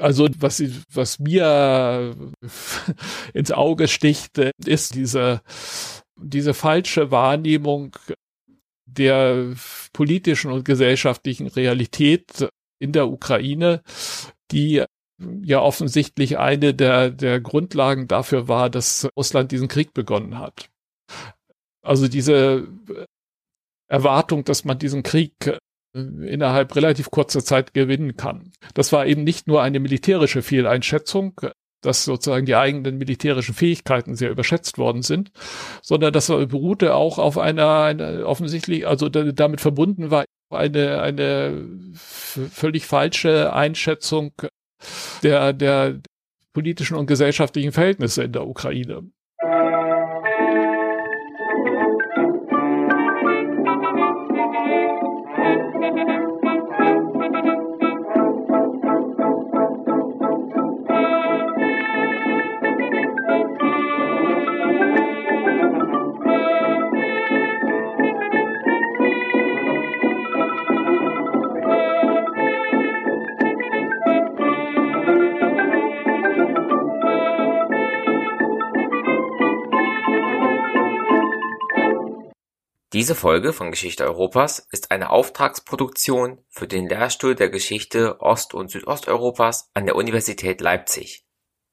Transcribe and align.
Also 0.00 0.28
was, 0.38 0.62
was 0.92 1.18
mir 1.18 2.14
ins 3.34 3.52
Auge 3.52 3.88
sticht, 3.88 4.38
ist 4.64 4.94
diese, 4.94 5.40
diese 6.16 6.54
falsche 6.54 7.10
Wahrnehmung 7.10 7.96
der 8.86 9.54
politischen 9.92 10.50
und 10.52 10.64
gesellschaftlichen 10.64 11.48
Realität 11.48 12.48
in 12.78 12.92
der 12.92 13.08
Ukraine, 13.08 13.82
die 14.50 14.84
ja 15.42 15.60
offensichtlich 15.60 16.38
eine 16.38 16.74
der, 16.74 17.10
der 17.10 17.40
Grundlagen 17.40 18.06
dafür 18.06 18.48
war, 18.48 18.70
dass 18.70 19.08
Russland 19.16 19.50
diesen 19.52 19.68
Krieg 19.68 19.94
begonnen 19.94 20.38
hat. 20.38 20.68
Also 21.82 22.08
diese 22.08 22.68
Erwartung, 23.88 24.44
dass 24.44 24.64
man 24.64 24.78
diesen 24.78 25.02
Krieg 25.02 25.32
äh, 25.46 25.58
innerhalb 25.96 26.74
relativ 26.76 27.10
kurzer 27.10 27.44
Zeit 27.44 27.74
gewinnen 27.74 28.16
kann. 28.16 28.52
Das 28.74 28.92
war 28.92 29.06
eben 29.06 29.24
nicht 29.24 29.46
nur 29.46 29.62
eine 29.62 29.80
militärische 29.80 30.42
Fehleinschätzung, 30.42 31.40
dass 31.80 32.04
sozusagen 32.04 32.46
die 32.46 32.56
eigenen 32.56 32.98
militärischen 32.98 33.54
Fähigkeiten 33.54 34.14
sehr 34.14 34.30
überschätzt 34.30 34.78
worden 34.78 35.02
sind, 35.02 35.30
sondern 35.82 36.12
das 36.12 36.28
beruhte 36.28 36.94
auch 36.94 37.18
auf 37.18 37.38
einer, 37.38 37.82
einer 37.82 38.26
offensichtlich, 38.26 38.86
also 38.86 39.08
damit 39.08 39.60
verbunden 39.60 40.10
war 40.10 40.24
eine, 40.50 41.00
eine 41.00 41.68
völlig 41.94 42.86
falsche 42.86 43.52
Einschätzung 43.52 44.32
der, 45.22 45.52
der 45.52 46.00
politischen 46.52 46.96
und 46.96 47.06
gesellschaftlichen 47.06 47.72
Verhältnisse 47.72 48.24
in 48.24 48.32
der 48.32 48.46
Ukraine. 48.46 49.10
Diese 82.96 83.14
Folge 83.14 83.52
von 83.52 83.70
Geschichte 83.70 84.04
Europas 84.04 84.68
ist 84.70 84.90
eine 84.90 85.10
Auftragsproduktion 85.10 86.42
für 86.48 86.66
den 86.66 86.88
Lehrstuhl 86.88 87.34
der 87.34 87.50
Geschichte 87.50 88.22
Ost- 88.22 88.54
und 88.54 88.70
Südosteuropas 88.70 89.68
an 89.74 89.84
der 89.84 89.96
Universität 89.96 90.62
Leipzig. 90.62 91.26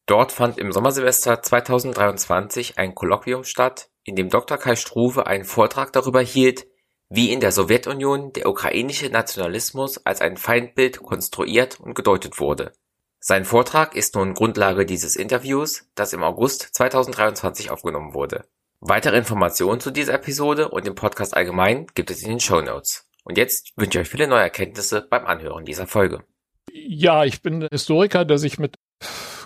Dort 0.06 0.34
fand 0.34 0.58
im 0.58 0.74
Sommersemester 0.74 1.42
2023 1.42 2.78
ein 2.78 2.94
Kolloquium 2.94 3.46
statt, 3.46 3.90
in 4.04 4.18
dem 4.18 4.30
Dr. 4.30 4.58
Kai 4.58 4.76
Struve 4.76 5.26
einen 5.26 5.46
Vortrag 5.46 5.94
darüber 5.94 6.20
hielt, 6.20 6.68
wie 7.08 7.32
in 7.32 7.40
der 7.40 7.54
Sowjetunion 7.54 8.34
der 8.34 8.50
ukrainische 8.50 9.08
Nationalismus 9.08 10.06
als 10.06 10.20
ein 10.20 10.36
Feindbild 10.36 11.02
konstruiert 11.02 11.80
und 11.80 11.94
gedeutet 11.94 12.42
wurde. 12.42 12.74
Sein 13.22 13.46
Vortrag 13.46 13.96
ist 13.96 14.16
nun 14.16 14.34
Grundlage 14.34 14.86
dieses 14.86 15.16
Interviews, 15.16 15.90
das 15.96 16.12
im 16.12 16.22
August 16.22 16.76
2023 16.76 17.72
aufgenommen 17.72 18.14
wurde 18.14 18.44
Weitere 18.86 19.18
Informationen 19.18 19.80
zu 19.80 19.92
dieser 19.92 20.16
Episode 20.16 20.68
und 20.68 20.86
dem 20.86 20.94
Podcast 20.94 21.38
allgemein 21.38 21.88
gibt 21.96 22.12
es 22.12 22.22
in 22.22 22.32
den 22.32 22.42
Show 22.42 22.60
Notes. 22.60 23.08
Und 23.24 23.38
jetzt 23.38 23.72
wünsche 23.78 23.98
ich 23.98 24.06
euch 24.06 24.10
viele 24.10 24.28
neue 24.28 24.42
Erkenntnisse 24.42 25.08
beim 25.10 25.26
Anhören 25.26 25.64
dieser 25.64 25.88
Folge. 25.88 26.26
Ja, 26.74 27.24
ich 27.24 27.42
bin 27.42 27.66
Historiker, 27.72 28.26
der 28.26 28.38
sich 28.38 28.60
mit 28.60 28.76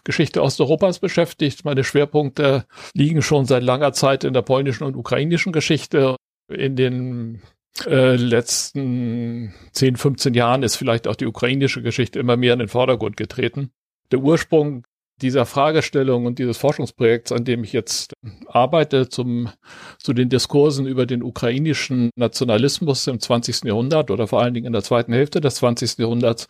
Geschichte 0.03 0.41
Osteuropas 0.41 0.97
beschäftigt. 0.97 1.65
Meine 1.65 1.83
Schwerpunkte 1.83 2.65
liegen 2.95 3.21
schon 3.21 3.45
seit 3.45 3.61
langer 3.61 3.93
Zeit 3.93 4.23
in 4.23 4.33
der 4.33 4.41
polnischen 4.41 4.85
und 4.85 4.95
ukrainischen 4.95 5.53
Geschichte. 5.53 6.15
In 6.51 6.75
den 6.75 7.43
äh, 7.85 8.15
letzten 8.15 9.53
10, 9.73 9.97
15 9.97 10.33
Jahren 10.33 10.63
ist 10.63 10.77
vielleicht 10.77 11.07
auch 11.07 11.15
die 11.15 11.27
ukrainische 11.27 11.83
Geschichte 11.83 12.17
immer 12.17 12.37
mehr 12.37 12.53
in 12.53 12.59
den 12.59 12.69
Vordergrund 12.69 13.17
getreten. 13.17 13.69
Der 14.11 14.17
Ursprung 14.17 14.87
dieser 15.21 15.45
Fragestellung 15.45 16.25
und 16.25 16.39
dieses 16.39 16.57
Forschungsprojekts, 16.57 17.31
an 17.31 17.43
dem 17.43 17.63
ich 17.63 17.73
jetzt 17.73 18.13
arbeite, 18.47 19.09
zum, 19.09 19.49
zu 19.97 20.13
den 20.13 20.29
Diskursen 20.29 20.85
über 20.85 21.05
den 21.05 21.23
ukrainischen 21.23 22.11
Nationalismus 22.15 23.07
im 23.07 23.19
20. 23.19 23.63
Jahrhundert 23.65 24.11
oder 24.11 24.27
vor 24.27 24.41
allen 24.41 24.53
Dingen 24.53 24.67
in 24.67 24.73
der 24.73 24.83
zweiten 24.83 25.13
Hälfte 25.13 25.41
des 25.41 25.55
20. 25.55 25.97
Jahrhunderts, 25.97 26.47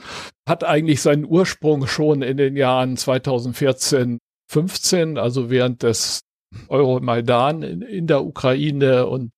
hat 0.48 0.64
eigentlich 0.64 1.02
seinen 1.02 1.26
Ursprung 1.26 1.88
schon 1.88 2.22
in 2.22 2.38
den 2.38 2.58
Jahren 2.58 2.98
2014, 2.98 4.20
15, 4.50 5.18
also 5.18 5.50
während 5.50 5.84
des 5.84 6.22
Euromaidan 6.68 7.64
in, 7.64 7.82
in 7.82 8.08
der 8.08 8.24
Ukraine 8.26 9.08
und 9.08 9.32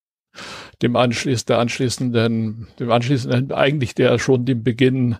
dem 0.82 0.96
anschließenden, 0.96 2.68
dem 2.80 2.92
anschließenden, 2.92 3.52
eigentlich 3.52 3.96
der 3.96 4.18
schon 4.20 4.46
dem 4.46 4.64
Beginn 4.64 5.18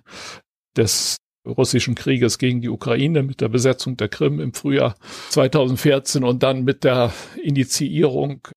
des 0.78 1.18
russischen 1.50 1.96
Krieges 1.96 2.38
gegen 2.38 2.62
die 2.62 2.70
Ukraine 2.70 3.24
mit 3.24 3.42
der 3.42 3.50
Besetzung 3.50 3.98
der 3.98 4.10
Krim 4.10 4.40
im 4.40 4.54
Frühjahr 4.54 4.96
2014 5.30 6.24
und 6.24 6.44
dann 6.44 6.64
mit 6.64 6.84
der 6.84 7.14
Initiierung 7.42 8.48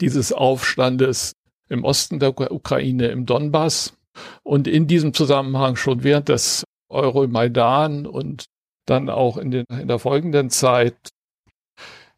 dieses 0.00 0.32
Aufstandes 0.32 1.32
im 1.68 1.84
Osten 1.84 2.18
der 2.18 2.34
Ukraine, 2.52 3.08
im 3.08 3.26
Donbass. 3.26 3.94
Und 4.42 4.68
in 4.68 4.86
diesem 4.86 5.14
Zusammenhang 5.14 5.76
schon 5.76 6.04
während 6.04 6.28
des 6.28 6.64
Euromaidan 6.90 8.06
und 8.06 8.44
dann 8.86 9.08
auch 9.08 9.38
in, 9.38 9.50
den, 9.50 9.64
in 9.70 9.88
der 9.88 9.98
folgenden 9.98 10.50
Zeit 10.50 10.96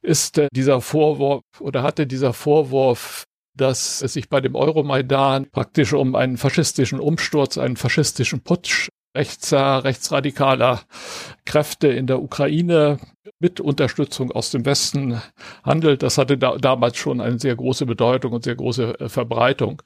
ist 0.03 0.41
dieser 0.53 0.81
Vorwurf 0.81 1.43
oder 1.61 1.83
hatte 1.83 2.07
dieser 2.07 2.33
Vorwurf, 2.33 3.25
dass 3.57 4.03
es 4.03 4.15
sich 4.15 4.29
bei 4.29 4.41
dem 4.41 4.55
Euromaidan 4.57 5.51
praktisch 5.51 5.93
um 5.93 6.15
einen 6.15 6.37
faschistischen 6.37 7.01
Umsturz, 7.01 7.57
einen 7.57 7.77
faschistischen 7.77 8.41
Putsch 8.41 8.89
rechtser, 9.15 9.85
rechtsradikaler 9.85 10.81
Kräfte 11.45 11.89
in 11.89 12.07
der 12.07 12.23
Ukraine 12.23 12.99
mit 13.39 13.61
Unterstützung 13.61 14.33
aus 14.33 14.51
dem 14.51 14.65
Westen 14.67 15.21
handelt. 15.63 16.03
Das 16.03 16.19
hatte 16.19 16.37
da, 16.37 16.57
damals 16.57 16.97
schon 16.97 17.21
eine 17.21 17.39
sehr 17.39 17.55
große 17.57 17.87
Bedeutung 17.87 18.33
und 18.33 18.45
sehr 18.45 18.57
große 18.57 19.01
äh, 19.01 19.09
Verbreitung. 19.09 19.83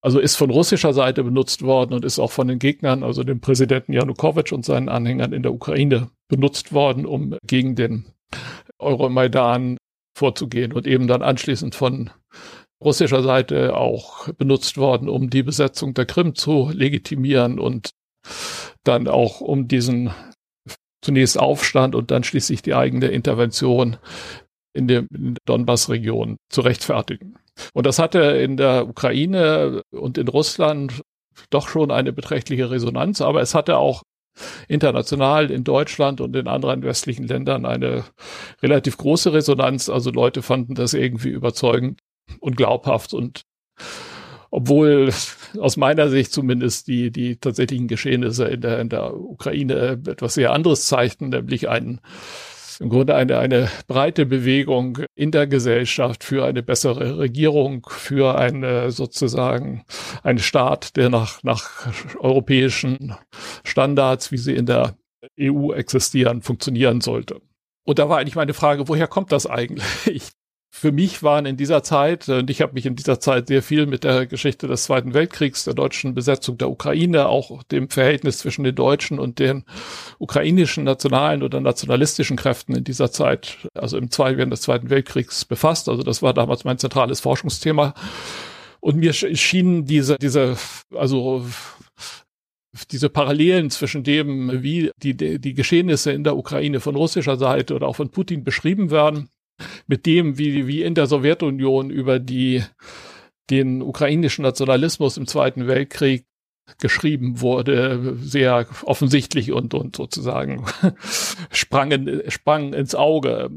Also 0.00 0.18
ist 0.18 0.36
von 0.36 0.50
russischer 0.50 0.92
Seite 0.92 1.24
benutzt 1.24 1.62
worden 1.62 1.94
und 1.94 2.04
ist 2.04 2.18
auch 2.18 2.30
von 2.30 2.48
den 2.48 2.58
Gegnern, 2.58 3.02
also 3.02 3.24
dem 3.24 3.40
Präsidenten 3.40 3.92
Janukowitsch 3.92 4.52
und 4.52 4.64
seinen 4.64 4.88
Anhängern 4.88 5.32
in 5.32 5.42
der 5.42 5.54
Ukraine 5.54 6.10
benutzt 6.28 6.72
worden, 6.72 7.06
um 7.06 7.36
gegen 7.46 7.76
den 7.76 8.06
Euromaidan 8.78 9.76
vorzugehen 10.16 10.72
und 10.72 10.86
eben 10.86 11.06
dann 11.06 11.22
anschließend 11.22 11.74
von 11.74 12.10
russischer 12.82 13.22
Seite 13.22 13.76
auch 13.76 14.28
benutzt 14.34 14.76
worden, 14.76 15.08
um 15.08 15.30
die 15.30 15.42
Besetzung 15.42 15.94
der 15.94 16.06
Krim 16.06 16.34
zu 16.34 16.70
legitimieren 16.74 17.58
und 17.58 17.92
dann 18.84 19.08
auch 19.08 19.40
um 19.40 19.68
diesen 19.68 20.10
zunächst 21.02 21.38
Aufstand 21.38 21.94
und 21.94 22.10
dann 22.10 22.24
schließlich 22.24 22.62
die 22.62 22.74
eigene 22.74 23.08
Intervention 23.08 23.96
in 24.72 24.88
der, 24.88 25.04
Donbass-Region 25.44 26.36
zu 26.48 26.60
rechtfertigen. 26.62 27.36
Und 27.74 27.86
das 27.86 27.98
hatte 27.98 28.20
in 28.20 28.56
der 28.56 28.88
Ukraine 28.88 29.82
und 29.90 30.16
in 30.16 30.28
Russland 30.28 31.02
doch 31.50 31.68
schon 31.68 31.90
eine 31.90 32.12
beträchtliche 32.12 32.70
Resonanz, 32.70 33.20
aber 33.20 33.42
es 33.42 33.54
hatte 33.54 33.76
auch 33.76 34.02
international 34.68 35.50
in 35.50 35.64
Deutschland 35.64 36.20
und 36.20 36.34
in 36.34 36.48
anderen 36.48 36.82
westlichen 36.82 37.26
Ländern 37.26 37.66
eine 37.66 38.04
relativ 38.62 38.96
große 38.96 39.32
Resonanz. 39.32 39.90
Also 39.90 40.10
Leute 40.10 40.40
fanden 40.40 40.74
das 40.74 40.94
irgendwie 40.94 41.28
überzeugend 41.28 42.00
und 42.40 42.56
glaubhaft 42.56 43.12
und 43.12 43.42
obwohl 44.52 45.12
aus 45.58 45.76
meiner 45.76 46.10
Sicht 46.10 46.32
zumindest 46.32 46.86
die, 46.86 47.10
die 47.10 47.36
tatsächlichen 47.36 47.88
Geschehnisse 47.88 48.44
in 48.44 48.60
der, 48.60 48.78
in 48.80 48.90
der 48.90 49.16
Ukraine 49.16 49.98
etwas 50.06 50.34
sehr 50.34 50.52
anderes 50.52 50.86
zeigten, 50.86 51.30
nämlich 51.30 51.68
einen 51.68 52.00
im 52.80 52.88
Grunde 52.88 53.14
eine, 53.14 53.38
eine 53.38 53.70
breite 53.86 54.26
Bewegung 54.26 54.98
in 55.14 55.30
der 55.30 55.46
Gesellschaft 55.46 56.24
für 56.24 56.44
eine 56.44 56.62
bessere 56.62 57.18
Regierung, 57.18 57.86
für 57.88 58.36
eine 58.36 58.90
sozusagen 58.90 59.84
einen 60.22 60.38
Staat, 60.38 60.96
der 60.96 61.08
nach, 61.08 61.42
nach 61.42 61.86
europäischen 62.18 63.14
Standards, 63.64 64.32
wie 64.32 64.38
sie 64.38 64.54
in 64.54 64.66
der 64.66 64.96
EU 65.40 65.72
existieren, 65.72 66.42
funktionieren 66.42 67.00
sollte. 67.00 67.40
Und 67.84 67.98
da 67.98 68.08
war 68.08 68.18
eigentlich 68.18 68.36
meine 68.36 68.54
Frage, 68.54 68.88
woher 68.88 69.06
kommt 69.06 69.32
das 69.32 69.46
eigentlich? 69.46 70.32
Für 70.82 70.90
mich 70.90 71.22
waren 71.22 71.46
in 71.46 71.56
dieser 71.56 71.84
Zeit, 71.84 72.28
und 72.28 72.50
ich 72.50 72.60
habe 72.60 72.72
mich 72.72 72.86
in 72.86 72.96
dieser 72.96 73.20
Zeit 73.20 73.46
sehr 73.46 73.62
viel 73.62 73.86
mit 73.86 74.02
der 74.02 74.26
Geschichte 74.26 74.66
des 74.66 74.82
Zweiten 74.82 75.14
Weltkriegs, 75.14 75.62
der 75.62 75.74
deutschen 75.74 76.12
Besetzung 76.12 76.58
der 76.58 76.70
Ukraine, 76.70 77.28
auch 77.28 77.62
dem 77.62 77.88
Verhältnis 77.88 78.38
zwischen 78.38 78.64
den 78.64 78.74
deutschen 78.74 79.20
und 79.20 79.38
den 79.38 79.62
ukrainischen 80.18 80.82
nationalen 80.82 81.44
oder 81.44 81.60
nationalistischen 81.60 82.36
Kräften 82.36 82.74
in 82.74 82.82
dieser 82.82 83.12
Zeit, 83.12 83.58
also 83.74 83.96
im 83.96 84.10
Zweiten, 84.10 84.38
während 84.38 84.52
des 84.52 84.62
Zweiten 84.62 84.90
Weltkriegs 84.90 85.44
befasst. 85.44 85.88
Also 85.88 86.02
das 86.02 86.20
war 86.20 86.34
damals 86.34 86.64
mein 86.64 86.78
zentrales 86.78 87.20
Forschungsthema. 87.20 87.94
Und 88.80 88.96
mir 88.96 89.12
schienen 89.12 89.84
diese, 89.84 90.16
diese, 90.18 90.56
also 90.96 91.46
diese 92.90 93.08
Parallelen 93.08 93.70
zwischen 93.70 94.02
dem, 94.02 94.64
wie 94.64 94.90
die, 94.96 95.14
die 95.16 95.54
Geschehnisse 95.54 96.10
in 96.10 96.24
der 96.24 96.36
Ukraine 96.36 96.80
von 96.80 96.96
russischer 96.96 97.36
Seite 97.36 97.76
oder 97.76 97.86
auch 97.86 97.94
von 97.94 98.10
Putin 98.10 98.42
beschrieben 98.42 98.90
werden, 98.90 99.28
mit 99.86 100.06
dem, 100.06 100.38
wie, 100.38 100.66
wie 100.66 100.82
in 100.82 100.94
der 100.94 101.06
Sowjetunion 101.06 101.90
über 101.90 102.18
die, 102.18 102.62
den 103.50 103.82
ukrainischen 103.82 104.42
Nationalismus 104.42 105.16
im 105.16 105.26
Zweiten 105.26 105.66
Weltkrieg 105.66 106.24
geschrieben 106.80 107.40
wurde, 107.40 108.16
sehr 108.20 108.66
offensichtlich 108.84 109.52
und, 109.52 109.74
und 109.74 109.96
sozusagen 109.96 110.64
sprang, 111.50 111.90
in, 111.90 112.22
sprang 112.28 112.72
ins 112.72 112.94
Auge. 112.94 113.50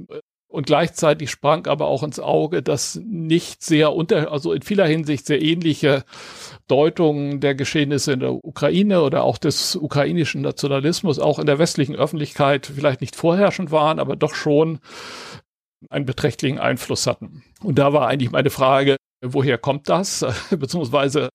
Und 0.47 0.67
gleichzeitig 0.67 1.31
sprang 1.31 1.67
aber 1.67 1.87
auch 1.87 2.01
ins 2.01 2.19
Auge, 2.19 2.63
dass 2.63 2.95
nicht 3.03 3.61
sehr 3.61 3.93
unter, 3.93 4.31
also 4.31 4.53
in 4.53 4.61
vieler 4.61 4.85
Hinsicht 4.85 5.25
sehr 5.25 5.41
ähnliche 5.41 6.05
Deutungen 6.67 7.41
der 7.41 7.55
Geschehnisse 7.55 8.13
in 8.13 8.21
der 8.21 8.31
Ukraine 8.33 9.01
oder 9.01 9.23
auch 9.23 9.37
des 9.37 9.75
ukrainischen 9.75 10.41
Nationalismus 10.41 11.19
auch 11.19 11.39
in 11.39 11.45
der 11.45 11.59
westlichen 11.59 11.95
Öffentlichkeit 11.95 12.71
vielleicht 12.73 13.01
nicht 13.01 13.17
vorherrschend 13.17 13.71
waren, 13.71 13.99
aber 13.99 14.15
doch 14.15 14.33
schon 14.33 14.79
einen 15.89 16.05
beträchtlichen 16.05 16.59
Einfluss 16.59 17.07
hatten. 17.07 17.43
Und 17.61 17.79
da 17.79 17.93
war 17.93 18.07
eigentlich 18.07 18.31
meine 18.31 18.49
Frage, 18.49 18.97
woher 19.21 19.57
kommt 19.57 19.89
das? 19.89 20.25
Beziehungsweise 20.49 21.29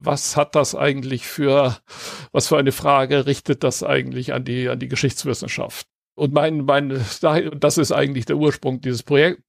was 0.00 0.36
hat 0.36 0.54
das 0.54 0.74
eigentlich 0.74 1.26
für, 1.26 1.76
was 2.32 2.48
für 2.48 2.58
eine 2.58 2.72
Frage 2.72 3.26
richtet 3.26 3.64
das 3.64 3.82
eigentlich 3.82 4.32
an 4.32 4.44
die, 4.44 4.68
an 4.68 4.78
die 4.78 4.88
Geschichtswissenschaft? 4.88 5.86
Und 6.14 6.32
mein, 6.32 6.64
mein, 6.64 7.00
das 7.60 7.78
ist 7.78 7.92
eigentlich 7.92 8.24
der 8.24 8.36
Ursprung 8.36 8.80
dieses 8.80 9.04
Projekt, 9.04 9.42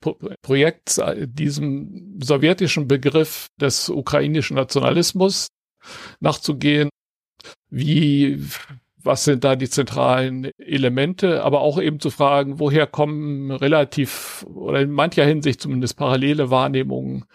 Projekts, 0.43 1.01
diesem 1.17 2.19
sowjetischen 2.21 2.87
Begriff 2.87 3.47
des 3.59 3.89
ukrainischen 3.89 4.55
Nationalismus 4.55 5.47
nachzugehen. 6.19 6.89
Wie, 7.71 8.39
was 9.01 9.23
sind 9.23 9.43
da 9.43 9.55
die 9.55 9.69
zentralen 9.69 10.51
Elemente, 10.57 11.43
aber 11.43 11.61
auch 11.61 11.81
eben 11.81 11.99
zu 11.99 12.09
fragen, 12.09 12.59
woher 12.59 12.85
kommen 12.85 13.51
relativ 13.51 14.45
oder 14.53 14.81
in 14.81 14.91
mancher 14.91 15.25
Hinsicht 15.25 15.61
zumindest 15.61 15.97
parallele 15.97 16.49
Wahrnehmungen 16.49 17.25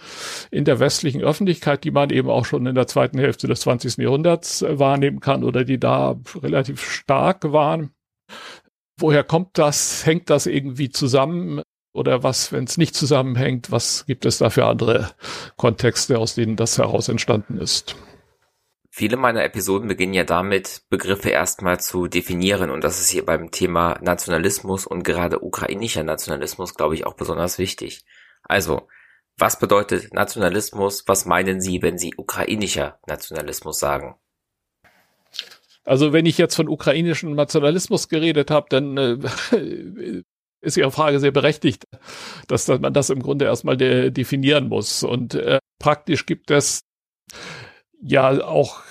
in 0.51 0.65
der 0.65 0.79
westlichen 0.79 1.23
Öffentlichkeit, 1.23 1.85
die 1.85 1.91
man 1.91 2.11
eben 2.11 2.29
auch 2.29 2.45
schon 2.45 2.67
in 2.67 2.75
der 2.75 2.87
zweiten 2.87 3.19
Hälfte 3.19 3.47
des 3.47 3.61
20. 3.61 3.99
Jahrhunderts 3.99 4.65
wahrnehmen 4.69 5.21
kann 5.21 5.45
oder 5.45 5.65
die 5.65 5.79
da 5.79 6.21
relativ 6.43 6.83
stark 6.83 7.53
waren. 7.53 7.91
Woher 8.99 9.25
kommt 9.25 9.59
das? 9.59 10.07
Hängt 10.07 10.31
das 10.31 10.47
irgendwie 10.47 10.91
zusammen? 10.91 11.63
Oder 11.95 12.23
was, 12.23 12.53
wenn 12.53 12.65
es 12.65 12.77
nicht 12.77 12.95
zusammenhängt, 12.95 13.71
was 13.71 14.05
gibt 14.07 14.27
es 14.27 14.39
da 14.39 14.51
für 14.51 14.67
andere 14.67 15.13
Kontexte, 15.57 16.19
aus 16.19 16.35
denen 16.35 16.57
das 16.57 16.77
heraus 16.79 17.09
entstanden 17.09 17.59
ist? 17.59 17.97
Viele 18.97 19.17
meiner 19.17 19.43
Episoden 19.43 19.89
beginnen 19.89 20.15
ja 20.15 20.23
damit, 20.23 20.83
Begriffe 20.89 21.31
erstmal 21.31 21.81
zu 21.81 22.07
definieren 22.07 22.71
und 22.71 22.85
das 22.85 23.01
ist 23.01 23.09
hier 23.09 23.27
beim 23.27 23.51
Thema 23.51 23.99
Nationalismus 24.01 24.87
und 24.87 25.03
gerade 25.03 25.43
ukrainischer 25.43 26.05
Nationalismus, 26.05 26.77
glaube 26.77 26.95
ich, 26.95 27.05
auch 27.05 27.15
besonders 27.15 27.59
wichtig. 27.59 28.05
Also, 28.45 28.87
was 29.37 29.59
bedeutet 29.59 30.15
Nationalismus? 30.15 31.03
Was 31.09 31.27
meinen 31.27 31.61
Sie, 31.61 31.83
wenn 31.83 31.99
Sie 31.99 32.15
ukrainischer 32.17 33.01
Nationalismus 33.09 33.81
sagen? 33.81 34.15
Also 35.83 36.13
wenn 36.13 36.25
ich 36.25 36.39
jetzt 36.39 36.55
von 36.55 36.69
ukrainischem 36.69 37.35
Nationalismus 37.35 38.09
geredet 38.09 38.53
habe, 38.53 38.69
dann 38.71 38.97
äh, 38.97 39.19
ist 40.61 40.77
Ihre 40.77 40.93
Frage 40.93 41.19
sehr 41.19 41.33
berechtigt, 41.33 41.83
dass, 42.47 42.67
dass 42.67 42.79
man 42.79 42.95
das 42.95 43.11
im 43.11 43.25
Grunde 43.25 43.47
erstmal 43.47 43.77
de 43.77 44.13
definieren 44.13 44.69
muss. 44.69 45.03
Und 45.03 45.35
äh, 45.35 45.59
praktisch 45.81 46.27
gibt 46.27 46.53
es 46.53 46.83
ja 48.05 48.45
auch 48.45 48.83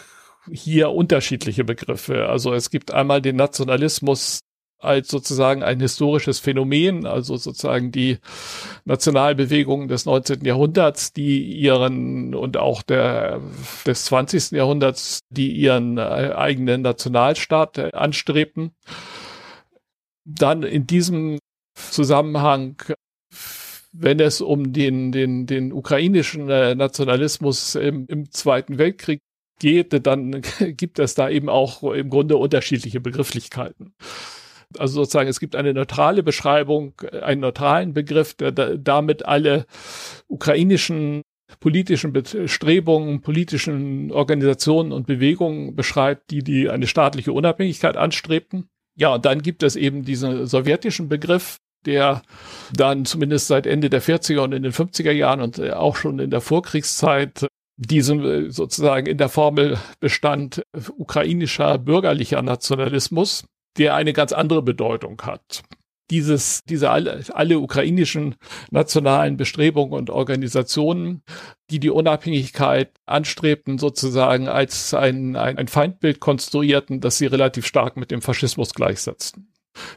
hier 0.51 0.89
unterschiedliche 0.91 1.63
Begriffe. 1.63 2.27
Also 2.27 2.53
es 2.53 2.69
gibt 2.69 2.91
einmal 2.91 3.21
den 3.21 3.35
Nationalismus 3.35 4.39
als 4.79 5.07
sozusagen 5.07 5.63
ein 5.63 5.79
historisches 5.79 6.39
Phänomen, 6.39 7.05
also 7.05 7.37
sozusagen 7.37 7.91
die 7.91 8.17
Nationalbewegungen 8.83 9.87
des 9.87 10.05
19. 10.05 10.43
Jahrhunderts, 10.43 11.13
die 11.13 11.41
ihren 11.41 12.35
und 12.35 12.57
auch 12.57 12.81
der 12.81 13.39
des 13.85 14.05
20. 14.05 14.51
Jahrhunderts, 14.51 15.21
die 15.29 15.53
ihren 15.53 15.97
äh, 15.97 16.01
eigenen 16.01 16.81
Nationalstaat 16.81 17.77
äh, 17.77 17.91
anstrebten. 17.93 18.71
Dann 20.25 20.63
in 20.63 20.85
diesem 20.85 21.39
Zusammenhang 21.75 22.75
wenn 23.93 24.19
es 24.19 24.41
um 24.41 24.73
den, 24.73 25.11
den, 25.11 25.45
den 25.45 25.71
ukrainischen 25.71 26.49
äh, 26.49 26.75
Nationalismus 26.75 27.75
im, 27.75 28.05
im 28.07 28.31
Zweiten 28.31 28.77
Weltkrieg 28.77 29.21
geht, 29.59 30.05
dann 30.05 30.41
gibt 30.59 30.99
es 30.99 31.15
da 31.15 31.29
eben 31.29 31.47
auch 31.47 31.83
im 31.83 32.09
Grunde 32.09 32.37
unterschiedliche 32.37 32.99
Begrifflichkeiten. 32.99 33.93
Also 34.77 34.95
sozusagen, 34.95 35.29
es 35.29 35.39
gibt 35.39 35.55
eine 35.55 35.73
neutrale 35.73 36.23
Beschreibung, 36.23 36.93
einen 37.21 37.41
neutralen 37.41 37.93
Begriff, 37.93 38.33
der 38.33 38.51
damit 38.51 39.25
alle 39.25 39.65
ukrainischen 40.27 41.21
politischen 41.59 42.11
Bestrebungen, 42.11 43.21
politischen 43.21 44.11
Organisationen 44.11 44.91
und 44.91 45.05
Bewegungen 45.05 45.75
beschreibt, 45.75 46.31
die 46.31 46.43
die 46.43 46.69
eine 46.69 46.87
staatliche 46.87 47.31
Unabhängigkeit 47.31 47.95
anstrebten. 47.95 48.69
Ja, 48.95 49.13
und 49.13 49.25
dann 49.25 49.43
gibt 49.43 49.61
es 49.61 49.75
eben 49.75 50.03
diesen 50.03 50.47
sowjetischen 50.47 51.09
Begriff, 51.09 51.57
der 51.85 52.21
dann 52.73 53.05
zumindest 53.05 53.47
seit 53.47 53.65
Ende 53.65 53.89
der 53.89 54.01
40er 54.01 54.39
und 54.39 54.53
in 54.53 54.63
den 54.63 54.73
50er 54.73 55.11
Jahren 55.11 55.41
und 55.41 55.59
äh, 55.59 55.71
auch 55.71 55.95
schon 55.95 56.19
in 56.19 56.31
der 56.31 56.41
Vorkriegszeit 56.41 57.47
diesem 57.77 58.23
äh, 58.23 58.51
sozusagen 58.51 59.07
in 59.07 59.17
der 59.17 59.29
Formel 59.29 59.77
bestand 59.99 60.59
äh, 60.73 60.79
ukrainischer 60.97 61.77
bürgerlicher 61.77 62.41
Nationalismus, 62.41 63.45
der 63.77 63.95
eine 63.95 64.13
ganz 64.13 64.33
andere 64.33 64.61
Bedeutung 64.61 65.21
hat. 65.23 65.63
Dieses, 66.11 66.63
diese 66.65 66.91
alle, 66.91 67.23
alle 67.31 67.59
ukrainischen 67.59 68.35
nationalen 68.69 69.37
Bestrebungen 69.37 69.93
und 69.93 70.09
Organisationen, 70.09 71.23
die 71.71 71.79
die 71.79 71.89
Unabhängigkeit 71.89 72.91
anstrebten, 73.05 73.79
sozusagen 73.79 74.47
als 74.47 74.93
ein, 74.93 75.35
ein, 75.35 75.57
ein 75.57 75.67
Feindbild 75.67 76.19
konstruierten, 76.19 76.99
das 76.99 77.17
sie 77.17 77.25
relativ 77.25 77.65
stark 77.65 77.97
mit 77.97 78.11
dem 78.11 78.21
Faschismus 78.21 78.73
gleichsetzten 78.73 79.52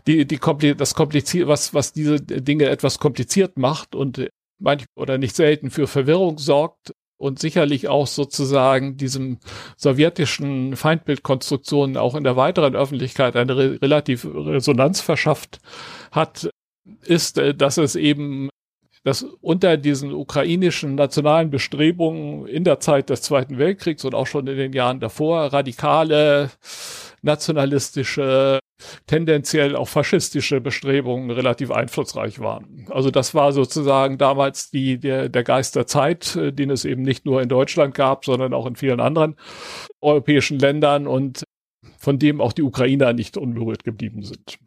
die, 0.07 0.27
die 0.27 0.39
das 0.77 0.95
kompliziert, 0.95 1.49
was, 1.49 1.75
was 1.75 1.93
diese 1.93 2.21
Dinge 2.21 2.67
etwas 2.67 2.99
kompliziert 2.99 3.59
macht 3.59 3.95
und 3.95 4.29
manchmal 4.59 4.87
oder 4.97 5.19
nicht 5.19 5.37
selten 5.37 5.71
für 5.71 5.87
Verwirrung 5.87 6.39
sorgt 6.39 6.93
und 7.19 7.39
sicherlich 7.39 7.89
auch 7.89 8.07
sozusagen 8.07 8.97
diesem 8.97 9.39
sowjetischen 9.77 10.77
Feindbildkonstruktionen 10.77 11.97
auch 11.97 12.15
in 12.15 12.25
der 12.25 12.37
weiteren 12.37 12.77
Öffentlichkeit 12.77 13.37
eine 13.37 13.57
re 13.57 13.79
relativ 13.81 14.27
Resonanz 14.27 15.01
verschafft 15.01 15.59
hat, 16.13 16.51
ist, 17.05 17.39
äh, 17.39 17.55
dass 17.55 17.79
es 17.79 17.97
eben 17.97 18.51
dass 19.07 19.23
unter 19.23 19.77
diesen 19.77 20.13
ukrainischen 20.13 20.97
nationalen 20.97 21.49
Bestrebungen 21.49 22.45
in 22.49 22.65
der 22.65 22.81
Zeit 22.81 23.09
des 23.09 23.23
Zweiten 23.23 23.57
Weltkriegs 23.57 24.05
und 24.05 24.17
auch 24.17 24.27
schon 24.27 24.49
in 24.49 24.57
den 24.57 24.73
Jahren 24.73 24.99
davor 24.99 25.53
radikale 25.53 26.51
nationalistische, 27.23 28.59
tendenziell 29.07 29.77
auch 29.77 29.89
faschistische 29.89 30.61
Bestrebungen 30.61 31.31
relativ 31.31 31.71
einflussreich 31.71 32.41
waren. 32.41 32.87
Also 32.91 33.11
das 33.11 33.35
war 33.35 33.53
sozusagen 33.53 34.19
damals 34.19 34.71
die, 34.71 34.99
der, 34.99 35.29
der 35.29 35.45
Geist 35.45 35.77
der 35.77 35.87
Zeit, 35.87 36.37
äh, 36.37 36.53
den 36.53 36.71
es 36.71 36.85
eben 36.85 37.03
nicht 37.03 37.25
nur 37.25 37.43
in 37.43 37.49
Deutschland 37.49 37.95
gab, 37.95 38.25
sondern 38.25 38.55
auch 38.55 38.67
in 38.67 38.77
vielen 38.77 39.01
anderen 39.01 39.37
europäischen 40.01 40.59
Ländern 40.59 41.07
und 41.07 41.45
von 41.99 42.19
dem 42.19 42.41
auch 42.41 42.53
die 42.53 42.63
Ukrainer 42.63 43.13
nicht 43.13 43.37
unberührt 43.37 43.85
geblieben 43.85 44.23
sind. 44.23 44.59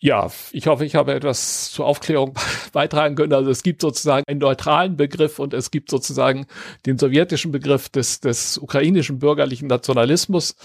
Ja, 0.00 0.30
ich 0.52 0.66
hoffe, 0.66 0.84
ich 0.84 0.96
habe 0.96 1.14
etwas 1.14 1.70
zur 1.70 1.86
Aufklärung 1.86 2.34
beitragen 2.72 3.14
können. 3.14 3.32
Also 3.32 3.50
es 3.50 3.62
gibt 3.62 3.80
sozusagen 3.80 4.24
einen 4.26 4.40
neutralen 4.40 4.96
Begriff 4.96 5.38
und 5.38 5.54
es 5.54 5.70
gibt 5.70 5.90
sozusagen 5.90 6.46
den 6.84 6.98
sowjetischen 6.98 7.52
Begriff 7.52 7.88
des, 7.88 8.20
des 8.20 8.58
ukrainischen 8.58 9.18
bürgerlichen 9.18 9.66
Nationalismus, 9.66 10.56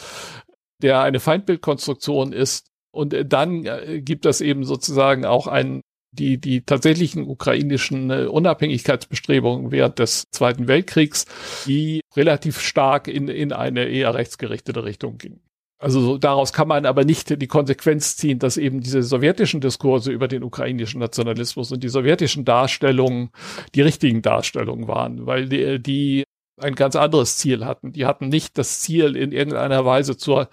der 0.81 1.01
eine 1.01 1.19
Feindbildkonstruktion 1.21 2.33
ist. 2.33 2.68
Und 2.99 3.13
äh, 3.13 3.25
dann 3.25 3.65
äh, 3.65 4.01
gibt 4.01 4.25
es 4.25 4.41
eben 4.41 4.65
sozusagen 4.65 5.23
auch 5.23 5.47
einen 5.47 5.81
die, 6.11 6.37
die 6.37 6.61
tatsächlichen 6.61 7.27
ukrainischen 7.27 8.09
äh, 8.09 8.25
Unabhängigkeitsbestrebungen 8.25 9.71
während 9.71 9.99
des 9.99 10.25
Zweiten 10.31 10.67
Weltkriegs, 10.67 11.25
die 11.65 12.01
relativ 12.15 12.59
stark 12.59 13.07
in, 13.07 13.29
in 13.29 13.53
eine 13.53 13.85
eher 13.85 14.13
rechtsgerichtete 14.15 14.83
Richtung 14.83 15.17
gingen. 15.17 15.39
Also 15.81 16.01
so, 16.01 16.17
daraus 16.17 16.51
kann 16.51 16.67
man 16.67 16.85
aber 16.85 17.05
nicht 17.05 17.41
die 17.41 17.47
Konsequenz 17.47 18.17
ziehen, 18.17 18.37
dass 18.37 18.57
eben 18.57 18.81
diese 18.81 19.01
sowjetischen 19.01 19.61
Diskurse 19.61 20.11
über 20.11 20.27
den 20.27 20.43
ukrainischen 20.43 20.99
Nationalismus 20.99 21.71
und 21.71 21.81
die 21.81 21.87
sowjetischen 21.87 22.43
Darstellungen 22.43 23.29
die 23.75 23.81
richtigen 23.81 24.21
Darstellungen 24.21 24.89
waren, 24.89 25.25
weil 25.25 25.47
die, 25.47 25.81
die 25.81 26.23
ein 26.59 26.75
ganz 26.75 26.95
anderes 26.95 27.37
Ziel 27.37 27.65
hatten. 27.65 27.91
Die 27.91 28.05
hatten 28.05 28.29
nicht 28.29 28.57
das 28.57 28.81
Ziel, 28.81 29.15
in 29.15 29.31
irgendeiner 29.31 29.85
Weise 29.85 30.17
zur 30.17 30.49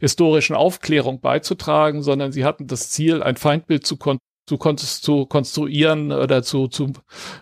historischen 0.00 0.56
Aufklärung 0.56 1.20
beizutragen, 1.20 2.02
sondern 2.02 2.32
sie 2.32 2.44
hatten 2.44 2.66
das 2.66 2.90
Ziel, 2.90 3.22
ein 3.22 3.36
Feindbild 3.36 3.86
zu, 3.86 3.96
kon 3.96 4.18
zu, 4.48 4.58
kon 4.58 4.78
zu 4.78 5.26
konstruieren 5.26 6.12
oder 6.12 6.42
zu, 6.42 6.68
zu, 6.68 6.92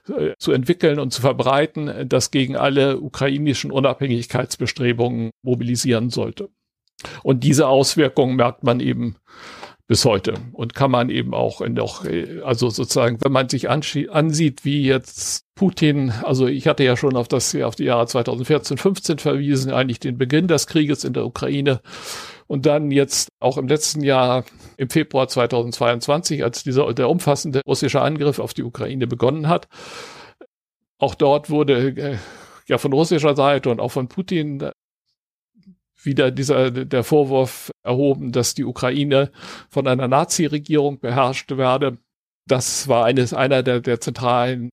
äh, 0.09 0.33
zu 0.39 0.53
entwickeln 0.53 0.99
und 0.99 1.13
zu 1.13 1.21
verbreiten, 1.21 2.09
das 2.09 2.31
gegen 2.31 2.57
alle 2.57 2.99
ukrainischen 3.01 3.71
Unabhängigkeitsbestrebungen 3.71 5.31
mobilisieren 5.43 6.11
sollte. 6.11 6.49
Und 7.23 7.45
diese 7.45 7.69
Auswirkungen 7.69 8.37
merkt 8.37 8.63
man 8.63 8.81
eben 8.81 9.17
bis 9.87 10.05
heute 10.07 10.35
und 10.53 10.75
kann 10.75 10.91
man 10.91 11.11
eben 11.11 11.35
auch 11.35 11.61
in 11.61 11.75
doch, 11.75 12.07
also 12.43 12.71
sozusagen, 12.71 13.19
wenn 13.23 13.33
man 13.33 13.49
sich 13.49 13.69
ansieht, 13.69 14.65
wie 14.65 14.83
jetzt 14.83 15.45
Putin, 15.55 16.11
also 16.23 16.47
ich 16.47 16.67
hatte 16.67 16.85
ja 16.85 16.97
schon 16.97 17.17
auf 17.17 17.29
das, 17.29 17.55
auf 17.55 17.77
die 17.77 17.85
Jahre 17.85 18.07
2014, 18.07 18.79
15 18.79 19.19
verwiesen, 19.19 19.73
eigentlich 19.73 20.01
den 20.01 20.17
Beginn 20.17 20.49
des 20.49 20.67
Krieges 20.67 21.05
in 21.05 21.13
der 21.13 21.27
Ukraine 21.27 21.81
und 22.47 22.67
dann 22.67 22.91
jetzt 22.91 23.29
auch 23.41 23.59
im 23.59 23.69
letzten 23.69 24.03
Jahr 24.03 24.45
im 24.77 24.89
Februar 24.89 25.29
2022, 25.29 26.43
als 26.43 26.63
dieser, 26.63 26.93
der 26.95 27.11
umfassende 27.11 27.61
russische 27.67 28.01
Angriff 28.01 28.39
auf 28.39 28.55
die 28.55 28.63
Ukraine 28.63 29.07
begonnen 29.07 29.49
hat. 29.49 29.69
Auch 30.99 31.15
dort 31.15 31.51
wurde 31.51 31.89
äh, 31.91 32.19
ja 32.67 32.79
von 32.79 32.93
russischer 32.93 33.37
Seite 33.37 33.71
und 33.71 33.81
auch 33.81 33.91
von 33.91 34.09
Putin 34.09 34.71
wieder 36.05 36.31
dieser, 36.31 36.71
der 36.71 37.05
Vorwurf 37.05 37.71
erhoben, 37.83 38.33
dass 38.33 38.55
die 38.55 38.65
Ukraine 38.65 39.31
von 39.71 39.87
einer 39.87 40.09
Nazi-Regierung 40.09 41.01
beherrscht 41.01 41.57
werde. 41.57 41.99
Das 42.47 42.89
war 42.89 43.05
eines, 43.05 43.33
einer 43.33 43.63
der, 43.63 43.81
der 43.81 44.01
zentralen 44.01 44.71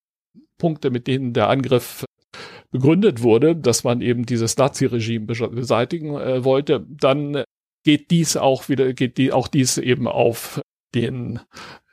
Punkte, 0.57 0.89
mit 0.91 1.07
denen 1.07 1.33
der 1.33 1.50
Angriff 1.50 2.05
begründet 2.71 3.21
wurde, 3.21 3.55
dass 3.55 3.83
man 3.83 4.01
eben 4.01 4.25
dieses 4.25 4.57
Nazi-Regime 4.57 5.25
beseitigen 5.25 6.15
äh, 6.15 6.43
wollte. 6.43 6.85
Dann 6.89 7.43
geht 7.83 8.11
dies 8.11 8.38
auch 8.38 8.69
wieder, 8.69 8.93
geht 8.93 9.17
die, 9.17 9.31
auch 9.31 9.47
dies 9.47 9.77
eben 9.77 10.07
auf 10.07 10.61
den 10.95 11.39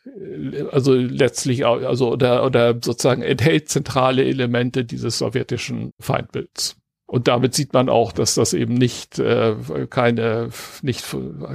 äh, 0.05 0.63
also 0.71 0.95
letztlich 0.95 1.67
also 1.67 2.13
oder 2.13 2.45
oder 2.45 2.75
sozusagen 2.75 3.23
enthält 3.23 3.69
zentrale 3.69 4.25
Elemente 4.25 4.85
dieses 4.85 5.19
sowjetischen 5.19 5.93
Feindbilds. 6.01 6.77
Und 7.11 7.27
damit 7.27 7.55
sieht 7.55 7.73
man 7.73 7.89
auch, 7.89 8.13
dass 8.13 8.35
das 8.35 8.53
eben 8.53 8.75
nicht 8.75 9.19
äh, 9.19 9.57
keine 9.89 10.51
nicht 10.83 11.07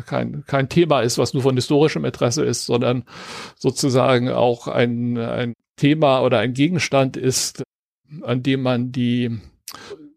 kein 0.07 0.43
kein 0.47 0.67
Thema 0.67 1.01
ist, 1.01 1.19
was 1.19 1.35
nur 1.35 1.43
von 1.43 1.55
historischem 1.55 2.05
Interesse 2.05 2.43
ist, 2.43 2.65
sondern 2.65 3.03
sozusagen 3.55 4.29
auch 4.29 4.67
ein 4.67 5.15
ein 5.19 5.53
Thema 5.77 6.21
oder 6.23 6.39
ein 6.39 6.53
Gegenstand 6.53 7.17
ist, 7.17 7.61
an 8.23 8.41
dem 8.41 8.63
man 8.63 8.91
die 8.91 9.37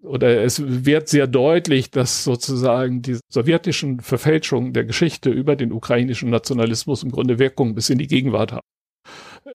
oder 0.02 0.42
es 0.42 0.62
wird 0.64 1.08
sehr 1.08 1.26
deutlich, 1.26 1.90
dass 1.90 2.24
sozusagen 2.24 3.02
die 3.02 3.18
sowjetischen 3.28 4.00
Verfälschungen 4.00 4.72
der 4.72 4.84
Geschichte 4.84 5.28
über 5.28 5.54
den 5.54 5.70
ukrainischen 5.70 6.30
Nationalismus 6.30 7.02
im 7.02 7.10
Grunde 7.10 7.38
Wirkung 7.38 7.74
bis 7.74 7.90
in 7.90 7.98
die 7.98 8.06
Gegenwart 8.06 8.52
haben 8.52 8.75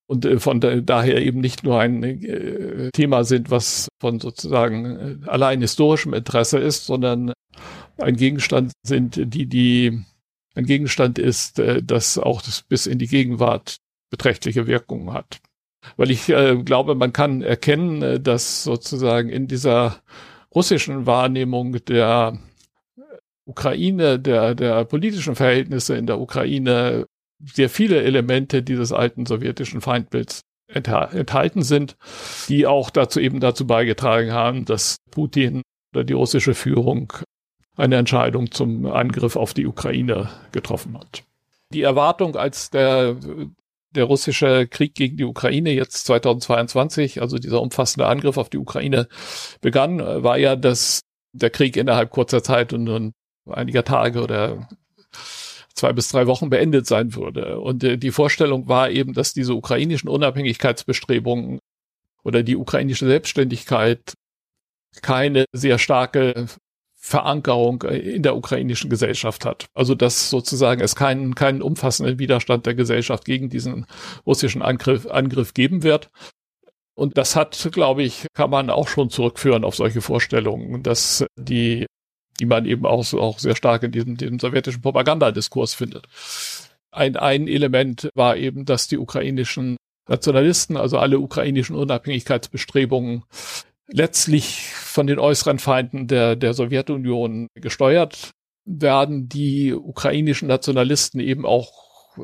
und 0.08 0.26
äh, 0.26 0.40
von 0.40 0.60
daher 0.60 1.22
eben 1.22 1.40
nicht 1.40 1.64
nur 1.64 1.80
ein 1.80 2.04
äh, 2.04 2.90
Thema 2.92 3.24
sind, 3.24 3.52
was 3.52 3.88
von 4.00 4.20
sozusagen 4.20 5.22
äh, 5.24 5.30
allein 5.30 5.62
historischem 5.62 6.14
Interesse 6.14 6.60
ist, 6.60 6.86
sondern 6.86 7.34
ein 7.98 8.16
Gegenstand 8.16 8.72
sind, 8.84 9.34
die 9.34 9.46
die 9.46 10.04
ein 10.56 10.66
Gegenstand 10.66 11.18
ist, 11.18 11.62
das 11.84 12.18
auch 12.18 12.42
das 12.42 12.64
bis 12.64 12.86
in 12.86 13.00
die 13.00 13.08
Gegenwart 13.08 13.78
beträchtliche 14.10 14.68
Wirkungen 14.68 15.14
hat. 15.14 15.40
Weil 15.96 16.12
ich 16.12 16.26
glaube, 16.26 16.94
man 16.96 17.14
kann 17.14 17.42
erkennen, 17.42 18.22
dass 18.22 18.66
sozusagen 18.66 19.30
in 19.30 19.48
dieser 19.48 20.02
russischen 20.54 21.06
Wahrnehmung 21.06 21.78
der 21.86 22.38
Ukraine, 23.46 24.20
der, 24.20 24.56
der 24.56 24.84
politischen 24.86 25.36
Verhältnisse 25.36 25.96
in 25.96 26.06
der 26.06 26.20
Ukraine 26.20 27.06
sehr 27.46 27.70
viele 27.70 28.02
Elemente 28.04 28.64
dieses 28.64 28.92
alten 28.92 29.26
sowjetischen 29.26 29.82
Feindbilds 29.82 30.42
enthalten 30.68 31.64
sind, 31.64 31.98
die 32.48 32.66
auch 32.66 32.90
dazu 32.90 33.20
eben 33.20 33.40
dazu 33.40 33.68
beigetragen 33.68 34.32
haben, 34.32 34.66
dass 34.66 34.98
Putin 35.12 35.64
oder 35.94 36.04
die 36.04 36.14
russische 36.14 36.54
Führung 36.54 37.14
eine 37.76 37.98
Entscheidung 37.98 38.52
zum 38.52 38.86
Angriff 38.86 39.36
auf 39.36 39.54
die 39.54 39.66
Ukraine 39.66 40.30
getroffen 40.52 40.98
hat. 40.98 41.24
Die 41.74 41.82
Erwartung, 41.82 42.36
als 42.36 42.70
der, 42.70 43.18
der 43.92 44.04
russische 44.06 44.68
Krieg 44.68 44.94
gegen 44.94 45.18
die 45.18 45.24
Ukraine 45.26 45.72
jetzt 45.72 46.06
2022, 46.06 47.22
also 47.22 47.38
dieser 47.38 47.62
umfassende 47.62 48.08
Angriff 48.08 48.38
auf 48.38 48.50
die 48.50 48.58
Ukraine 48.58 49.08
begann, 49.62 50.00
war 50.00 50.38
ja, 50.38 50.56
dass 50.56 51.02
der 51.34 51.50
Krieg 51.50 51.78
innerhalb 51.78 52.10
kurzer 52.12 52.44
Zeit 52.44 52.74
und, 52.74 52.90
und 52.90 53.14
einiger 53.50 53.84
Tage 53.84 54.22
oder 54.22 54.68
zwei 55.82 55.94
bis 55.94 56.10
drei 56.10 56.28
Wochen 56.28 56.50
beendet 56.50 56.86
sein 56.86 57.16
würde. 57.16 57.60
Und 57.60 57.84
äh, 57.84 57.98
die 57.98 58.12
Vorstellung 58.12 58.68
war 58.68 58.92
eben, 58.92 59.14
dass 59.14 59.34
diese 59.34 59.56
ukrainischen 59.56 60.10
Unabhängigkeitsbestrebungen 60.10 61.60
oder 62.24 62.44
die 62.44 62.56
ukrainische 62.56 63.08
Selbstständigkeit 63.08 64.14
keine 65.02 65.46
sehr 65.54 65.80
starke 65.80 66.46
Verankerung 66.96 67.82
äh, 67.82 67.98
in 67.98 68.22
der 68.22 68.36
ukrainischen 68.36 68.92
Gesellschaft 68.92 69.44
hat. 69.44 69.66
Also 69.74 69.96
dass 69.96 70.30
sozusagen 70.30 70.82
es 70.82 70.96
keinen, 70.96 71.34
keinen 71.34 71.64
umfassenden 71.64 72.20
Widerstand 72.20 72.68
der 72.68 72.76
Gesellschaft 72.76 73.26
gegen 73.26 73.50
diesen 73.50 73.88
russischen 74.28 74.62
Angriff, 74.62 75.08
Angriff 75.08 75.56
geben 75.56 75.82
wird. 75.82 76.12
Und 76.94 77.18
das 77.18 77.36
hat, 77.36 77.70
glaube 77.72 78.04
ich, 78.04 78.28
kann 78.36 78.52
man 78.52 78.70
auch 78.70 78.88
schon 78.88 79.10
zurückführen 79.10 79.64
auf 79.64 79.76
solche 79.76 80.02
Vorstellungen, 80.02 80.84
dass 80.84 81.26
die 81.38 81.88
die 82.42 82.48
man 82.48 82.66
eben 82.66 82.86
auch, 82.86 83.04
so, 83.04 83.22
auch 83.22 83.40
sehr 83.40 83.56
stark 83.56 83.84
in 83.84 83.92
diesem, 83.92 84.18
diesem 84.18 84.40
sowjetischen 84.40 84.82
Propagandadiskurs 84.82 85.76
findet. 85.76 86.08
Ein, 86.92 87.16
ein 87.16 87.48
Element 87.48 88.10
war 88.16 88.36
eben, 88.36 88.66
dass 88.66 88.88
die 88.88 88.98
ukrainischen 88.98 89.78
Nationalisten, 90.10 90.76
also 90.76 90.98
alle 90.98 91.20
ukrainischen 91.20 91.76
Unabhängigkeitsbestrebungen, 91.76 93.24
letztlich 93.88 94.66
von 94.74 95.06
den 95.06 95.20
äußeren 95.20 95.60
Feinden 95.60 96.08
der, 96.08 96.36
der 96.36 96.54
Sowjetunion 96.54 97.48
gesteuert 97.56 98.32
werden, 98.66 99.30
die 99.30 99.74
ukrainischen 99.74 100.48
Nationalisten 100.48 101.20
eben 101.20 101.46
auch 101.46 101.72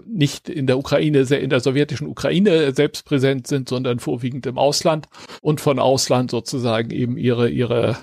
nicht 0.05 0.49
in 0.49 0.67
der 0.67 0.77
Ukraine, 0.77 1.19
in 1.19 1.49
der 1.49 1.59
sowjetischen 1.59 2.07
Ukraine 2.07 2.73
selbst 2.73 3.05
präsent 3.05 3.47
sind, 3.47 3.69
sondern 3.69 3.99
vorwiegend 3.99 4.45
im 4.45 4.57
Ausland 4.57 5.07
und 5.41 5.61
von 5.61 5.79
Ausland 5.79 6.31
sozusagen 6.31 6.89
eben 6.91 7.17
ihre, 7.17 7.49
ihre 7.49 7.97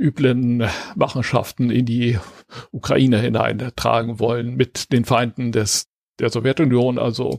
üblen 0.00 0.66
Machenschaften 0.96 1.70
in 1.70 1.84
die 1.84 2.18
Ukraine 2.72 3.20
hineintragen 3.20 4.18
wollen 4.18 4.56
mit 4.56 4.92
den 4.92 5.04
Feinden 5.04 5.52
des, 5.52 5.86
der 6.18 6.30
Sowjetunion. 6.30 6.98
Also 6.98 7.38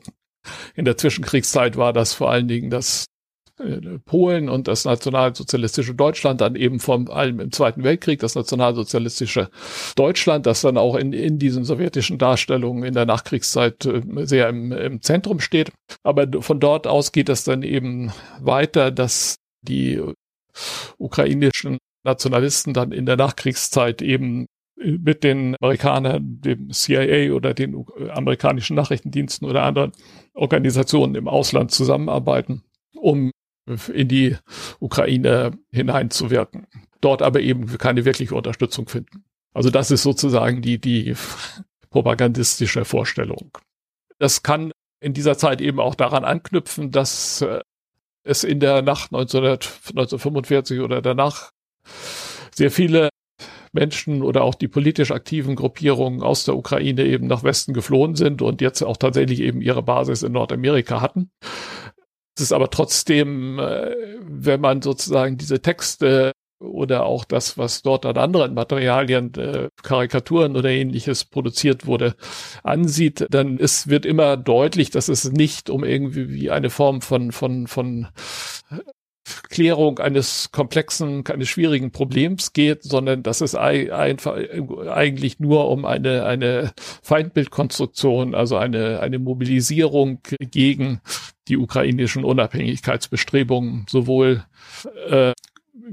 in 0.76 0.86
der 0.86 0.98
Zwischenkriegszeit 0.98 1.76
war 1.76 1.92
das 1.92 2.14
vor 2.14 2.30
allen 2.30 2.48
Dingen 2.48 2.70
das 2.70 3.06
äh, 3.60 4.00
Polen 4.06 4.48
und 4.48 4.68
das 4.68 4.86
nationalsozialistische 4.86 5.96
Deutschland, 5.96 6.42
dann 6.42 6.56
eben 6.56 6.80
vor 6.80 7.10
allem 7.10 7.40
im 7.40 7.52
Zweiten 7.52 7.84
Weltkrieg 7.84 8.20
das 8.20 8.36
nationalsozialistische 8.36 9.50
Deutschland, 9.96 10.46
das 10.46 10.62
dann 10.62 10.78
auch 10.78 10.96
in, 10.96 11.14
in 11.14 11.40
diesen 11.40 11.64
sowjetischen 11.64 12.18
Darstellungen 12.18 12.84
in 12.84 12.94
der 12.94 13.06
Nachkriegszeit 13.06 13.86
äh, 13.86 14.02
sehr 14.26 14.50
im, 14.50 14.72
im 14.72 15.02
Zentrum 15.02 15.40
steht. 15.40 15.72
Aber 16.04 16.28
von 16.42 16.60
dort 16.60 16.86
aus 16.86 17.12
geht 17.12 17.30
es 17.30 17.44
dann 17.44 17.64
eben 17.64 18.12
weiter, 18.40 18.92
dass 18.92 19.38
die 19.64 20.02
ukrainischen 20.98 21.78
Nationalisten 22.04 22.74
dann 22.74 22.92
in 22.92 23.06
der 23.06 23.18
Nachkriegszeit 23.18 24.02
eben 24.02 24.48
mit 24.76 25.24
den 25.24 25.56
Amerikanern, 25.62 26.42
dem 26.42 26.72
CIA 26.72 27.34
oder 27.34 27.54
den 27.54 27.86
amerikanischen 28.10 28.76
Nachrichtendiensten 28.76 29.48
oder 29.48 29.64
anderen 29.64 29.92
Organisationen 30.34 31.16
im 31.16 31.28
Ausland 31.28 31.72
zusammenarbeiten, 31.72 32.64
um 32.96 33.32
in 33.94 34.08
die 34.08 34.38
Ukraine 34.80 35.52
hineinzuwirken. 35.72 36.68
Dort 37.00 37.22
aber 37.22 37.42
eben 37.42 37.78
keine 37.78 38.06
wirkliche 38.06 38.36
Unterstützung 38.36 38.88
finden. 38.88 39.24
Also 39.54 39.70
das 39.70 39.92
ist 39.92 40.04
sozusagen 40.04 40.62
die, 40.62 40.80
die 40.80 41.16
propagandistische 41.90 42.86
Vorstellung. 42.86 43.58
Das 44.18 44.44
kann 44.44 44.72
in 45.00 45.14
dieser 45.14 45.38
Zeit 45.38 45.62
eben 45.62 45.80
auch 45.80 45.96
daran 45.96 46.24
anknüpfen, 46.24 46.92
dass 46.92 47.42
äh, 47.42 47.62
es 48.24 48.44
in 48.44 48.60
der 48.60 48.82
Nacht 48.82 49.14
1945 49.14 50.80
oder 50.80 51.02
danach 51.02 51.52
sehr 52.54 52.72
viele 52.72 53.10
Menschen 53.74 54.22
oder 54.22 54.44
auch 54.44 54.56
die 54.56 54.68
politisch 54.68 55.12
aktiven 55.12 55.56
Gruppierungen 55.56 56.22
aus 56.22 56.44
der 56.44 56.56
Ukraine 56.56 57.06
eben 57.06 57.28
nach 57.28 57.44
Westen 57.44 57.74
geflohen 57.74 58.16
sind 58.16 58.42
und 58.42 58.62
jetzt 58.62 58.82
auch 58.82 58.98
tatsächlich 58.98 59.40
eben 59.40 59.62
ihre 59.62 59.84
Basis 59.84 60.24
in 60.24 60.34
Nordamerika 60.34 61.02
hatten. 61.02 61.32
Es 62.38 62.44
ist 62.44 62.54
aber 62.54 62.70
trotzdem, 62.70 63.60
äh, 63.60 63.96
wenn 64.22 64.62
man 64.62 64.82
sozusagen 64.82 65.38
diese 65.38 65.62
Texte 65.62 66.32
oder 66.60 67.06
auch 67.06 67.26
das, 67.26 67.58
was 67.58 67.82
dort 67.82 68.06
an 68.06 68.18
anderen 68.18 68.54
Materialien, 68.54 69.34
äh, 69.36 69.70
Karikaturen 69.82 70.56
oder 70.56 70.70
ähnliches 70.70 71.26
produziert 71.26 71.88
wurde, 71.88 72.16
ansieht, 72.64 73.26
dann 73.30 73.58
ist, 73.58 73.90
wird 73.90 74.06
immer 74.06 74.38
deutlich, 74.38 74.92
dass 74.92 75.10
es 75.10 75.32
nicht 75.32 75.70
um 75.70 75.84
irgendwie 75.84 76.30
wie 76.30 76.52
eine 76.52 76.70
Form 76.70 77.02
von, 77.02 77.32
von, 77.32 77.68
von 77.68 78.08
Klärung 79.50 80.00
eines 80.00 80.52
komplexen, 80.52 81.26
eines 81.28 81.50
schwierigen 81.50 81.92
Problems 81.92 82.54
geht, 82.54 82.84
sondern 82.84 83.24
dass 83.24 83.42
es 83.42 83.56
einfach 83.56 84.36
eigentlich 84.90 85.40
nur 85.40 85.70
um 85.70 85.86
eine, 85.86 86.26
eine 86.26 86.72
Feindbildkonstruktion, 87.04 88.34
also 88.34 88.58
eine, 88.58 89.00
eine 89.00 89.20
Mobilisierung 89.20 90.20
gegen 90.40 91.02
die 91.48 91.58
ukrainischen 91.58 92.24
Unabhängigkeitsbestrebungen, 92.24 93.86
sowohl 93.90 94.44
äh, 95.10 95.34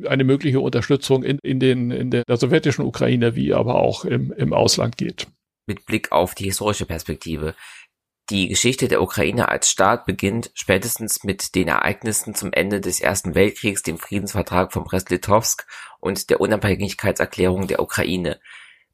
eine 0.07 0.25
mögliche 0.25 0.61
Unterstützung 0.61 1.23
in, 1.23 1.39
in, 1.43 1.61
den, 1.61 1.91
in 1.91 2.11
der, 2.11 2.25
sowjetischen 2.29 2.85
Ukraine 2.85 3.35
wie 3.35 3.53
aber 3.53 3.77
auch 3.77 4.05
im, 4.05 4.33
im 4.33 4.53
Ausland 4.53 4.97
geht. 4.97 5.27
Mit 5.67 5.85
Blick 5.87 6.13
auf 6.13 6.35
die 6.35 6.45
historische 6.45 6.87
Perspektive. 6.87 7.55
Die 8.31 8.49
Geschichte 8.49 8.89
der 8.89 9.01
Ukraine 9.01 9.49
als 9.49 9.71
Staat 9.71 10.05
beginnt 10.05 10.51
spätestens 10.53 11.25
mit 11.25 11.55
den 11.55 11.69
Ereignissen 11.69 12.35
zum 12.35 12.53
Ende 12.53 12.83
des 12.83 13.01
Ersten 13.01 13.35
Weltkriegs, 13.35 13.83
dem 13.83 13.97
Friedensvertrag 13.97 14.71
von 14.71 14.85
Brest-Litovsk 14.85 15.67
und 15.99 16.29
der 16.29 16.39
Unabhängigkeitserklärung 16.43 17.69
der 17.69 17.81
Ukraine. 17.81 18.39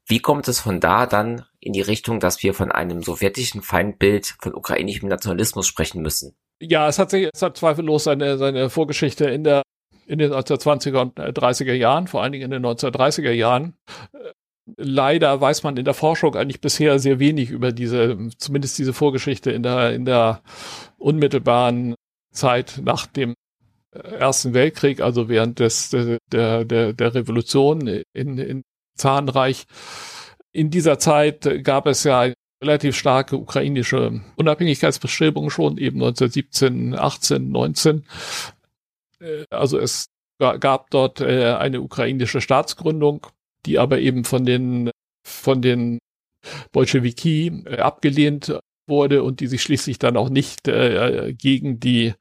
Wie 0.07 0.19
kommt 0.19 0.47
es 0.47 0.61
von 0.61 0.79
da 0.79 1.05
dann 1.05 1.45
in 1.59 1.73
die 1.73 1.81
Richtung, 1.81 2.21
dass 2.21 2.43
wir 2.43 2.53
von 2.53 2.71
einem 2.71 3.03
sowjetischen 3.03 3.61
Feindbild 3.61 4.35
von 4.39 4.55
ukrainischem 4.55 5.09
Nationalismus 5.09 5.67
sprechen 5.67 6.01
müssen? 6.01 6.37
Ja, 6.61 6.87
es 6.87 6.97
hat 6.97 7.09
sich, 7.09 7.27
es 7.33 7.41
hat 7.41 7.57
zweifellos 7.57 8.05
seine, 8.05 8.37
seine 8.37 8.69
Vorgeschichte 8.69 9.25
in 9.25 9.43
der 9.43 9.63
in 10.07 10.19
den 10.19 10.31
1920er 10.31 11.01
und 11.01 11.17
30er 11.17 11.73
Jahren, 11.73 12.07
vor 12.07 12.21
allen 12.21 12.31
Dingen 12.31 12.45
in 12.45 12.51
den 12.51 12.65
1930er 12.65 13.31
Jahren. 13.31 13.75
Leider 14.77 15.39
weiß 15.39 15.63
man 15.63 15.77
in 15.77 15.85
der 15.85 15.93
Forschung 15.93 16.35
eigentlich 16.35 16.59
bisher 16.59 16.97
sehr 16.97 17.19
wenig 17.19 17.51
über 17.51 17.71
diese, 17.71 18.29
zumindest 18.37 18.77
diese 18.79 18.93
Vorgeschichte 18.93 19.51
in 19.51 19.61
der, 19.61 19.93
in 19.93 20.05
der 20.05 20.41
unmittelbaren 20.97 21.95
Zeit 22.31 22.81
nach 22.83 23.05
dem 23.05 23.35
Ersten 23.91 24.53
Weltkrieg, 24.53 25.01
also 25.01 25.29
während 25.29 25.59
des, 25.59 25.89
der, 25.91 26.65
der, 26.65 26.93
der 26.93 27.15
Revolution 27.15 27.87
in, 28.13 28.37
in 28.37 28.63
Zahnreich. 28.97 29.65
In 30.51 30.69
dieser 30.69 30.99
Zeit 30.99 31.63
gab 31.63 31.85
es 31.85 32.03
ja 32.03 32.33
relativ 32.61 32.97
starke 32.97 33.37
ukrainische 33.37 34.21
Unabhängigkeitsbestrebungen 34.35 35.49
schon, 35.49 35.77
eben 35.77 35.97
1917, 35.97 36.95
18, 36.95 37.51
19. 37.51 38.05
Also 39.49 39.79
es 39.79 40.07
gab 40.39 40.89
dort 40.89 41.21
äh, 41.21 41.53
eine 41.53 41.81
ukrainische 41.81 42.41
Staatsgründung, 42.41 43.27
die 43.65 43.79
aber 43.79 43.99
eben 43.99 44.23
von 44.23 44.45
den 44.45 44.91
von 45.25 45.61
den 45.61 45.99
Bolschewiki 46.71 47.63
äh, 47.65 47.77
abgelehnt 47.77 48.57
wurde 48.87 49.23
und 49.23 49.39
die 49.39 49.47
sich 49.47 49.61
schließlich 49.61 49.99
dann 49.99 50.17
auch 50.17 50.29
nicht 50.29 50.67
äh, 50.67 51.33
gegen 51.33 51.79
die 51.79 52.13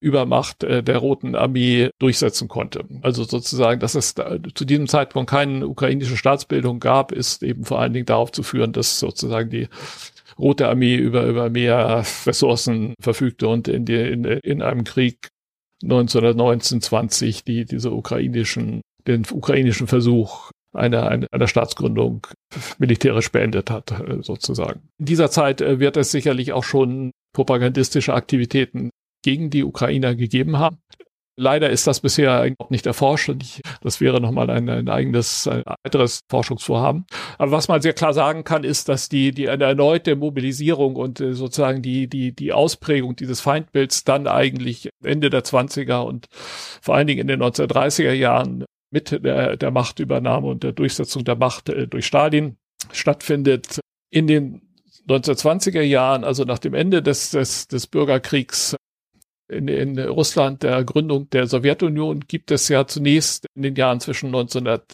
Übermacht 0.00 0.64
äh, 0.64 0.82
der 0.82 0.98
Roten 0.98 1.34
Armee 1.34 1.90
durchsetzen 1.98 2.48
konnte. 2.48 2.84
Also 3.02 3.24
sozusagen, 3.24 3.80
dass 3.80 3.94
es 3.94 4.14
da, 4.14 4.36
zu 4.54 4.64
diesem 4.64 4.88
Zeitpunkt 4.88 5.30
keine 5.30 5.68
ukrainische 5.68 6.16
Staatsbildung 6.16 6.80
gab, 6.80 7.12
ist 7.12 7.42
eben 7.42 7.64
vor 7.64 7.80
allen 7.80 7.92
Dingen 7.92 8.06
darauf 8.06 8.32
zu 8.32 8.42
führen, 8.42 8.72
dass 8.72 8.98
sozusagen 8.98 9.50
die 9.50 9.68
Rote 10.36 10.68
Armee 10.68 10.96
über, 10.96 11.26
über 11.26 11.48
mehr 11.48 12.04
Ressourcen 12.26 12.94
verfügte 13.00 13.48
und 13.48 13.68
in, 13.68 13.84
die, 13.84 13.94
in, 13.94 14.24
in 14.24 14.62
einem 14.62 14.84
Krieg 14.84 15.28
1919, 15.82 16.80
20 16.80 17.44
die, 17.44 17.64
diese 17.64 17.92
ukrainischen, 17.92 18.82
den 19.06 19.24
ukrainischen 19.30 19.86
Versuch 19.86 20.50
einer, 20.74 21.08
einer 21.08 21.48
Staatsgründung 21.48 22.26
militärisch 22.78 23.30
beendet 23.30 23.70
hat, 23.70 23.90
äh, 23.90 24.22
sozusagen. 24.22 24.88
In 24.98 25.06
dieser 25.06 25.30
Zeit 25.30 25.60
äh, 25.60 25.80
wird 25.80 25.96
es 25.96 26.10
sicherlich 26.10 26.52
auch 26.52 26.64
schon 26.64 27.12
propagandistische 27.32 28.14
Aktivitäten 28.14 28.90
gegen 29.22 29.50
die 29.50 29.64
Ukrainer 29.64 30.14
gegeben 30.14 30.58
haben. 30.58 30.78
Leider 31.40 31.70
ist 31.70 31.86
das 31.86 32.00
bisher 32.00 32.40
eigentlich 32.40 32.70
nicht 32.70 32.86
erforscht 32.86 33.28
und 33.28 33.44
ich, 33.44 33.60
das 33.80 34.00
wäre 34.00 34.20
nochmal 34.20 34.50
ein, 34.50 34.68
ein 34.68 34.88
eigenes, 34.88 35.46
ein 35.46 35.62
weiteres 35.84 36.22
Forschungsvorhaben. 36.28 37.06
Aber 37.38 37.52
was 37.52 37.68
man 37.68 37.80
sehr 37.80 37.92
klar 37.92 38.12
sagen 38.12 38.42
kann, 38.42 38.64
ist, 38.64 38.88
dass 38.88 39.08
die, 39.08 39.30
die 39.30 39.48
eine 39.48 39.62
erneute 39.62 40.16
Mobilisierung 40.16 40.96
und 40.96 41.20
äh, 41.20 41.34
sozusagen 41.34 41.80
die, 41.80 42.08
die, 42.08 42.34
die 42.34 42.52
Ausprägung 42.52 43.14
dieses 43.14 43.40
Feindbilds 43.40 44.02
dann 44.02 44.26
eigentlich 44.26 44.88
Ende 45.04 45.30
der 45.30 45.44
20er 45.44 46.00
und 46.00 46.26
vor 46.82 46.96
allen 46.96 47.06
Dingen 47.06 47.20
in 47.20 47.28
den 47.28 47.40
1930er 47.40 48.12
Jahren 48.12 48.64
mit 48.90 49.10
der, 49.10 49.56
der 49.56 49.70
Machtübernahme 49.70 50.46
und 50.46 50.62
der 50.62 50.72
Durchsetzung 50.72 51.24
der 51.24 51.36
Macht 51.36 51.68
äh, 51.68 51.86
durch 51.86 52.06
Stalin 52.06 52.56
stattfindet. 52.92 53.80
In 54.10 54.26
den 54.26 54.62
1920er 55.08 55.82
Jahren, 55.82 56.24
also 56.24 56.44
nach 56.44 56.58
dem 56.58 56.74
Ende 56.74 57.02
des, 57.02 57.30
des, 57.30 57.68
des 57.68 57.86
Bürgerkriegs, 57.86 58.76
in, 59.50 59.68
in 59.68 59.98
Russland 59.98 60.62
der 60.62 60.84
Gründung 60.84 61.30
der 61.30 61.46
Sowjetunion 61.46 62.20
gibt 62.20 62.50
es 62.50 62.68
ja 62.68 62.86
zunächst 62.86 63.46
in 63.54 63.62
den 63.62 63.76
Jahren 63.76 64.00
zwischen 64.00 64.26
1900 64.26 64.92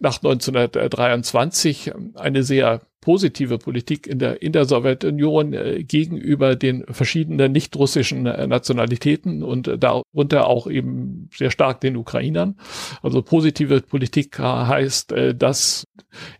nach 0.00 0.16
1923 0.18 1.92
eine 2.14 2.42
sehr 2.42 2.82
positive 3.00 3.58
Politik 3.58 4.08
in 4.08 4.18
der, 4.18 4.42
in 4.42 4.50
der 4.50 4.64
Sowjetunion 4.64 5.52
äh, 5.52 5.84
gegenüber 5.84 6.56
den 6.56 6.84
verschiedenen 6.88 7.52
nicht-russischen 7.52 8.26
äh, 8.26 8.48
Nationalitäten 8.48 9.44
und 9.44 9.68
äh, 9.68 9.78
darunter 9.78 10.48
auch 10.48 10.66
eben 10.66 11.30
sehr 11.32 11.52
stark 11.52 11.80
den 11.80 11.96
Ukrainern. 11.96 12.56
Also 13.02 13.22
positive 13.22 13.80
Politik 13.80 14.38
heißt, 14.40 15.12
äh, 15.12 15.34
dass 15.36 15.84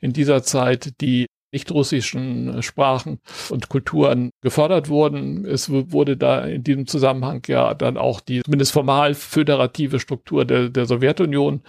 in 0.01 0.13
dieser 0.13 0.43
Zeit 0.43 1.01
die 1.01 1.27
nicht-russischen 1.53 2.63
Sprachen 2.63 3.21
und 3.49 3.69
Kulturen 3.69 4.31
gefördert 4.43 4.89
wurden. 4.89 5.45
Es 5.45 5.71
wurde 5.71 6.17
da 6.17 6.45
in 6.45 6.65
diesem 6.65 6.87
Zusammenhang 6.87 7.43
ja 7.47 7.75
dann 7.75 7.97
auch 7.97 8.21
die 8.21 8.43
zumindest 8.43 8.73
formal 8.73 9.15
föderative 9.15 10.01
Struktur 10.01 10.45
der, 10.45 10.69
der 10.69 10.87
Sowjetunion 10.87 11.63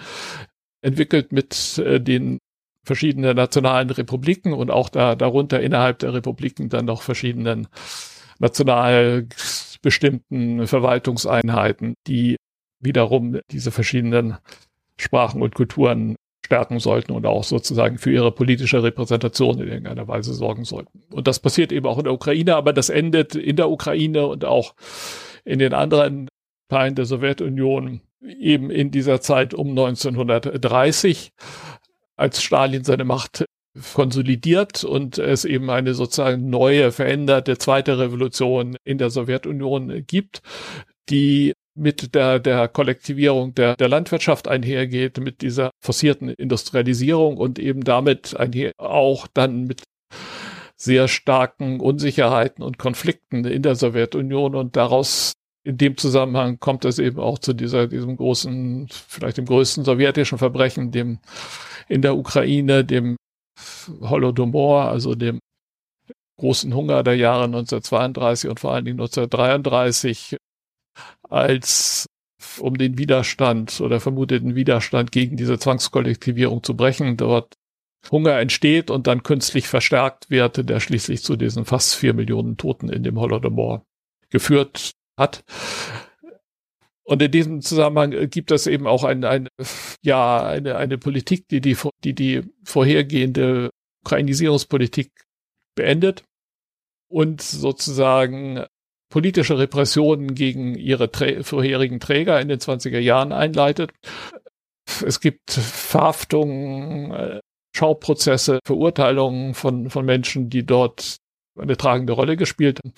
entwickelt 0.88 1.32
mit 1.32 1.78
äh, 1.80 2.00
den 2.00 2.40
verschiedenen 2.84 3.36
nationalen 3.36 3.90
Republiken 3.90 4.54
und 4.54 4.72
auch 4.72 4.88
da 4.88 5.16
darunter 5.16 5.60
innerhalb 5.60 6.00
der 6.00 6.14
Republiken 6.14 6.70
dann 6.70 6.86
noch 6.86 7.02
verschiedenen 7.02 7.68
national 8.40 9.28
bestimmten 9.82 10.66
Verwaltungseinheiten, 10.66 11.96
die 12.08 12.38
wiederum 12.80 13.40
diese 13.52 13.72
verschiedenen 13.72 14.38
Sprachen 14.98 15.42
und 15.42 15.54
Kulturen 15.54 16.16
stärken 16.46 16.80
sollten 16.80 17.12
und 17.12 17.26
auch 17.26 17.44
sozusagen 17.44 17.98
für 17.98 18.12
ihre 18.12 18.32
politische 18.32 18.82
Repräsentation 18.82 19.60
in 19.60 19.68
irgendeiner 19.68 20.08
Weise 20.08 20.34
sorgen 20.34 20.64
sollten. 20.64 21.04
Und 21.12 21.28
das 21.28 21.40
passiert 21.40 21.74
eben 21.74 21.86
auch 21.86 21.98
in 21.98 22.06
der 22.06 22.14
Ukraine, 22.14 22.56
aber 22.56 22.72
das 22.72 22.88
endet 22.90 23.36
in 23.36 23.58
der 23.58 23.70
Ukraine 23.70 24.28
und 24.28 24.46
auch 24.46 24.74
in 25.44 25.60
den 25.60 25.74
anderen 25.74 26.30
Teilen 26.70 26.96
der 26.96 27.06
Sowjetunion 27.06 28.02
eben 28.30 28.70
in 28.70 28.92
dieser 28.92 29.22
Zeit 29.22 29.54
um 29.54 29.70
1930, 29.70 31.32
als 32.16 32.42
Stalin 32.42 32.84
seine 32.84 33.06
Macht 33.06 33.46
konsolidiert 33.94 34.84
und 34.84 35.18
es 35.18 35.46
eben 35.46 35.70
eine 35.70 35.94
sozusagen 35.94 36.50
neue, 36.50 36.92
veränderte 36.92 37.58
zweite 37.58 38.00
Revolution 38.00 38.76
in 38.84 38.98
der 38.98 39.10
Sowjetunion 39.10 40.04
gibt, 40.08 40.42
die 41.10 41.54
mit 41.76 42.16
der, 42.16 42.40
der 42.40 42.68
Kollektivierung 42.68 43.54
der, 43.54 43.76
der 43.76 43.88
Landwirtschaft 43.88 44.48
einhergeht, 44.48 45.20
mit 45.20 45.42
dieser 45.42 45.70
forcierten 45.80 46.30
Industrialisierung 46.30 47.38
und 47.38 47.60
eben 47.60 47.84
damit 47.84 48.36
einher 48.36 48.72
auch 48.78 49.28
dann 49.28 49.66
mit 49.66 49.84
sehr 50.76 51.08
starken 51.08 51.80
Unsicherheiten 51.80 52.64
und 52.64 52.78
Konflikten 52.78 53.46
in 53.46 53.62
der 53.62 53.76
Sowjetunion 53.76 54.56
und 54.56 54.76
daraus 54.76 55.34
in 55.68 55.78
dem 55.78 55.98
Zusammenhang 55.98 56.62
kommt 56.62 56.86
es 56.86 56.98
eben 56.98 57.20
auch 57.20 57.40
zu 57.40 57.52
dieser, 57.52 57.88
diesem 57.88 58.16
großen, 58.16 58.88
vielleicht 58.90 59.38
dem 59.38 59.46
größten 59.46 59.84
sowjetischen 59.84 60.38
Verbrechen, 60.38 60.92
dem 60.92 61.20
in 61.90 62.02
der 62.02 62.16
Ukraine, 62.16 62.86
dem 62.86 63.18
Holodomor, 64.00 64.84
also 64.84 65.14
dem 65.14 65.40
großen 66.40 66.74
Hunger 66.74 67.04
der 67.04 67.16
Jahre 67.16 67.44
1932 67.46 68.50
und 68.50 68.62
vor 68.62 68.74
allen 68.74 68.86
Dingen 68.86 69.02
1933 69.02 70.38
als 71.24 72.06
um 72.60 72.78
den 72.78 72.98
Widerstand 72.98 73.82
oder 73.82 74.00
vermuteten 74.00 74.56
Widerstand 74.56 75.12
gegen 75.12 75.36
diese 75.36 75.60
Zwangskollektivierung 75.60 76.64
zu 76.64 76.78
brechen, 76.78 77.18
dort 77.18 77.56
Hunger 78.10 78.40
entsteht 78.40 78.90
und 78.90 79.06
dann 79.06 79.24
künstlich 79.24 79.68
verstärkt 79.68 80.30
wird, 80.30 80.70
der 80.70 80.80
schließlich 80.80 81.24
zu 81.24 81.36
diesen 81.36 81.66
fast 81.66 81.96
vier 81.96 82.14
Millionen 82.14 82.56
Toten 82.56 82.88
in 82.88 83.04
dem 83.04 83.20
Holodomor 83.20 83.84
geführt 84.30 84.94
hat. 85.18 85.44
Und 87.04 87.22
in 87.22 87.32
diesem 87.32 87.62
Zusammenhang 87.62 88.30
gibt 88.30 88.52
es 88.52 88.68
eben 88.68 88.86
auch 88.86 89.06
ein, 89.06 89.24
ein, 89.24 89.48
ja, 90.04 90.46
eine, 90.46 90.76
eine 90.76 90.98
Politik, 90.98 91.48
die 91.48 91.62
die, 91.62 91.78
die 92.04 92.14
die 92.14 92.42
vorhergehende 92.66 93.70
Ukrainisierungspolitik 94.04 95.12
beendet 95.76 96.24
und 97.10 97.42
sozusagen 97.42 98.66
politische 99.10 99.58
Repressionen 99.58 100.36
gegen 100.36 100.76
ihre 100.76 101.10
Trä 101.10 101.44
vorherigen 101.44 102.02
Träger 102.02 102.42
in 102.42 102.50
den 102.50 102.60
20er 102.60 103.00
Jahren 103.00 103.32
einleitet. 103.32 103.92
Es 105.06 105.22
gibt 105.22 105.52
Verhaftungen, 105.52 107.12
äh, 107.12 107.40
Schauprozesse, 107.76 108.60
Verurteilungen 108.66 109.54
von, 109.54 109.90
von 109.90 110.06
Menschen, 110.06 110.50
die 110.50 110.66
dort 110.66 111.18
eine 111.58 111.78
tragende 111.78 112.14
Rolle 112.14 112.36
gespielt 112.36 112.80
haben. 112.84 112.94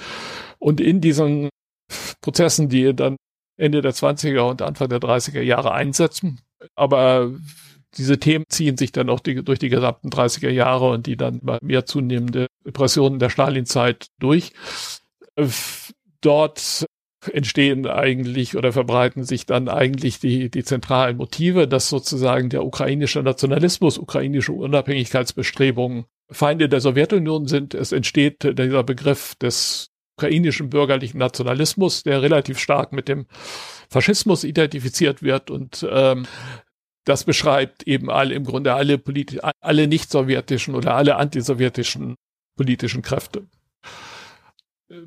Und 0.58 0.82
in 0.82 1.02
diesen 1.02 1.50
Prozessen, 2.22 2.70
die 2.70 2.94
dann 2.96 3.18
Ende 3.58 3.82
der 3.82 3.94
20er 3.94 4.50
und 4.50 4.62
Anfang 4.62 4.90
der 4.90 5.00
30er 5.00 5.42
Jahre 5.42 5.74
einsetzen, 5.74 6.40
aber 6.76 7.32
diese 7.98 8.20
Themen 8.20 8.46
ziehen 8.50 8.78
sich 8.78 8.92
dann 8.92 9.10
auch 9.10 9.20
die, 9.20 9.44
durch 9.44 9.60
die 9.60 9.70
gesamten 9.70 10.10
30er 10.10 10.50
Jahre 10.50 10.90
und 10.92 11.08
die 11.08 11.18
dann 11.18 11.42
mehr 11.62 11.86
zunehmende 11.86 12.48
Repressionen 12.66 13.20
der 13.20 13.30
Stalinzeit 13.30 14.08
durch 14.20 14.54
dort 16.22 16.86
entstehen 17.34 17.86
eigentlich 17.86 18.56
oder 18.56 18.72
verbreiten 18.72 19.24
sich 19.24 19.46
dann 19.46 19.68
eigentlich 19.68 20.20
die, 20.20 20.50
die 20.50 20.64
zentralen 20.64 21.18
Motive, 21.18 21.68
dass 21.68 21.90
sozusagen 21.90 22.50
der 22.50 22.64
ukrainische 22.66 23.22
Nationalismus, 23.22 23.98
ukrainische 23.98 24.54
Unabhängigkeitsbestrebungen 24.54 26.06
Feinde 26.32 26.70
der 26.70 26.80
Sowjetunion 26.80 27.48
sind. 27.48 27.74
Es 27.74 27.92
entsteht 27.92 28.44
dieser 28.58 28.84
Begriff 28.84 29.36
des 29.36 29.92
ukrainischen 30.20 30.70
bürgerlichen 30.70 31.18
Nationalismus, 31.18 32.04
der 32.04 32.22
relativ 32.22 32.60
stark 32.60 32.92
mit 32.92 33.08
dem 33.08 33.26
Faschismus 33.90 34.44
identifiziert 34.44 35.24
wird 35.24 35.50
und 35.50 35.88
ähm, 35.90 36.26
das 37.06 37.24
beschreibt 37.24 37.84
eben 37.84 38.12
alle 38.12 38.36
im 38.36 38.44
Grunde 38.44 38.74
alle 38.74 38.98
politisch, 38.98 39.40
alle 39.62 39.88
nicht 39.88 40.12
sowjetischen 40.12 40.76
oder 40.76 40.96
alle 40.96 41.16
antisowjetischen 41.16 42.16
politischen 42.58 43.02
Kräfte 43.02 43.48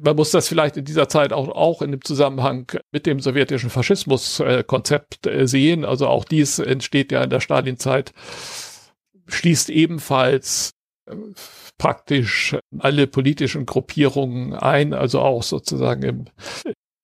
man 0.01 0.17
muss 0.17 0.31
das 0.31 0.49
vielleicht 0.49 0.77
in 0.77 0.85
dieser 0.85 1.09
Zeit 1.09 1.33
auch, 1.33 1.49
auch 1.49 1.83
in 1.83 1.91
dem 1.91 2.05
Zusammenhang 2.05 2.71
mit 2.93 3.05
dem 3.05 3.21
sowjetischen 3.21 3.69
Faschismuskonzept 3.69 5.27
äh, 5.27 5.47
sehen. 5.49 5.85
Also 5.85 6.07
auch 6.07 6.25
dies 6.25 6.61
entsteht 6.61 7.11
ja 7.11 7.23
in 7.25 7.31
der 7.31 7.41
Stalinzeit, 7.41 8.13
schließt 9.27 9.71
ebenfalls 9.71 10.75
äh, 11.07 11.15
praktisch 11.83 12.57
alle 12.79 13.09
politischen 13.09 13.67
Gruppierungen 13.67 14.55
ein, 14.55 14.95
also 14.95 15.19
auch 15.19 15.43
sozusagen 15.43 16.03
im 16.05 16.25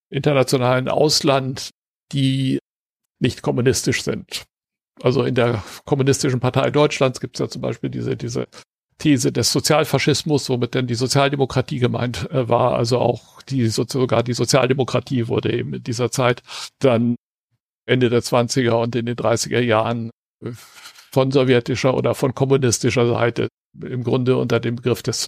internationalen 0.08 0.86
Ausland, 0.86 1.70
die 2.12 2.60
nicht 3.18 3.42
kommunistisch 3.42 4.04
sind. 4.04 4.44
Also 5.02 5.24
in 5.24 5.34
der 5.34 5.64
kommunistischen 5.84 6.38
Partei 6.38 6.70
Deutschlands 6.70 7.18
gibt 7.18 7.34
es 7.34 7.40
ja 7.40 7.48
zum 7.48 7.60
Beispiel 7.60 7.90
diese, 7.90 8.16
diese 8.16 8.46
These 8.98 9.32
des 9.32 9.50
Sozialfaschismus, 9.50 10.48
womit 10.48 10.74
denn 10.74 10.86
die 10.86 10.94
Sozialdemokratie 10.94 11.80
gemeint 11.80 12.30
äh, 12.30 12.48
war. 12.48 12.76
Also 12.76 13.00
auch 13.00 13.42
die, 13.42 13.66
sogar 13.66 14.22
die 14.22 14.32
Sozialdemokratie 14.32 15.26
wurde 15.26 15.52
eben 15.52 15.74
in 15.74 15.82
dieser 15.82 16.12
Zeit 16.12 16.44
dann 16.78 17.16
Ende 17.84 18.10
der 18.10 18.22
20er 18.22 18.80
und 18.80 18.94
in 18.94 19.06
den 19.06 19.16
30er 19.16 19.58
Jahren 19.58 20.10
äh, 20.44 20.52
von 20.52 21.32
sowjetischer 21.32 21.96
oder 21.96 22.14
von 22.14 22.32
kommunistischer 22.32 23.08
Seite 23.08 23.48
im 23.82 24.04
Grunde 24.04 24.36
unter 24.36 24.60
dem 24.60 24.76
Begriff 24.76 25.02
des 25.02 25.26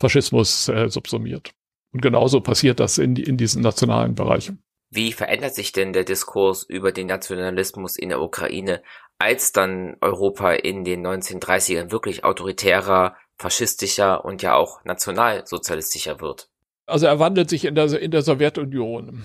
Faschismus 0.00 0.68
äh, 0.68 0.88
subsumiert. 0.88 1.52
Und 1.92 2.00
genauso 2.00 2.40
passiert 2.40 2.80
das 2.80 2.98
in, 2.98 3.16
in 3.16 3.36
diesen 3.36 3.62
nationalen 3.62 4.14
Bereichen. 4.14 4.62
Wie 4.90 5.12
verändert 5.12 5.54
sich 5.54 5.72
denn 5.72 5.92
der 5.92 6.04
Diskurs 6.04 6.64
über 6.64 6.92
den 6.92 7.06
Nationalismus 7.06 7.96
in 7.96 8.10
der 8.10 8.20
Ukraine 8.20 8.82
als 9.18 9.52
dann 9.52 9.96
Europa 10.00 10.52
in 10.52 10.84
den 10.84 11.06
1930ern 11.06 11.92
wirklich 11.92 12.24
autoritärer, 12.24 13.16
faschistischer 13.36 14.24
und 14.24 14.42
ja 14.42 14.54
auch 14.54 14.84
nationalsozialistischer 14.84 16.20
wird. 16.20 16.48
Also 16.86 17.06
er 17.06 17.18
wandelt 17.20 17.48
sich 17.48 17.64
in 17.64 17.74
der, 17.74 17.98
in 18.00 18.10
der 18.10 18.22
Sowjetunion. 18.22 19.24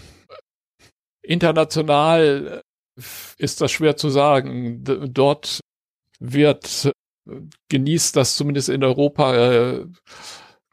International 1.21 2.61
ist 3.37 3.59
das 3.59 3.71
schwer 3.71 3.97
zu 3.97 4.09
sagen. 4.09 4.83
Dort 4.83 5.61
wird 6.19 6.91
genießt 7.69 8.15
das 8.15 8.35
zumindest 8.35 8.69
in 8.69 8.83
Europa 8.83 9.35
äh, 9.35 9.85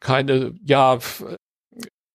keine, 0.00 0.54
ja, 0.64 0.98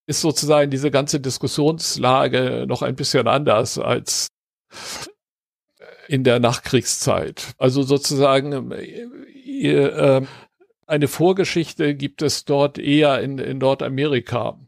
ist 0.06 0.22
sozusagen 0.22 0.72
diese 0.72 0.92
ganze 0.92 1.20
Diskussionslage 1.20 2.66
noch 2.68 2.82
ein 2.82 2.96
bisschen 2.96 3.28
anders 3.28 3.78
als 3.78 4.28
in 6.08 6.24
der 6.24 6.40
Nachkriegszeit. 6.40 7.54
Also 7.58 7.84
sozusagen 7.84 8.72
äh, 8.72 9.08
äh, 9.68 10.26
eine 10.88 11.08
Vorgeschichte 11.08 11.94
gibt 11.94 12.24
es 12.24 12.46
dort 12.46 12.80
eher 12.80 13.22
in, 13.22 13.38
in 13.38 13.60
Nordamerika. 13.60 14.60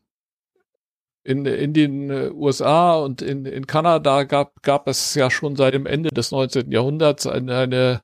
In, 1.24 1.46
in 1.46 1.74
den 1.74 2.10
äh, 2.12 2.30
USA 2.32 2.96
und 2.96 3.24
in, 3.24 3.46
in 3.46 3.66
Kanada 3.66 4.24
gab, 4.24 4.62
gab 4.62 4.88
es 4.88 5.16
ja 5.16 5.32
schon 5.32 5.56
seit 5.56 5.74
dem 5.74 5.88
Ende 5.88 6.10
des 6.10 6.32
19. 6.32 6.72
Jahrhunderts 6.72 7.26
eine, 7.26 7.58
eine 7.58 8.02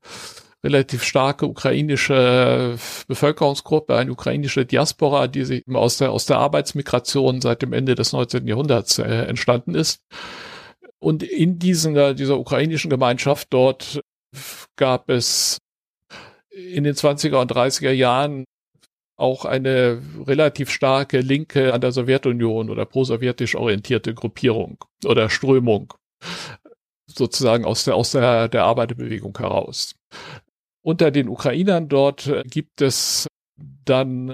relativ 0.64 1.04
starke 1.04 1.46
ukrainische 1.46 2.78
Bevölkerungsgruppe, 3.08 3.96
eine 3.96 4.12
ukrainische 4.12 4.66
Diaspora, 4.66 5.28
die 5.28 5.46
sich 5.46 5.64
aus 5.72 5.98
der, 5.98 6.12
aus 6.12 6.26
der 6.26 6.40
Arbeitsmigration 6.40 7.42
seit 7.42 7.62
dem 7.62 7.74
Ende 7.74 7.96
des 7.96 8.14
19. 8.14 8.48
Jahrhunderts 8.48 9.00
äh, 9.00 9.04
entstanden 9.04 9.76
ist. 9.76 10.02
Und 11.00 11.24
in 11.24 11.60
diesen, 11.60 11.96
äh, 11.96 12.16
dieser 12.16 12.40
ukrainischen 12.40 12.90
Gemeinschaft 12.90 13.48
dort 13.52 14.02
gab 14.76 15.10
es 15.10 15.60
in 16.50 16.84
den 16.84 16.96
20er 16.96 17.40
und 17.40 17.52
30er 17.52 17.92
Jahren 17.92 18.46
auch 19.16 19.46
eine 19.46 20.02
relativ 20.26 20.70
starke 20.70 21.20
Linke 21.20 21.74
an 21.74 21.82
der 21.82 21.92
Sowjetunion 21.92 22.70
oder 22.70 22.86
prosowjetisch 22.86 23.56
orientierte 23.56 24.14
Gruppierung 24.14 24.78
oder 25.06 25.30
Strömung 25.30 25.94
sozusagen 27.08 27.66
aus 27.66 27.84
der, 27.84 27.96
aus 27.96 28.12
der, 28.12 28.48
der 28.48 28.66
Arbeiterbewegung 28.66 29.38
heraus. 29.38 29.96
Unter 30.82 31.12
den 31.12 31.28
Ukrainern 31.28 31.90
dort 31.90 32.32
gibt 32.46 32.82
es 32.82 33.28
dann 33.86 34.34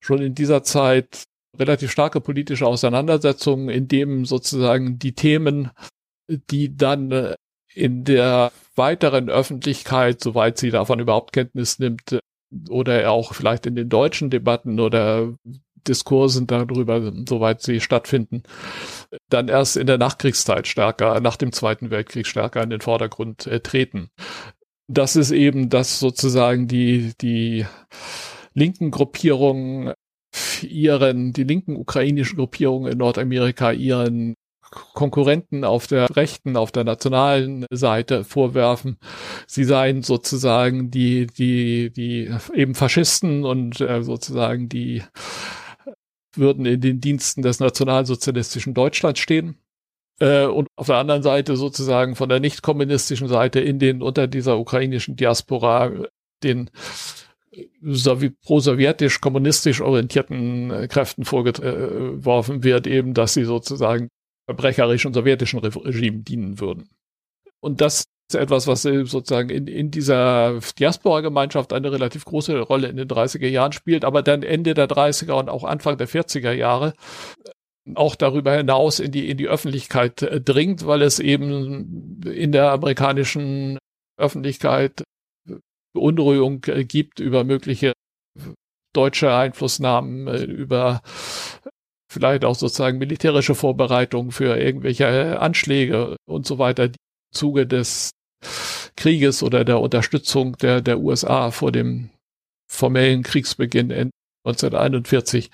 schon 0.00 0.22
in 0.22 0.34
dieser 0.34 0.62
Zeit 0.62 1.24
relativ 1.58 1.90
starke 1.90 2.20
politische 2.20 2.66
Auseinandersetzungen, 2.66 3.68
in 3.68 3.88
dem 3.88 4.24
sozusagen 4.24 4.98
die 4.98 5.14
Themen, 5.14 5.70
die 6.28 6.76
dann 6.76 7.12
äh, 7.12 7.34
in 7.72 8.04
der 8.04 8.52
weiteren 8.74 9.28
Öffentlichkeit, 9.28 10.22
soweit 10.22 10.58
sie 10.58 10.70
davon 10.70 10.98
überhaupt 10.98 11.32
Kenntnis 11.32 11.78
nimmt, 11.78 12.18
oder 12.68 13.10
auch 13.10 13.34
vielleicht 13.34 13.66
in 13.66 13.74
den 13.74 13.88
deutschen 13.88 14.30
Debatten 14.30 14.80
oder 14.80 15.34
Diskursen 15.86 16.46
darüber, 16.46 17.12
soweit 17.28 17.62
sie 17.62 17.80
stattfinden, 17.80 18.42
dann 19.28 19.48
erst 19.48 19.76
in 19.76 19.86
der 19.86 19.98
Nachkriegszeit 19.98 20.66
stärker, 20.66 21.20
nach 21.20 21.36
dem 21.36 21.52
Zweiten 21.52 21.90
Weltkrieg 21.90 22.26
stärker 22.26 22.62
in 22.62 22.70
den 22.70 22.80
Vordergrund 22.80 23.46
äh, 23.46 23.60
treten. 23.60 24.10
Das 24.88 25.16
ist 25.16 25.32
eben, 25.32 25.68
dass 25.68 25.98
sozusagen 25.98 26.68
die, 26.68 27.12
die 27.20 27.66
linken 28.54 28.90
Gruppierungen 28.90 29.92
ihren, 30.62 31.32
die 31.32 31.44
linken 31.44 31.76
ukrainischen 31.76 32.36
Gruppierungen 32.36 32.92
in 32.92 32.98
Nordamerika 32.98 33.72
ihren 33.72 34.34
Konkurrenten 34.94 35.64
auf 35.64 35.86
der 35.86 36.14
rechten, 36.16 36.56
auf 36.56 36.72
der 36.72 36.84
nationalen 36.84 37.66
Seite 37.70 38.24
vorwerfen, 38.24 38.98
sie 39.46 39.64
seien 39.64 40.02
sozusagen 40.02 40.90
die, 40.90 41.26
die, 41.26 41.90
die 41.90 42.34
eben 42.54 42.74
Faschisten 42.74 43.44
und 43.44 43.80
äh, 43.80 44.02
sozusagen 44.02 44.68
die 44.68 45.02
würden 46.34 46.66
in 46.66 46.80
den 46.80 47.00
Diensten 47.00 47.42
des 47.42 47.60
nationalsozialistischen 47.60 48.74
Deutschlands 48.74 49.20
stehen. 49.20 49.56
Äh, 50.20 50.46
und 50.46 50.68
auf 50.76 50.86
der 50.86 50.96
anderen 50.96 51.22
Seite 51.22 51.56
sozusagen 51.56 52.16
von 52.16 52.28
der 52.28 52.40
nicht 52.40 52.62
kommunistischen 52.62 53.28
Seite 53.28 53.60
in 53.60 53.78
den 53.78 54.02
unter 54.02 54.26
dieser 54.26 54.58
ukrainischen 54.58 55.16
Diaspora 55.16 55.92
den 56.42 56.70
pro-sowjetisch 58.44 59.20
kommunistisch 59.20 59.80
orientierten 59.80 60.70
äh, 60.70 60.88
Kräften 60.88 61.24
vorgeworfen 61.24 62.62
wird, 62.64 62.86
eben, 62.86 63.14
dass 63.14 63.34
sie 63.34 63.44
sozusagen 63.44 64.08
verbrecherischen 64.46 65.14
sowjetischen 65.14 65.60
Regime 65.60 66.18
dienen 66.18 66.60
würden. 66.60 66.88
Und 67.60 67.80
das 67.80 68.04
ist 68.28 68.36
etwas, 68.36 68.66
was 68.66 68.82
sozusagen 68.82 69.50
in, 69.50 69.66
in 69.66 69.90
dieser 69.90 70.60
Diaspora-Gemeinschaft 70.78 71.72
eine 71.72 71.92
relativ 71.92 72.24
große 72.24 72.58
Rolle 72.60 72.88
in 72.88 72.96
den 72.96 73.08
30er 73.08 73.48
Jahren 73.48 73.72
spielt, 73.72 74.04
aber 74.04 74.22
dann 74.22 74.42
Ende 74.42 74.74
der 74.74 74.88
30er 74.88 75.32
und 75.32 75.48
auch 75.48 75.64
Anfang 75.64 75.96
der 75.96 76.08
40er 76.08 76.52
Jahre 76.52 76.94
auch 77.94 78.16
darüber 78.16 78.56
hinaus 78.56 78.98
in 79.00 79.12
die, 79.12 79.30
in 79.30 79.36
die 79.36 79.48
Öffentlichkeit 79.48 80.22
äh, 80.22 80.40
dringt, 80.40 80.86
weil 80.86 81.02
es 81.02 81.18
eben 81.18 82.22
in 82.24 82.52
der 82.52 82.72
amerikanischen 82.72 83.78
Öffentlichkeit 84.18 85.04
Beunruhigung 85.94 86.64
äh, 86.66 86.84
gibt 86.84 87.20
über 87.20 87.44
mögliche 87.44 87.92
deutsche 88.94 89.34
Einflussnahmen, 89.34 90.26
äh, 90.26 90.42
über 90.42 91.00
vielleicht 92.10 92.44
auch 92.44 92.54
sozusagen 92.54 92.98
militärische 92.98 93.54
Vorbereitungen 93.54 94.30
für 94.30 94.56
irgendwelche 94.58 95.40
Anschläge 95.40 96.16
und 96.28 96.46
so 96.46 96.58
weiter, 96.58 96.88
die 96.88 96.96
im 96.96 97.34
Zuge 97.34 97.66
des 97.66 98.10
Krieges 98.96 99.42
oder 99.42 99.64
der 99.64 99.80
Unterstützung 99.80 100.56
der, 100.56 100.80
der 100.80 100.98
USA 100.98 101.50
vor 101.50 101.72
dem 101.72 102.10
formellen 102.70 103.22
Kriegsbeginn 103.22 104.10
1941 104.44 105.50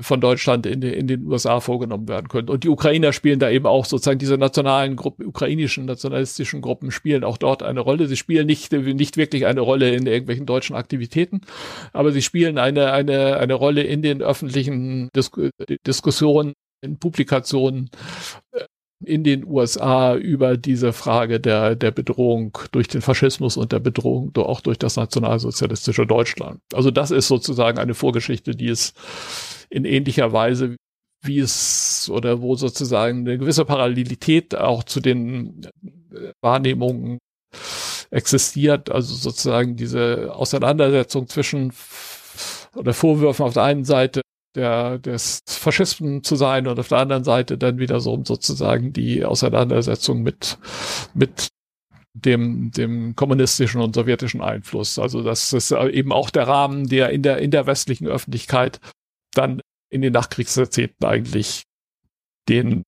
von 0.00 0.20
Deutschland 0.20 0.66
in, 0.66 0.82
in 0.82 1.06
den 1.06 1.26
USA 1.26 1.60
vorgenommen 1.60 2.08
werden 2.08 2.28
können. 2.28 2.48
Und 2.48 2.64
die 2.64 2.68
Ukrainer 2.68 3.12
spielen 3.12 3.38
da 3.38 3.50
eben 3.50 3.66
auch 3.66 3.84
sozusagen 3.84 4.18
diese 4.18 4.38
nationalen 4.38 4.96
Gruppen, 4.96 5.26
ukrainischen 5.26 5.84
nationalistischen 5.84 6.60
Gruppen 6.60 6.90
spielen 6.90 7.24
auch 7.24 7.36
dort 7.36 7.62
eine 7.62 7.80
Rolle. 7.80 8.06
Sie 8.08 8.16
spielen 8.16 8.46
nicht, 8.46 8.72
nicht 8.72 9.16
wirklich 9.16 9.46
eine 9.46 9.60
Rolle 9.60 9.94
in 9.94 10.06
irgendwelchen 10.06 10.46
deutschen 10.46 10.76
Aktivitäten, 10.76 11.42
aber 11.92 12.12
sie 12.12 12.22
spielen 12.22 12.58
eine, 12.58 12.92
eine, 12.92 13.36
eine 13.36 13.54
Rolle 13.54 13.82
in 13.82 14.02
den 14.02 14.22
öffentlichen 14.22 15.10
Dis 15.14 15.30
Diskussionen, 15.86 16.54
in 16.82 16.98
Publikationen 16.98 17.90
äh, 18.52 18.64
in 19.04 19.24
den 19.24 19.46
USA 19.46 20.14
über 20.14 20.56
diese 20.56 20.92
Frage 20.92 21.40
der, 21.40 21.74
der 21.74 21.90
Bedrohung 21.90 22.56
durch 22.72 22.86
den 22.88 23.00
Faschismus 23.00 23.56
und 23.56 23.72
der 23.72 23.78
Bedrohung 23.78 24.36
auch 24.36 24.60
durch 24.60 24.78
das 24.78 24.96
nationalsozialistische 24.96 26.06
Deutschland. 26.06 26.60
Also 26.74 26.90
das 26.90 27.10
ist 27.10 27.28
sozusagen 27.28 27.78
eine 27.78 27.94
Vorgeschichte, 27.94 28.54
die 28.54 28.68
es 28.68 28.92
in 29.70 29.84
ähnlicher 29.84 30.32
Weise 30.32 30.76
wie 31.22 31.38
es 31.38 32.10
oder 32.12 32.40
wo 32.40 32.56
sozusagen 32.56 33.20
eine 33.20 33.38
gewisse 33.38 33.64
Parallelität 33.64 34.54
auch 34.54 34.84
zu 34.84 35.00
den 35.00 35.66
äh, 36.12 36.32
Wahrnehmungen 36.40 37.18
existiert, 38.10 38.90
also 38.90 39.14
sozusagen 39.14 39.76
diese 39.76 40.34
Auseinandersetzung 40.34 41.28
zwischen 41.28 41.72
oder 42.74 42.94
Vorwürfen 42.94 43.44
auf 43.44 43.54
der 43.54 43.64
einen 43.64 43.84
Seite 43.84 44.22
der, 44.54 44.98
des 44.98 45.40
Faschisten 45.46 46.24
zu 46.24 46.36
sein 46.36 46.66
und 46.66 46.78
auf 46.78 46.88
der 46.88 46.98
anderen 46.98 47.24
Seite 47.24 47.58
dann 47.58 47.78
wieder 47.78 48.00
so 48.00 48.20
sozusagen 48.24 48.92
die 48.92 49.24
Auseinandersetzung 49.24 50.22
mit, 50.22 50.58
mit 51.14 51.48
dem, 52.14 52.70
dem 52.72 53.14
kommunistischen 53.14 53.80
und 53.80 53.94
sowjetischen 53.94 54.40
Einfluss. 54.40 54.98
Also 54.98 55.22
das 55.22 55.52
ist 55.52 55.70
eben 55.70 56.12
auch 56.12 56.30
der 56.30 56.48
Rahmen, 56.48 56.88
der 56.88 57.10
in 57.10 57.22
der, 57.22 57.38
in 57.38 57.50
der 57.50 57.66
westlichen 57.66 58.08
Öffentlichkeit 58.08 58.80
dann 59.34 59.60
in 59.90 60.02
den 60.02 60.12
Nachkriegsjahrzehnten 60.12 61.06
eigentlich 61.06 61.64
den 62.48 62.82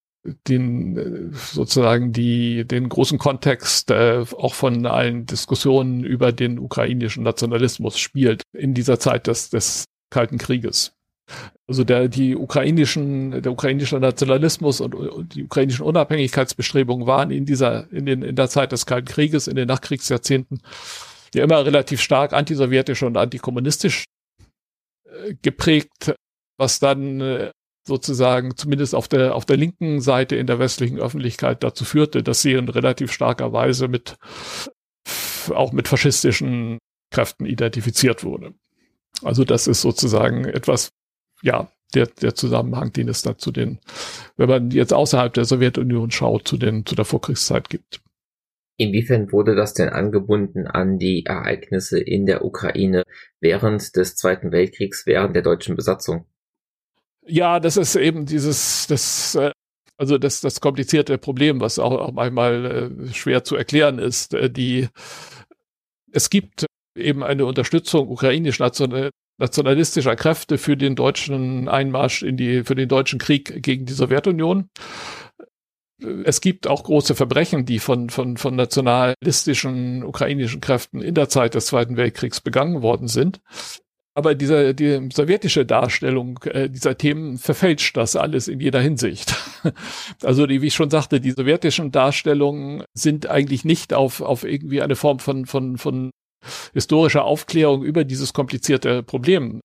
den 0.48 1.33
sozusagen 1.33 2.12
die 2.12 2.64
den 2.64 2.88
großen 2.88 3.18
Kontext 3.18 3.90
äh, 3.90 4.24
auch 4.37 4.55
von 4.55 4.87
allen 4.87 5.26
Diskussionen 5.26 6.05
über 6.05 6.33
den 6.33 6.59
ukrainischen 6.59 7.24
Nationalismus 7.24 7.98
spielt 7.98 8.42
in 8.57 8.72
dieser 8.72 9.00
Zeit 9.00 9.26
des, 9.26 9.50
des 9.50 9.85
Kalten 10.11 10.38
Krieges. 10.38 10.92
Also 11.66 11.83
der 11.83 12.09
die 12.09 12.37
ukrainischen 12.37 13.42
der 13.42 13.50
ukrainische 13.50 13.98
Nationalismus 13.98 14.81
und, 14.81 14.94
und 14.94 15.35
die 15.35 15.44
ukrainischen 15.44 15.85
Unabhängigkeitsbestrebungen 15.85 17.07
waren 17.07 17.31
in 17.31 17.44
dieser 17.44 17.90
in 17.92 18.07
den 18.07 18.22
in 18.22 18.37
der 18.37 18.48
Zeit 18.48 18.70
des 18.70 18.87
Kalten 18.87 19.09
Krieges 19.09 19.48
in 19.48 19.57
den 19.57 19.68
Nachkriegsjahrzehnten 19.68 20.62
ja 21.35 21.42
immer 21.42 21.64
relativ 21.64 22.00
stark 22.00 22.33
antisowjetisch 22.33 23.02
und 23.02 23.16
antikommunistisch 23.16 24.05
äh, 25.05 25.35
geprägt 25.42 26.14
was 26.62 26.79
dann 26.79 27.20
äh, 27.20 27.51
sozusagen 27.85 28.57
zumindest 28.57 28.94
auf 28.94 29.09
der, 29.09 29.35
auf 29.35 29.44
der 29.44 29.57
linken 29.57 30.01
Seite 30.01 30.37
in 30.37 30.46
der 30.46 30.61
westlichen 30.61 31.01
Öffentlichkeit 31.01 31.64
dazu 31.64 31.85
führte, 31.85 32.22
dass 32.22 32.40
sie 32.40 32.53
in 32.53 32.68
relativ 32.68 33.11
starker 33.11 33.53
Weise 33.53 33.88
mit, 33.88 34.14
auch 35.51 35.72
mit 35.72 35.88
faschistischen 35.88 36.79
Kräften 37.11 37.46
identifiziert 37.46 38.22
wurde. 38.22 38.55
Also 39.25 39.44
das 39.44 39.66
ist 39.66 39.81
sozusagen 39.81 40.44
etwas, 40.44 40.90
ja, 41.42 41.68
der, 41.94 42.07
der 42.07 42.37
Zusammenhang, 42.37 42.92
den 42.92 43.09
es 43.09 43.22
da 43.22 43.37
zu 43.37 43.51
den, 43.51 43.81
wenn 44.37 44.48
man 44.48 44.70
jetzt 44.70 44.94
außerhalb 44.94 45.35
der 45.35 45.44
Sowjetunion 45.44 46.12
schaut, 46.12 46.46
zu 46.46 46.57
den, 46.57 46.87
zu 46.87 46.94
der 46.94 47.05
Vorkriegszeit 47.05 47.68
gibt. 47.68 48.01
Inwiefern 48.77 49.33
wurde 49.33 49.57
das 49.57 49.75
denn 49.75 49.88
angebunden 49.88 50.68
an 50.68 50.98
die 50.98 51.27
Ereignisse 51.27 51.98
in 52.01 52.25
der 52.25 52.44
Ukraine 52.44 53.03
während 53.40 53.96
des 53.96 54.14
Zweiten 54.14 54.53
Weltkriegs, 54.53 55.07
während 55.07 55.35
der 55.35 55.42
deutschen 55.42 55.75
Besatzung? 55.75 56.27
Ja, 57.26 57.61
das 57.61 57.76
ist 57.76 57.94
eben 57.96 58.26
dieses, 58.26 58.87
das, 58.88 59.35
äh, 59.37 59.52
also 59.96 60.18
das, 60.18 60.40
das 60.40 60.61
komplizierte 60.61 61.18
Problem, 61.18 61.61
was 61.61 61.78
auch, 61.78 61.92
auch 61.92 62.12
manchmal 62.12 62.64
äh, 63.11 63.14
schwer 63.14 63.44
zu 63.44 63.56
erklären 63.56 63.98
ist. 63.98 64.35
Äh, 64.35 64.50
die, 64.50 64.88
es 66.11 66.30
gibt 66.30 66.66
eben 66.96 67.22
eine 67.22 67.46
Unterstützung 67.46 68.08
ukrainisch 68.08 68.58
nationalistischer 68.58 70.16
Kräfte 70.16 70.58
für 70.58 70.76
den 70.76 70.94
deutschen 70.96 71.68
Einmarsch 71.68 72.22
in 72.22 72.37
die, 72.37 72.64
für 72.64 72.74
den 72.74 72.88
deutschen 72.88 73.18
Krieg 73.18 73.62
gegen 73.62 73.87
die 73.87 73.94
Sowjetunion. 73.94 74.68
Es 76.24 76.40
gibt 76.40 76.66
auch 76.66 76.82
große 76.82 77.14
Verbrechen, 77.14 77.64
die 77.64 77.78
von, 77.78 78.11
von, 78.11 78.37
von 78.37 78.56
nationalistischen 78.56 80.02
ukrainischen 80.02 80.61
Kräften 80.61 81.00
in 81.00 81.14
der 81.14 81.28
Zeit 81.28 81.54
des 81.54 81.66
Zweiten 81.66 81.96
Weltkriegs 81.96 82.40
begangen 82.40 82.82
worden 82.82 83.06
sind. 83.06 83.40
Aber 84.14 84.35
diese 84.35 84.75
die 84.75 85.09
sowjetische 85.12 85.64
Darstellung 85.64 86.38
äh, 86.44 86.68
dieser 86.68 86.98
Themen 86.98 87.38
verfälscht 87.38 87.96
das 87.96 88.14
alles 88.14 88.46
in 88.46 88.61
jeder 88.61 88.81
Hinsicht. 88.81 89.35
also 90.22 90.46
die, 90.46 90.61
wie 90.61 90.66
ich 90.66 90.75
schon 90.75 90.90
sagte, 90.90 91.20
die 91.20 91.31
sowjetischen 91.31 91.92
Darstellungen 91.92 92.85
sind 92.92 93.27
eigentlich 93.27 93.64
nicht 93.64 93.94
auf, 93.94 94.20
auf 94.20 94.44
irgendwie 94.44 94.83
eine 94.83 94.96
Form 94.96 95.18
von, 95.18 95.46
von, 95.46 95.79
von 95.79 96.11
historischer 96.75 97.25
Aufklärung 97.25 97.83
über 97.83 98.05
dieses 98.05 98.35
komplizierte 98.35 99.03
Problem 99.03 99.61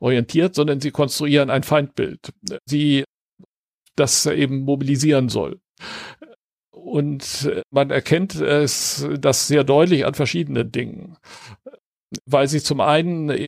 orientiert, 0.00 0.54
sondern 0.54 0.80
sie 0.80 0.90
konstruieren 0.90 1.50
ein 1.50 1.62
Feindbild, 1.62 2.30
sie 2.66 3.04
das 3.96 4.26
eben 4.26 4.60
mobilisieren 4.64 5.28
soll. 5.28 5.60
Und 6.70 7.50
man 7.70 7.90
erkennt 7.90 8.34
es 8.34 9.06
das 9.18 9.48
sehr 9.48 9.64
deutlich 9.64 10.06
an 10.06 10.14
verschiedenen 10.14 10.72
Dingen, 10.72 11.16
weil 12.24 12.48
sie 12.48 12.62
zum 12.62 12.80
einen 12.80 13.47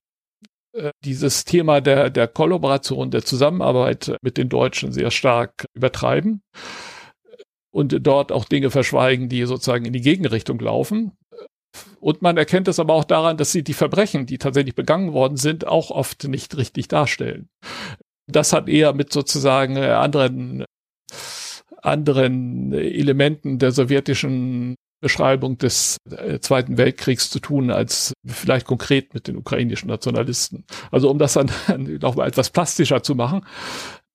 dieses 1.04 1.44
Thema 1.44 1.80
der, 1.80 2.10
der 2.10 2.28
Kollaboration, 2.28 3.10
der 3.10 3.24
Zusammenarbeit 3.24 4.16
mit 4.22 4.36
den 4.36 4.48
Deutschen 4.48 4.92
sehr 4.92 5.10
stark 5.10 5.66
übertreiben 5.74 6.42
und 7.70 7.96
dort 8.06 8.32
auch 8.32 8.44
Dinge 8.44 8.70
verschweigen, 8.70 9.28
die 9.28 9.44
sozusagen 9.44 9.84
in 9.84 9.92
die 9.92 10.00
Gegenrichtung 10.00 10.58
laufen. 10.58 11.12
Und 12.00 12.22
man 12.22 12.36
erkennt 12.36 12.66
es 12.66 12.80
aber 12.80 12.94
auch 12.94 13.04
daran, 13.04 13.36
dass 13.36 13.52
sie 13.52 13.62
die 13.62 13.74
Verbrechen, 13.74 14.26
die 14.26 14.38
tatsächlich 14.38 14.74
begangen 14.74 15.12
worden 15.12 15.36
sind, 15.36 15.66
auch 15.66 15.90
oft 15.90 16.24
nicht 16.24 16.56
richtig 16.56 16.88
darstellen. 16.88 17.48
Das 18.26 18.52
hat 18.52 18.68
eher 18.68 18.92
mit 18.92 19.12
sozusagen 19.12 19.76
äh, 19.76 19.86
anderen 19.90 20.64
anderen 21.82 22.72
Elementen 22.72 23.58
der 23.58 23.72
sowjetischen 23.72 24.76
Beschreibung 25.00 25.58
des 25.58 25.96
äh, 26.10 26.38
Zweiten 26.40 26.76
Weltkriegs 26.76 27.30
zu 27.30 27.40
tun, 27.40 27.70
als 27.70 28.12
vielleicht 28.26 28.66
konkret 28.66 29.14
mit 29.14 29.28
den 29.28 29.36
ukrainischen 29.36 29.88
Nationalisten. 29.88 30.64
Also 30.90 31.10
um 31.10 31.18
das 31.18 31.32
dann 31.66 31.98
noch 32.00 32.16
mal 32.16 32.28
etwas 32.28 32.50
plastischer 32.50 33.02
zu 33.02 33.14
machen, 33.14 33.46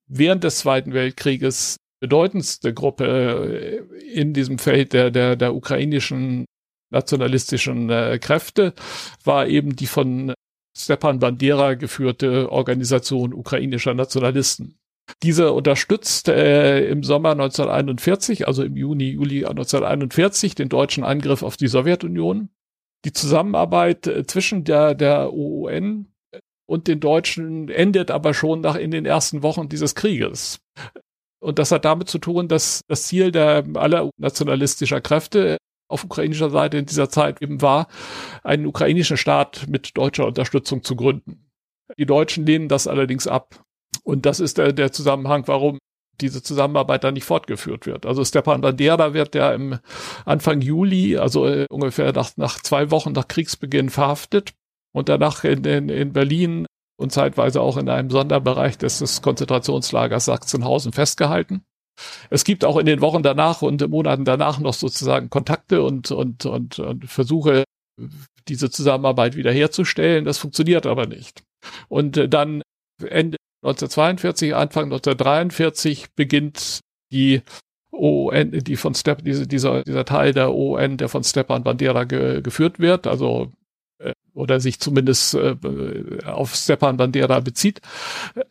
während 0.08 0.44
des 0.44 0.60
Zweiten 0.60 0.94
Weltkrieges 0.94 1.78
bedeutendste 2.00 2.74
Gruppe 2.74 3.88
äh, 3.92 4.12
in 4.14 4.34
diesem 4.34 4.60
Feld 4.60 4.94
der, 4.94 5.12
der, 5.12 5.36
der 5.36 5.56
ukrainischen 5.56 6.46
nationalistischen 6.92 7.90
äh, 7.90 8.20
Kräfte 8.20 8.74
war 9.24 9.48
eben 9.48 9.76
die 9.76 9.88
von 9.88 10.34
Stepan 10.78 11.20
Bandera 11.20 11.74
geführte 11.76 12.52
Organisation 12.52 13.34
ukrainischer 13.34 13.94
Nationalisten. 13.94 14.78
Diese 15.24 15.52
unterstützt 15.52 16.28
äh, 16.30 16.88
im 16.88 17.04
Sommer 17.04 17.32
1941, 17.32 18.48
also 18.48 18.64
im 18.64 18.76
Juni, 18.76 19.12
Juli 19.12 19.46
1941, 19.46 20.56
den 20.56 20.70
deutschen 20.70 21.04
Angriff 21.04 21.44
auf 21.44 21.58
die 21.58 21.68
Sowjetunion. 21.68 22.50
Die 23.06 23.14
Zusammenarbeit 23.14 24.08
äh, 24.08 24.26
zwischen 24.26 24.64
der, 24.64 24.96
der 24.96 25.32
OUN 25.32 26.08
und 26.68 26.88
den 26.88 27.00
Deutschen 27.00 27.70
endet 27.70 28.10
aber 28.10 28.34
schon 28.34 28.62
nach 28.62 28.76
in 28.76 28.92
den 28.92 29.06
ersten 29.06 29.44
Wochen 29.44 29.70
dieses 29.70 29.94
Krieges. 29.94 30.60
Und 31.40 31.60
das 31.60 31.72
hat 31.72 31.86
damit 31.86 32.10
zu 32.10 32.18
tun, 32.18 32.48
dass 32.48 32.82
das 32.88 33.04
Ziel 33.04 33.32
der 33.32 33.64
aller 33.76 34.10
nationalistischer 34.18 35.02
Kräfte 35.02 35.58
auf 35.88 36.04
ukrainischer 36.04 36.50
Seite 36.50 36.78
in 36.78 36.88
dieser 36.88 37.10
Zeit 37.10 37.42
eben 37.44 37.62
war, 37.62 37.88
einen 38.44 38.66
ukrainischen 38.66 39.18
Staat 39.18 39.68
mit 39.68 39.96
deutscher 39.96 40.26
Unterstützung 40.26 40.84
zu 40.84 40.96
gründen. 40.96 41.52
Die 42.00 42.08
Deutschen 42.08 42.46
lehnen 42.46 42.68
das 42.68 42.88
allerdings 42.88 43.28
ab. 43.28 43.65
Und 44.06 44.26
das 44.26 44.40
ist 44.40 44.58
der, 44.58 44.72
der 44.72 44.92
Zusammenhang, 44.92 45.48
warum 45.48 45.80
diese 46.22 46.42
Zusammenarbeit 46.42 47.04
da 47.04 47.12
nicht 47.12 47.26
fortgeführt 47.26 47.86
wird. 47.86 48.06
Also 48.06 48.24
Stepan 48.24 48.62
Bandera 48.62 49.14
wird 49.14 49.36
ja 49.36 49.52
im 49.52 49.80
Anfang 50.24 50.62
Juli, 50.62 51.18
also 51.18 51.46
äh, 51.46 51.66
ungefähr 51.70 52.14
nach, 52.14 52.32
nach 52.38 52.62
zwei 52.62 52.92
Wochen 52.92 53.12
nach 53.12 53.28
Kriegsbeginn 53.28 53.90
verhaftet 53.90 54.54
und 54.94 55.10
danach 55.10 55.44
in, 55.44 55.64
in, 55.66 55.90
in 55.90 56.14
Berlin 56.14 56.66
und 56.98 57.12
zeitweise 57.12 57.62
auch 57.62 57.78
in 57.78 57.90
einem 57.90 58.10
Sonderbereich 58.10 58.78
des, 58.78 59.00
des 59.00 59.22
Konzentrationslagers 59.22 60.26
Sachsenhausen 60.26 60.94
festgehalten. 60.94 61.66
Es 62.30 62.44
gibt 62.44 62.64
auch 62.66 62.78
in 62.78 62.86
den 62.86 63.02
Wochen 63.02 63.24
danach 63.24 63.62
und 63.62 63.88
Monaten 63.90 64.26
danach 64.26 64.60
noch 64.60 64.74
sozusagen 64.74 65.30
Kontakte 65.30 65.82
und, 65.82 66.12
und, 66.12 66.46
und, 66.46 66.80
und 66.80 67.06
Versuche, 67.06 67.64
diese 68.48 68.70
Zusammenarbeit 68.70 69.36
wiederherzustellen. 69.36 70.26
Das 70.26 70.38
funktioniert 70.38 70.86
aber 70.86 71.08
nicht. 71.08 71.44
Und 71.88 72.18
äh, 72.18 72.30
dann 72.30 72.62
Ende 73.04 73.38
1942, 73.66 74.56
Anfang 74.56 74.86
1943 74.86 76.14
beginnt 76.16 76.80
die 77.12 77.42
ON, 77.92 78.52
die 78.52 78.76
von 78.76 78.94
Step, 78.94 79.24
diese, 79.24 79.48
dieser, 79.48 79.84
dieser 79.84 80.06
Teil 80.06 80.34
der 80.34 80.54
ON, 80.54 80.98
der 80.98 81.10
von 81.10 81.24
Stepan 81.24 81.64
Bandera 81.64 82.04
ge, 82.04 82.42
geführt 82.42 82.80
wird, 82.80 83.08
also 83.08 83.52
äh, 84.00 84.14
oder 84.34 84.60
sich 84.60 84.80
zumindest 84.80 85.34
äh, 85.34 85.56
auf 86.26 86.56
Stepan 86.56 86.98
Bandera 86.98 87.40
bezieht, 87.40 87.82
äh, 88.36 88.44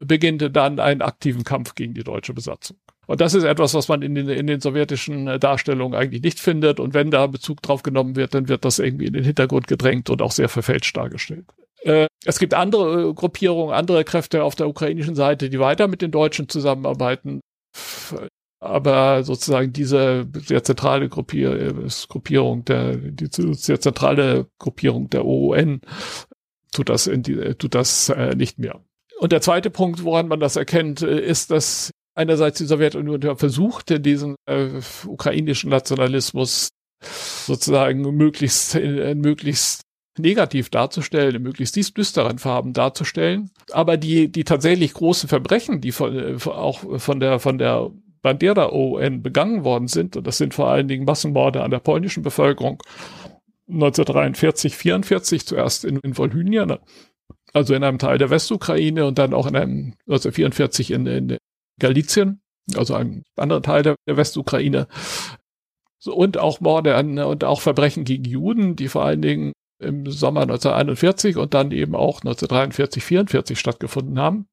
beginnt 0.00 0.56
dann 0.56 0.80
einen 0.80 1.02
aktiven 1.02 1.44
Kampf 1.44 1.74
gegen 1.74 1.94
die 1.94 2.04
deutsche 2.04 2.34
Besatzung. 2.34 2.76
Und 3.06 3.20
das 3.20 3.34
ist 3.34 3.44
etwas, 3.44 3.74
was 3.74 3.88
man 3.88 4.02
in 4.02 4.14
den, 4.14 4.28
in 4.28 4.46
den 4.46 4.60
sowjetischen 4.60 5.28
äh, 5.28 5.38
Darstellungen 5.38 5.98
eigentlich 5.98 6.22
nicht 6.22 6.40
findet. 6.40 6.80
Und 6.80 6.94
wenn 6.94 7.10
da 7.10 7.26
Bezug 7.26 7.62
drauf 7.62 7.82
genommen 7.82 8.16
wird, 8.16 8.34
dann 8.34 8.48
wird 8.48 8.64
das 8.64 8.78
irgendwie 8.78 9.06
in 9.06 9.12
den 9.12 9.24
Hintergrund 9.24 9.68
gedrängt 9.68 10.10
und 10.10 10.22
auch 10.22 10.32
sehr 10.32 10.48
verfälscht 10.48 10.96
dargestellt. 10.96 11.46
Äh, 11.86 12.08
es 12.24 12.38
gibt 12.40 12.52
andere 12.52 13.10
äh, 13.10 13.14
Gruppierungen, 13.14 13.72
andere 13.72 14.04
Kräfte 14.04 14.42
auf 14.42 14.56
der 14.56 14.68
ukrainischen 14.68 15.14
Seite, 15.14 15.48
die 15.48 15.60
weiter 15.60 15.86
mit 15.86 16.02
den 16.02 16.10
Deutschen 16.10 16.48
zusammenarbeiten. 16.48 17.40
Aber 18.58 19.22
sozusagen 19.22 19.72
diese 19.72 20.26
sehr 20.34 20.64
zentrale 20.64 21.08
Gruppier 21.08 21.52
äh, 21.52 21.74
Gruppierung 22.08 22.64
der, 22.64 22.96
die 22.96 23.28
sehr 23.30 23.80
zentrale 23.80 24.46
Gruppierung 24.58 25.08
der 25.10 25.24
OUN 25.24 25.80
tut 26.72 26.88
das, 26.88 27.06
in 27.06 27.22
die, 27.22 27.54
tut 27.54 27.74
das 27.74 28.08
äh, 28.08 28.34
nicht 28.34 28.58
mehr. 28.58 28.80
Und 29.20 29.32
der 29.32 29.40
zweite 29.40 29.70
Punkt, 29.70 30.02
woran 30.02 30.26
man 30.26 30.40
das 30.40 30.56
erkennt, 30.56 31.02
ist, 31.02 31.50
dass 31.50 31.92
einerseits 32.14 32.58
die 32.58 32.66
Sowjetunion 32.66 33.36
versuchte, 33.36 34.00
diesen 34.00 34.34
äh, 34.46 34.68
ukrainischen 35.06 35.70
Nationalismus 35.70 36.70
sozusagen 37.02 38.00
möglichst, 38.16 38.74
äh, 38.74 39.14
möglichst 39.14 39.85
negativ 40.18 40.70
darzustellen, 40.70 41.36
in 41.36 41.42
möglichst 41.42 41.76
düsteren 41.76 42.38
Farben 42.38 42.72
darzustellen. 42.72 43.50
Aber 43.72 43.96
die, 43.96 44.30
die 44.30 44.44
tatsächlich 44.44 44.94
großen 44.94 45.28
Verbrechen, 45.28 45.80
die 45.80 45.92
von, 45.92 46.16
äh, 46.16 46.36
auch 46.44 47.00
von 47.00 47.20
der, 47.20 47.38
von 47.38 47.58
der 47.58 47.90
Bandera-ON 48.22 49.22
begangen 49.22 49.64
worden 49.64 49.88
sind, 49.88 50.16
und 50.16 50.26
das 50.26 50.38
sind 50.38 50.54
vor 50.54 50.68
allen 50.68 50.88
Dingen 50.88 51.04
Massenmorde 51.04 51.62
an 51.62 51.70
der 51.70 51.78
polnischen 51.78 52.22
Bevölkerung, 52.22 52.82
1943, 53.68 54.76
44 54.76 55.46
zuerst 55.46 55.84
in, 55.84 55.98
in 55.98 56.16
Wolhynia, 56.16 56.66
ne? 56.66 56.80
also 57.52 57.74
in 57.74 57.82
einem 57.82 57.98
Teil 57.98 58.18
der 58.18 58.30
Westukraine 58.30 59.06
und 59.06 59.18
dann 59.18 59.34
auch 59.34 59.46
in 59.46 59.56
einem 59.56 59.94
1944 60.06 60.90
in, 60.90 61.06
in 61.06 61.36
Galizien, 61.78 62.40
also 62.76 62.94
einem 62.94 63.22
anderen 63.36 63.62
Teil 63.62 63.82
der, 63.82 63.96
der 64.06 64.16
Westukraine. 64.16 64.88
So, 65.98 66.14
und 66.14 66.38
auch 66.38 66.60
Morde 66.60 66.94
an 66.94 67.18
und 67.18 67.44
auch 67.44 67.60
Verbrechen 67.60 68.04
gegen 68.04 68.24
Juden, 68.24 68.76
die 68.76 68.88
vor 68.88 69.04
allen 69.04 69.22
Dingen 69.22 69.52
im 69.78 70.10
Sommer 70.10 70.42
1941 70.42 71.36
und 71.36 71.54
dann 71.54 71.70
eben 71.70 71.94
auch 71.94 72.20
1943, 72.20 73.04
44 73.04 73.58
stattgefunden 73.58 74.18
haben. 74.18 74.46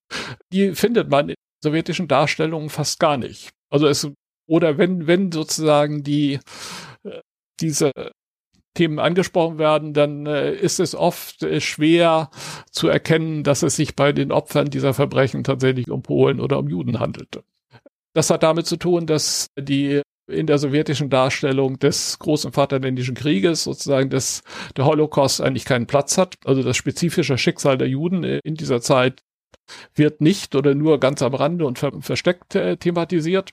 Die 0.51 0.73
findet 0.75 1.09
man 1.09 1.29
in 1.29 1.35
sowjetischen 1.63 2.07
Darstellungen 2.07 2.69
fast 2.69 2.99
gar 2.99 3.17
nicht. 3.17 3.51
Also 3.69 3.87
es, 3.87 4.09
oder 4.47 4.77
wenn, 4.77 5.07
wenn 5.07 5.31
sozusagen 5.31 6.03
die, 6.03 6.39
äh, 7.03 7.21
diese 7.59 7.91
Themen 8.73 8.99
angesprochen 8.99 9.59
werden, 9.59 9.93
dann 9.93 10.25
äh, 10.25 10.53
ist 10.53 10.79
es 10.79 10.95
oft 10.95 11.43
äh, 11.43 11.61
schwer 11.61 12.29
zu 12.71 12.87
erkennen, 12.87 13.43
dass 13.43 13.63
es 13.63 13.75
sich 13.75 13.95
bei 13.95 14.11
den 14.11 14.31
Opfern 14.31 14.69
dieser 14.69 14.93
Verbrechen 14.93 15.43
tatsächlich 15.43 15.89
um 15.89 16.01
Polen 16.01 16.39
oder 16.39 16.59
um 16.59 16.67
Juden 16.67 16.99
handelte. 16.99 17.43
Das 18.13 18.29
hat 18.29 18.43
damit 18.43 18.65
zu 18.65 18.77
tun, 18.77 19.07
dass 19.07 19.47
die 19.57 20.01
in 20.27 20.47
der 20.47 20.57
sowjetischen 20.57 21.09
Darstellung 21.09 21.79
des 21.79 22.17
großen 22.19 22.53
Vaterländischen 22.53 23.15
Krieges 23.15 23.63
sozusagen 23.63 24.09
des, 24.09 24.43
der 24.77 24.85
Holocaust 24.85 25.41
eigentlich 25.41 25.65
keinen 25.65 25.87
Platz 25.87 26.17
hat. 26.17 26.37
Also 26.45 26.63
das 26.63 26.77
spezifische 26.77 27.37
Schicksal 27.37 27.77
der 27.77 27.89
Juden 27.89 28.23
in 28.23 28.55
dieser 28.55 28.81
Zeit 28.81 29.21
wird 29.95 30.21
nicht 30.21 30.55
oder 30.55 30.75
nur 30.75 30.99
ganz 30.99 31.21
am 31.21 31.33
Rande 31.33 31.65
und 31.65 31.79
ver 31.79 31.91
versteckt 32.01 32.55
äh, 32.55 32.77
thematisiert. 32.77 33.51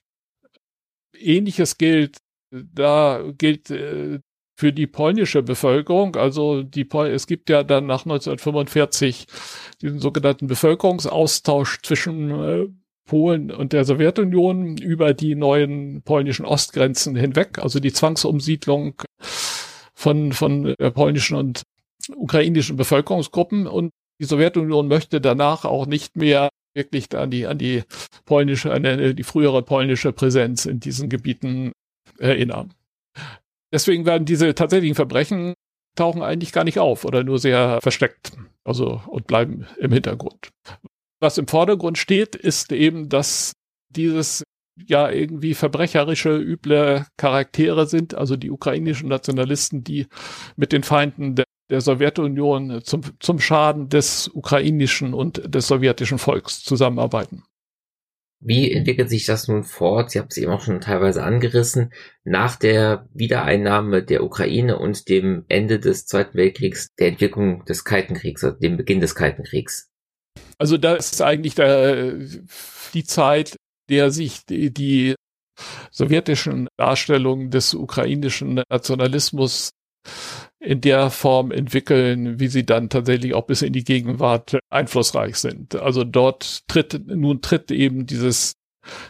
Ähnliches 1.16 1.78
gilt, 1.78 2.18
da 2.50 3.22
gilt 3.36 3.70
äh, 3.70 4.20
für 4.56 4.72
die 4.72 4.86
polnische 4.86 5.42
Bevölkerung. 5.42 6.16
Also 6.16 6.62
die 6.62 6.84
Pol 6.84 7.08
es 7.08 7.26
gibt 7.26 7.48
ja 7.50 7.62
dann 7.62 7.86
nach 7.86 8.04
1945 8.04 9.26
diesen 9.80 10.00
sogenannten 10.00 10.46
Bevölkerungsaustausch 10.46 11.80
zwischen 11.82 12.30
äh, 12.30 12.66
Polen 13.10 13.50
und 13.50 13.72
der 13.72 13.84
Sowjetunion 13.84 14.76
über 14.76 15.14
die 15.14 15.34
neuen 15.34 16.00
polnischen 16.02 16.44
Ostgrenzen 16.44 17.16
hinweg, 17.16 17.58
also 17.58 17.80
die 17.80 17.92
Zwangsumsiedlung 17.92 19.02
von, 19.94 20.32
von 20.32 20.76
polnischen 20.94 21.36
und 21.36 21.62
ukrainischen 22.14 22.76
Bevölkerungsgruppen. 22.76 23.66
Und 23.66 23.90
die 24.20 24.26
Sowjetunion 24.26 24.86
möchte 24.86 25.20
danach 25.20 25.64
auch 25.64 25.86
nicht 25.86 26.14
mehr 26.14 26.50
wirklich 26.72 27.12
an 27.16 27.32
die, 27.32 27.48
an 27.48 27.58
die 27.58 27.82
polnische, 28.26 28.72
an 28.72 28.84
die 29.16 29.24
frühere 29.24 29.62
polnische 29.62 30.12
Präsenz 30.12 30.64
in 30.64 30.78
diesen 30.78 31.08
Gebieten 31.08 31.72
erinnern. 32.20 32.74
Deswegen 33.72 34.06
werden 34.06 34.24
diese 34.24 34.54
tatsächlichen 34.54 34.94
Verbrechen 34.94 35.54
tauchen 35.96 36.22
eigentlich 36.22 36.52
gar 36.52 36.62
nicht 36.62 36.78
auf 36.78 37.04
oder 37.04 37.24
nur 37.24 37.40
sehr 37.40 37.80
versteckt, 37.82 38.30
also 38.62 39.02
und 39.08 39.26
bleiben 39.26 39.66
im 39.80 39.90
Hintergrund. 39.90 40.50
Was 41.20 41.38
im 41.38 41.46
Vordergrund 41.46 41.98
steht, 41.98 42.34
ist 42.34 42.72
eben, 42.72 43.08
dass 43.08 43.52
dieses 43.90 44.42
ja 44.76 45.10
irgendwie 45.10 45.54
verbrecherische, 45.54 46.36
üble 46.36 47.06
Charaktere 47.18 47.86
sind, 47.86 48.14
also 48.14 48.36
die 48.36 48.50
ukrainischen 48.50 49.08
Nationalisten, 49.08 49.84
die 49.84 50.06
mit 50.56 50.72
den 50.72 50.82
Feinden 50.82 51.34
der, 51.34 51.44
der 51.68 51.82
Sowjetunion 51.82 52.82
zum, 52.82 53.02
zum 53.20 53.38
Schaden 53.38 53.90
des 53.90 54.28
ukrainischen 54.28 55.12
und 55.12 55.54
des 55.54 55.66
sowjetischen 55.66 56.18
Volks 56.18 56.62
zusammenarbeiten. 56.62 57.44
Wie 58.42 58.72
entwickelt 58.72 59.10
sich 59.10 59.26
das 59.26 59.48
nun 59.48 59.64
fort? 59.64 60.10
Sie 60.10 60.18
haben 60.18 60.28
es 60.30 60.38
eben 60.38 60.50
auch 60.50 60.62
schon 60.62 60.80
teilweise 60.80 61.22
angerissen. 61.22 61.92
Nach 62.24 62.56
der 62.56 63.06
Wiedereinnahme 63.12 64.02
der 64.02 64.24
Ukraine 64.24 64.78
und 64.78 65.10
dem 65.10 65.44
Ende 65.48 65.78
des 65.78 66.06
Zweiten 66.06 66.38
Weltkriegs, 66.38 66.88
der 66.98 67.08
Entwicklung 67.08 67.66
des 67.66 67.84
Kalten 67.84 68.14
Kriegs, 68.14 68.42
also 68.42 68.56
dem 68.58 68.78
Beginn 68.78 69.00
des 69.00 69.14
Kalten 69.14 69.42
Kriegs. 69.42 69.89
Also 70.60 70.76
das 70.76 71.12
ist 71.12 71.22
eigentlich 71.22 71.54
der, 71.54 72.18
die 72.92 73.04
Zeit, 73.04 73.56
der 73.88 74.10
sich 74.10 74.44
die, 74.44 74.72
die 74.72 75.14
sowjetischen 75.90 76.68
Darstellungen 76.76 77.50
des 77.50 77.72
ukrainischen 77.72 78.62
Nationalismus 78.68 79.70
in 80.58 80.82
der 80.82 81.10
Form 81.10 81.50
entwickeln, 81.50 82.38
wie 82.40 82.48
sie 82.48 82.66
dann 82.66 82.90
tatsächlich 82.90 83.32
auch 83.32 83.46
bis 83.46 83.62
in 83.62 83.72
die 83.72 83.84
Gegenwart 83.84 84.58
einflussreich 84.68 85.36
sind. 85.36 85.76
Also 85.76 86.04
dort 86.04 86.68
tritt, 86.68 87.06
nun 87.06 87.40
tritt 87.40 87.70
eben 87.70 88.04
dieses, 88.04 88.52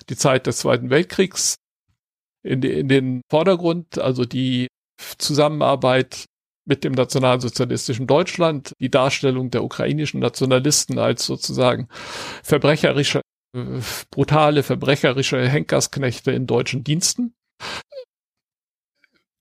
die 0.09 0.17
Zeit 0.17 0.47
des 0.47 0.59
Zweiten 0.59 0.89
Weltkriegs 0.91 1.57
in, 2.45 2.63
in 2.63 2.89
den 2.89 3.23
Vordergrund, 3.29 3.99
also 3.99 4.25
die 4.25 4.69
Zusammenarbeit 5.19 6.27
mit 6.71 6.85
dem 6.85 6.93
nationalsozialistischen 6.93 8.07
Deutschland, 8.07 8.77
die 8.79 8.93
Darstellung 8.93 9.51
der 9.51 9.65
ukrainischen 9.65 10.21
Nationalisten 10.21 11.01
als 11.01 11.27
sozusagen 11.27 11.89
verbrecherische, 12.45 13.23
äh, 13.57 13.81
brutale, 14.13 14.63
verbrecherische 14.63 15.47
Henkersknechte 15.47 16.31
in 16.31 16.47
deutschen 16.47 16.85
Diensten. 16.85 17.35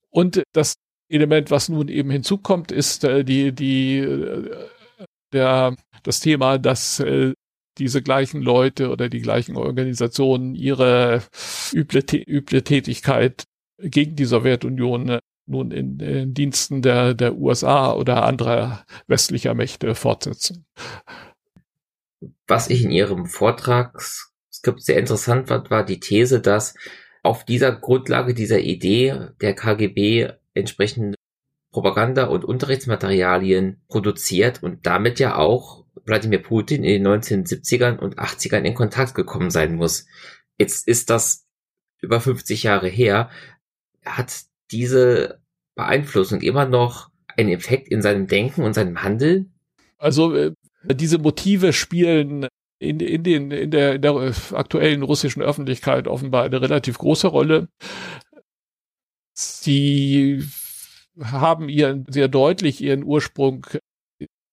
Und 0.09 0.41
das 0.53 0.73
Element, 1.07 1.51
was 1.51 1.69
nun 1.69 1.87
eben 1.87 2.09
hinzukommt, 2.09 2.71
ist 2.71 3.03
äh, 3.03 3.23
die, 3.23 3.51
die, 3.53 3.99
äh, 3.99 4.67
der, 5.31 5.75
das 6.01 6.21
Thema, 6.21 6.57
dass 6.57 7.03
diese 7.77 8.01
gleichen 8.01 8.41
Leute 8.41 8.89
oder 8.89 9.09
die 9.09 9.21
gleichen 9.21 9.55
Organisationen 9.55 10.55
ihre 10.55 11.21
üble, 11.71 12.03
üble 12.27 12.63
Tätigkeit 12.63 13.43
gegen 13.79 14.15
die 14.15 14.25
Sowjetunion 14.25 15.19
nun 15.49 15.71
in, 15.71 15.99
in 15.99 16.33
Diensten 16.33 16.81
der, 16.81 17.13
der 17.13 17.35
USA 17.35 17.93
oder 17.93 18.25
anderer 18.25 18.85
westlicher 19.07 19.53
Mächte 19.53 19.95
fortsetzen. 19.95 20.65
Was 22.47 22.69
ich 22.69 22.83
in 22.83 22.91
Ihrem 22.91 23.25
Vortragsskript 23.25 24.83
sehr 24.83 24.97
interessant 24.97 25.47
fand, 25.47 25.69
war 25.69 25.85
die 25.85 25.99
These, 25.99 26.41
dass 26.41 26.75
auf 27.23 27.45
dieser 27.45 27.71
Grundlage 27.71 28.33
dieser 28.33 28.59
Idee 28.59 29.29
der 29.41 29.53
KGB 29.53 30.31
entsprechende 30.53 31.15
Propaganda- 31.71 32.25
und 32.25 32.45
Unterrichtsmaterialien 32.45 33.81
produziert 33.87 34.63
und 34.63 34.85
damit 34.85 35.19
ja 35.19 35.35
auch 35.35 35.85
Wladimir 36.05 36.41
Putin 36.41 36.83
in 36.83 37.03
den 37.03 37.21
1970ern 37.21 37.97
und 37.97 38.17
80ern 38.17 38.63
in 38.63 38.73
Kontakt 38.73 39.13
gekommen 39.13 39.51
sein 39.51 39.75
muss. 39.75 40.07
Jetzt 40.57 40.87
ist 40.87 41.09
das 41.09 41.45
über 42.01 42.19
50 42.19 42.63
Jahre 42.63 42.87
her. 42.87 43.29
Hat 44.03 44.43
diese 44.71 45.38
Beeinflussung 45.79 46.41
immer 46.41 46.65
noch 46.65 47.09
einen 47.37 47.49
Effekt 47.49 47.87
in 47.87 48.01
seinem 48.01 48.27
Denken 48.27 48.63
und 48.63 48.73
seinem 48.73 49.01
Handeln? 49.01 49.53
Also 49.97 50.35
äh, 50.35 50.53
diese 50.83 51.17
Motive 51.17 51.73
spielen 51.73 52.47
in, 52.79 52.99
in, 52.99 53.23
den, 53.23 53.51
in, 53.51 53.71
der, 53.71 53.95
in 53.95 54.01
der 54.01 54.33
aktuellen 54.53 55.03
russischen 55.03 55.41
Öffentlichkeit 55.41 56.07
offenbar 56.07 56.43
eine 56.43 56.61
relativ 56.61 56.97
große 56.97 57.27
Rolle. 57.27 57.69
Sie 59.33 60.43
haben 61.21 61.69
ihren 61.69 62.05
sehr 62.09 62.27
deutlich 62.27 62.81
ihren 62.81 63.03
Ursprung 63.03 63.65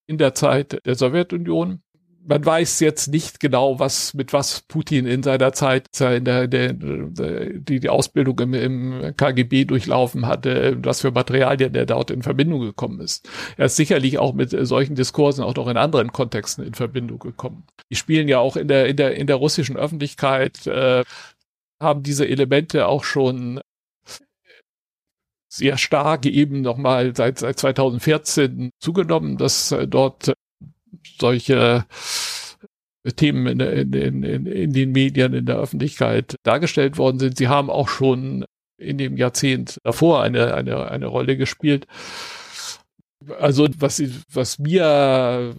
in 0.09 0.19
der 0.19 0.35
Zeit 0.35 0.85
der 0.87 0.95
Sowjetunion. 0.95 1.83
Man 2.29 2.45
weiß 2.45 2.81
jetzt 2.81 3.07
nicht 3.07 3.39
genau, 3.39 3.79
was 3.79 4.13
mit 4.13 4.33
was 4.33 4.63
Putin 4.63 5.07
in 5.07 5.23
seiner 5.23 5.53
Zeit 5.53 6.01
in 6.01 6.25
der, 6.25 6.49
der, 6.49 6.73
die, 6.73 7.79
die 7.81 7.89
Ausbildung 7.89 8.39
im, 8.41 8.55
im 8.55 9.17
KGB 9.17 9.65
durchlaufen 9.65 10.27
hatte, 10.27 10.77
was 10.83 11.03
für 11.03 11.13
Materialien 11.13 11.73
der 11.73 11.87
dort 11.87 12.11
in 12.11 12.23
Verbindung 12.23 12.63
gekommen 12.63 13.01
ist. 13.01 13.29
Er 13.57 13.67
ist 13.67 13.77
sicherlich 13.77 14.19
auch 14.19 14.35
mit 14.35 14.51
solchen 14.51 14.97
Diskursen 14.97 15.45
auch 15.45 15.55
noch 15.55 15.69
in 15.69 15.77
anderen 15.77 16.13
Kontexten 16.13 16.65
in 16.65 16.75
Verbindung 16.75 17.21
gekommen. 17.21 17.65
Die 17.91 17.97
spielen 17.97 18.27
ja 18.27 18.41
auch 18.41 18.57
in 18.57 18.67
der 18.67 18.87
in 18.87 18.97
der 18.97 19.15
in 19.15 19.29
der 19.29 19.37
russischen 19.37 19.77
Öffentlichkeit 19.77 20.67
äh, 20.67 21.05
haben 21.81 22.03
diese 22.03 22.27
Elemente 22.27 22.89
auch 22.89 23.05
schon 23.05 23.61
sehr 25.49 25.79
stark 25.79 26.27
eben 26.27 26.61
nochmal 26.61 27.15
seit, 27.17 27.39
seit 27.39 27.59
2014 27.59 28.71
zugenommen, 28.79 29.37
dass 29.39 29.75
dort 29.87 30.35
solche 31.19 31.87
Themen 33.15 33.47
in, 33.47 33.61
in, 33.61 34.23
in, 34.23 34.47
in 34.47 34.73
den 34.73 34.93
Medien, 34.93 35.33
in 35.33 35.47
der 35.47 35.57
Öffentlichkeit 35.57 36.37
dargestellt 36.43 36.99
worden 36.99 37.19
sind. 37.19 37.39
Sie 37.39 37.49
haben 37.49 37.71
auch 37.71 37.89
schon 37.89 38.45
in 38.79 38.99
dem 38.99 39.17
Jahrzehnt 39.17 39.79
davor 39.85 40.23
eine, 40.23 40.55
eine, 40.55 40.91
eine 40.91 41.07
Rolle 41.07 41.37
gespielt. 41.37 41.87
Also 43.41 43.69
was, 43.79 44.03
was 44.33 44.59
mir 44.59 45.55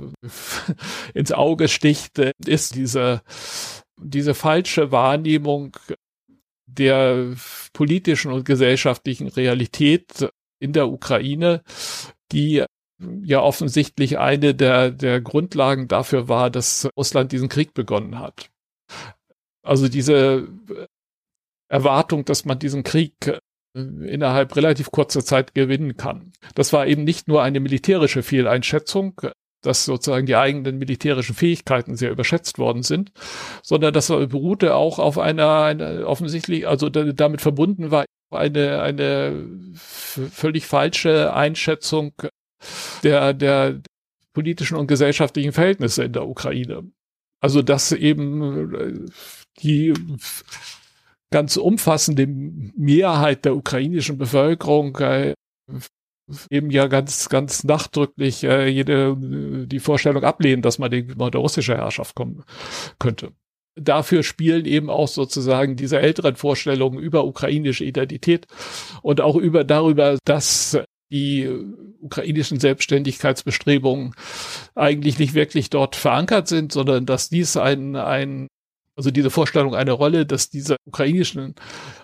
ins 1.14 1.32
Auge 1.32 1.68
sticht, 1.68 2.20
ist 2.46 2.76
diese, 2.76 3.22
diese 4.00 4.34
falsche 4.34 4.92
Wahrnehmung 4.92 5.76
der 6.66 7.34
politischen 7.74 8.32
und 8.32 8.46
gesellschaftlichen 8.46 9.28
Realität 9.28 10.30
in 10.60 10.74
der 10.74 10.90
Ukraine, 10.90 11.64
die 12.32 12.64
ja 13.00 13.41
offensichtlich 13.41 14.18
eine 14.18 14.56
der, 14.56 14.91
der 14.91 15.22
Grundlagen 15.22 15.88
dafür 15.88 16.28
war, 16.28 16.50
dass 16.50 16.89
Russland 16.98 17.32
diesen 17.32 17.50
Krieg 17.50 17.74
begonnen 17.74 18.20
hat. 18.20 18.50
Also 19.64 19.88
diese 19.88 20.48
Erwartung, 21.70 22.26
dass 22.26 22.45
man 22.45 22.60
diesen 22.60 22.84
Krieg 22.84 23.28
äh, 23.28 23.39
innerhalb 23.76 24.56
relativ 24.56 24.91
kurzer 24.91 25.24
Zeit 25.24 25.54
gewinnen 25.54 25.98
kann. 25.98 26.32
Das 26.56 26.74
war 26.74 26.88
eben 26.88 27.04
nicht 27.04 27.28
nur 27.28 27.43
eine 27.43 27.60
militärische 27.60 28.24
Fehleinschätzung, 28.24 29.22
dass 29.62 29.86
sozusagen 29.86 30.26
die 30.26 30.36
eigenen 30.36 30.78
militärischen 30.78 31.36
Fähigkeiten 31.36 31.95
sehr 31.95 32.12
überschätzt 32.12 32.58
worden 32.58 32.84
sind, 32.84 33.12
sondern 33.64 33.93
das 33.93 34.08
beruhte 34.08 34.76
auch 34.76 35.00
auf 35.00 35.18
einer, 35.18 35.64
einer 35.64 36.08
offensichtlich, 36.08 36.68
also 36.68 36.89
damit 36.89 37.41
verbunden 37.41 37.91
war 37.91 38.06
eine, 38.32 38.82
eine 38.82 39.48
völlig 39.76 40.66
falsche 40.66 41.34
Einschätzung 41.34 42.14
der, 43.03 43.34
der 43.34 43.82
politischen 44.34 44.78
und 44.78 44.88
gesellschaftlichen 44.88 45.51
Verhältnisse 45.51 46.03
in 46.03 46.14
der 46.14 46.28
Ukraine. 46.28 46.84
Also 47.39 47.62
dass 47.62 47.91
eben 47.91 48.74
äh, 48.74 49.12
die 49.62 49.93
ganz 51.32 51.58
umfassende 51.58 52.28
Mehrheit 52.28 53.45
der 53.45 53.55
ukrainischen 53.55 54.18
Bevölkerung 54.18 54.95
äh, 54.97 55.34
eben 56.49 56.70
ja 56.72 56.88
ganz, 56.88 57.30
ganz 57.30 57.64
nachdrücklich 57.64 58.43
äh, 58.43 58.68
jede 58.68 59.16
die 59.68 59.80
Vorstellung 59.80 60.24
ablehnen, 60.24 60.62
dass 60.62 60.80
man 60.80 60.91
den, 60.91 61.14
unter 61.14 61.39
russische 61.39 61.76
Herrschaft 61.76 62.16
kommen 62.16 62.43
könnte. 62.99 63.32
Dafür 63.80 64.24
spielen 64.24 64.66
eben 64.66 64.89
auch 64.89 65.08
sozusagen 65.08 65.76
diese 65.76 65.99
älteren 65.99 66.36
Vorstellungen 66.36 66.99
über 66.99 67.26
ukrainische 67.26 67.86
Identität 67.86 68.47
und 69.03 69.22
auch 69.22 69.36
über 69.36 69.64
darüber, 69.64 70.18
dass 70.26 70.80
die 71.12 71.49
ukrainischen 72.01 72.60
Selbstständigkeitsbestrebungen 72.60 74.14
eigentlich 74.76 75.20
nicht 75.20 75.34
wirklich 75.34 75.70
dort 75.70 75.95
verankert 75.95 76.47
sind, 76.47 76.72
sondern 76.72 77.05
dass 77.05 77.30
dies 77.30 77.58
ein, 77.58 77.95
ein 77.95 78.47
also 78.95 79.12
diese 79.12 79.30
Vorstellung 79.30 79.76
eine 79.76 79.91
Rolle, 79.91 80.26
dass 80.26 80.49
diese 80.49 80.76
ukrainischen 80.86 81.53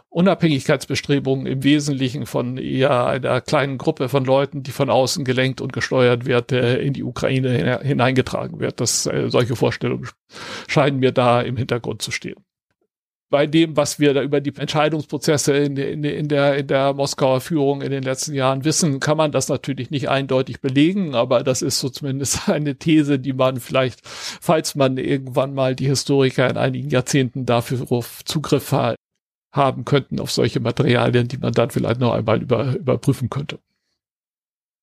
Unabhängigkeitsbestrebungen 0.10 1.48
im 1.48 1.64
Wesentlichen 1.64 2.28
von 2.28 2.58
eher 2.58 3.08
einer 3.08 3.42
kleinen 3.42 3.80
Gruppe 3.80 4.10
von 4.10 4.24
Leuten, 4.26 4.62
die 4.62 4.72
von 4.72 4.92
außen 4.92 5.26
gelenkt 5.26 5.60
und 5.60 5.74
gesteuert 5.74 6.26
wird, 6.26 6.52
äh, 6.52 6.80
in 6.82 6.94
die 6.94 7.04
Ukraine 7.04 7.82
hineingetragen 7.82 8.60
wird. 8.60 8.80
Das, 8.80 9.08
äh, 9.08 9.30
solche 9.30 9.56
Vorstellungen 9.56 10.08
scheinen 10.68 11.00
mir 11.00 11.12
da 11.12 11.42
im 11.42 11.58
Hintergrund 11.58 12.04
zu 12.04 12.12
stehen 12.12 12.43
bei 13.34 13.48
dem, 13.48 13.76
was 13.76 13.98
wir 13.98 14.14
da 14.14 14.22
über 14.22 14.42
die 14.42 14.56
Entscheidungsprozesse 14.56 15.54
in, 15.54 15.76
in, 15.76 16.04
in, 16.04 16.28
der, 16.28 16.56
in 16.56 16.68
der 16.68 16.94
Moskauer 16.94 17.42
Führung 17.42 17.82
in 17.82 17.90
den 17.90 18.04
letzten 18.04 18.36
Jahren 18.36 18.64
wissen, 18.64 19.00
kann 19.00 19.18
man 19.18 19.32
das 19.32 19.50
natürlich 19.50 19.90
nicht 19.90 20.08
eindeutig 20.08 20.62
belegen, 20.62 21.16
aber 21.16 21.42
das 21.44 21.64
ist 21.64 21.80
so 21.80 21.90
zumindest 21.90 22.48
eine 22.48 22.76
These, 22.76 23.18
die 23.18 23.34
man 23.34 23.60
vielleicht, 23.60 24.02
falls 24.04 24.76
man 24.76 25.00
irgendwann 25.00 25.56
mal 25.56 25.76
die 25.76 25.88
Historiker 25.88 26.48
in 26.48 26.58
einigen 26.58 26.92
Jahrzehnten 26.92 27.48
dafür 27.48 27.88
Zugriff 28.24 28.72
haben 29.52 29.84
könnten 29.84 30.20
auf 30.20 30.32
solche 30.32 30.60
Materialien, 30.60 31.28
die 31.28 31.40
man 31.40 31.54
dann 31.54 31.72
vielleicht 31.72 32.00
noch 32.00 32.14
einmal 32.14 32.40
über, 32.40 32.76
überprüfen 32.76 33.32
könnte. 33.32 33.58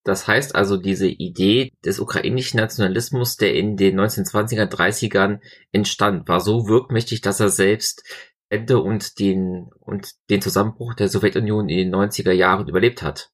Das 0.02 0.26
heißt 0.26 0.54
also, 0.54 0.78
diese 0.78 1.06
Idee 1.06 1.72
des 1.84 2.00
ukrainischen 2.00 2.58
Nationalismus, 2.58 3.36
der 3.36 3.54
in 3.54 3.76
den 3.76 4.00
1920er, 4.00 4.64
30ern 4.64 5.40
entstand, 5.72 6.26
war 6.26 6.40
so 6.40 6.66
wirkmächtig, 6.66 7.20
dass 7.20 7.38
er 7.38 7.50
selbst 7.50 8.02
Ende 8.50 8.82
und 8.82 9.18
den, 9.18 9.70
und 9.78 10.10
den 10.28 10.42
Zusammenbruch 10.42 10.94
der 10.94 11.08
Sowjetunion 11.08 11.68
in 11.68 11.78
den 11.78 11.94
90er 11.94 12.32
Jahren 12.32 12.68
überlebt 12.68 13.02
hat. 13.02 13.30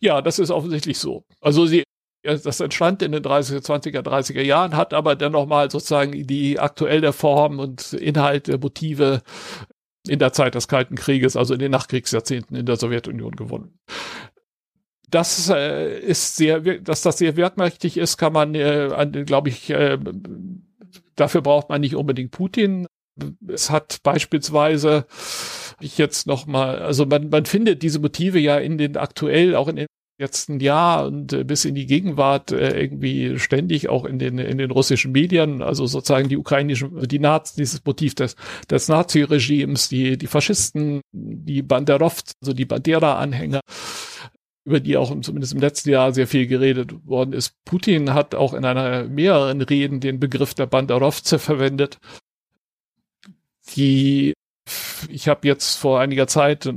Ja, 0.00 0.22
das 0.22 0.38
ist 0.38 0.50
offensichtlich 0.50 0.98
so. 0.98 1.24
Also 1.40 1.66
sie, 1.66 1.82
das 2.22 2.60
entstand 2.60 3.02
in 3.02 3.12
den 3.12 3.22
30er, 3.22 3.58
20er, 3.58 4.00
30er 4.00 4.42
Jahren, 4.42 4.76
hat 4.76 4.94
aber 4.94 5.16
dann 5.16 5.32
nochmal 5.32 5.70
sozusagen 5.70 6.26
die 6.26 6.58
aktuelle 6.58 7.12
Form 7.12 7.58
und 7.58 7.92
Inhalte, 7.94 8.58
Motive 8.58 9.22
in 10.06 10.20
der 10.20 10.32
Zeit 10.32 10.54
des 10.54 10.68
Kalten 10.68 10.94
Krieges, 10.94 11.36
also 11.36 11.54
in 11.54 11.60
den 11.60 11.72
Nachkriegsjahrzehnten 11.72 12.56
in 12.56 12.66
der 12.66 12.76
Sowjetunion 12.76 13.34
gewonnen. 13.34 13.78
Das 15.10 15.48
äh, 15.48 15.98
ist 15.98 16.36
sehr, 16.36 16.60
dass 16.60 17.02
das 17.02 17.18
sehr 17.18 17.36
wertmächtig 17.36 17.96
ist, 17.96 18.18
kann 18.18 18.32
man, 18.32 18.54
äh, 18.54 19.24
glaube 19.24 19.48
ich, 19.48 19.70
äh, 19.70 19.98
dafür 21.16 21.40
braucht 21.40 21.70
man 21.70 21.80
nicht 21.80 21.96
unbedingt 21.96 22.30
Putin 22.30 22.86
es 23.46 23.70
hat 23.70 23.98
beispielsweise, 24.02 25.06
ich 25.80 25.98
jetzt 25.98 26.26
noch 26.26 26.46
mal, 26.46 26.78
also 26.78 27.06
man, 27.06 27.28
man 27.30 27.44
findet 27.46 27.82
diese 27.82 27.98
Motive 27.98 28.38
ja 28.38 28.58
in 28.58 28.78
den 28.78 28.96
aktuell, 28.96 29.54
auch 29.54 29.68
in 29.68 29.76
den 29.76 29.86
letzten 30.18 30.58
Jahr 30.60 31.06
und 31.06 31.32
äh, 31.32 31.44
bis 31.44 31.64
in 31.64 31.74
die 31.74 31.86
Gegenwart 31.86 32.50
äh, 32.50 32.80
irgendwie 32.80 33.38
ständig 33.38 33.88
auch 33.88 34.04
in 34.04 34.18
den 34.18 34.38
in 34.38 34.58
den 34.58 34.70
russischen 34.70 35.12
Medien, 35.12 35.62
also 35.62 35.86
sozusagen 35.86 36.28
die 36.28 36.36
ukrainischen, 36.36 37.06
die 37.06 37.20
Nazis, 37.20 37.54
dieses 37.54 37.84
Motiv 37.84 38.14
des 38.16 38.34
des 38.68 38.88
Nazi-Regimes, 38.88 39.88
die 39.88 40.18
die 40.18 40.26
Faschisten, 40.26 41.00
die 41.12 41.62
Banderov, 41.62 42.22
also 42.42 42.52
die 42.52 42.64
Bandera-Anhänger, 42.64 43.60
über 44.66 44.80
die 44.80 44.96
auch 44.96 45.18
zumindest 45.20 45.54
im 45.54 45.60
letzten 45.60 45.90
Jahr 45.90 46.12
sehr 46.12 46.26
viel 46.26 46.48
geredet 46.48 47.06
worden 47.06 47.32
ist. 47.32 47.52
Putin 47.64 48.12
hat 48.12 48.34
auch 48.34 48.54
in 48.54 48.64
einer 48.64 49.04
mehreren 49.04 49.62
Reden 49.62 50.00
den 50.00 50.18
Begriff 50.18 50.52
der 50.54 50.66
Banderovze 50.66 51.38
verwendet 51.38 51.98
die 53.76 54.32
ich 55.08 55.28
habe 55.28 55.46
jetzt 55.46 55.76
vor 55.76 56.00
einiger 56.00 56.26
Zeit 56.26 56.68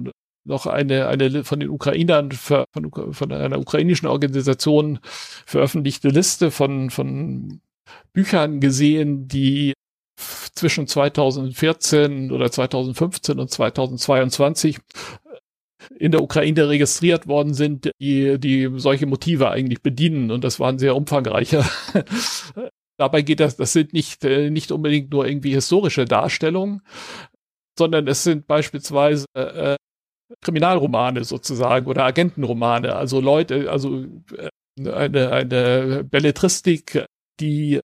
noch 0.43 0.65
eine, 0.65 1.07
eine 1.07 1.43
von 1.43 1.59
den 1.59 1.69
Ukrainern, 1.69 2.31
von, 2.31 2.65
von 3.11 3.31
einer 3.31 3.59
ukrainischen 3.59 4.07
Organisation 4.07 4.99
veröffentlichte 5.45 6.09
Liste 6.09 6.51
von, 6.51 6.89
von 6.89 7.61
Büchern 8.13 8.59
gesehen, 8.59 9.27
die 9.27 9.73
zwischen 10.17 10.87
2014 10.87 12.31
oder 12.31 12.51
2015 12.51 13.39
und 13.39 13.49
2022 13.49 14.79
in 15.97 16.11
der 16.11 16.21
Ukraine 16.21 16.69
registriert 16.69 17.27
worden 17.27 17.53
sind, 17.53 17.91
die, 17.99 18.39
die 18.39 18.69
solche 18.75 19.07
Motive 19.07 19.49
eigentlich 19.49 19.81
bedienen. 19.81 20.29
Und 20.31 20.43
das 20.43 20.59
waren 20.59 20.77
sehr 20.77 20.95
umfangreiche 20.95 21.65
Dabei 23.01 23.23
geht 23.23 23.39
das, 23.39 23.57
das 23.57 23.73
sind 23.73 23.93
nicht, 23.93 24.23
äh, 24.25 24.51
nicht 24.51 24.71
unbedingt 24.71 25.11
nur 25.11 25.25
irgendwie 25.25 25.55
historische 25.55 26.05
Darstellungen, 26.05 26.83
sondern 27.75 28.07
es 28.07 28.23
sind 28.23 28.45
beispielsweise 28.45 29.25
äh, 29.33 29.75
Kriminalromane 30.39 31.23
sozusagen 31.23 31.87
oder 31.87 32.05
Agentenromane. 32.05 32.95
Also 32.95 33.19
Leute, 33.19 33.71
also 33.71 34.05
äh, 34.37 34.49
eine, 34.87 35.31
eine 35.31 36.03
Belletristik, 36.03 37.03
die 37.39 37.79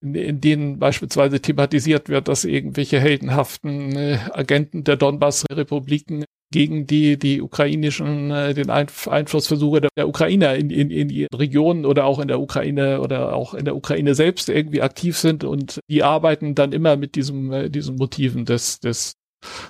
in, 0.00 0.14
in 0.14 0.40
denen 0.40 0.78
beispielsweise 0.78 1.40
thematisiert 1.40 2.08
wird, 2.08 2.28
dass 2.28 2.44
irgendwelche 2.44 3.00
heldenhaften 3.00 3.96
äh, 3.96 4.18
Agenten 4.32 4.84
der 4.84 4.96
Donbass-Republiken 4.96 6.24
gegen 6.52 6.86
die, 6.86 7.18
die 7.18 7.42
ukrainischen, 7.42 8.30
äh, 8.30 8.54
den 8.54 8.70
Einflussversuche 8.70 9.80
der, 9.96 10.08
Ukrainer 10.08 10.54
in, 10.54 10.70
in, 10.70 10.90
in 10.90 11.08
die 11.08 11.26
Regionen 11.34 11.84
oder 11.84 12.04
auch 12.04 12.20
in 12.20 12.28
der 12.28 12.40
Ukraine 12.40 13.00
oder 13.00 13.34
auch 13.34 13.54
in 13.54 13.64
der 13.64 13.76
Ukraine 13.76 14.14
selbst 14.14 14.48
irgendwie 14.48 14.82
aktiv 14.82 15.18
sind 15.18 15.44
und 15.44 15.80
die 15.90 16.02
arbeiten 16.02 16.54
dann 16.54 16.72
immer 16.72 16.96
mit 16.96 17.16
diesem, 17.16 17.52
äh, 17.52 17.68
diesen 17.68 17.96
Motiven 17.96 18.44
des, 18.44 18.80
des 18.80 19.14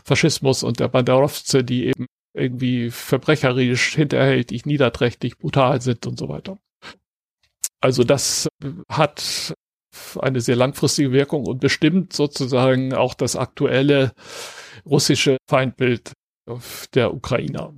Faschismus 0.05 0.63
und 0.63 0.81
der 0.81 0.89
Banderovze, 0.89 1.65
die 1.65 1.87
eben 1.87 2.07
irgendwie 2.35 2.91
verbrecherisch, 2.91 3.95
hinterhältig, 3.95 4.67
niederträchtig, 4.67 5.39
brutal 5.39 5.81
sind 5.81 6.07
und 6.07 6.19
so 6.19 6.29
weiter. 6.29 6.59
Also 7.81 8.05
das 8.05 8.49
hat 8.89 9.55
eine 10.21 10.41
sehr 10.41 10.57
langfristige 10.57 11.13
Wirkung 11.13 11.47
und 11.47 11.61
bestimmt 11.61 12.13
sozusagen 12.13 12.95
auch 12.95 13.15
das 13.15 13.37
aktuelle 13.37 14.13
russische 14.85 15.37
Feindbild 15.49 16.13
der 16.95 17.15
Ukrainer. 17.15 17.75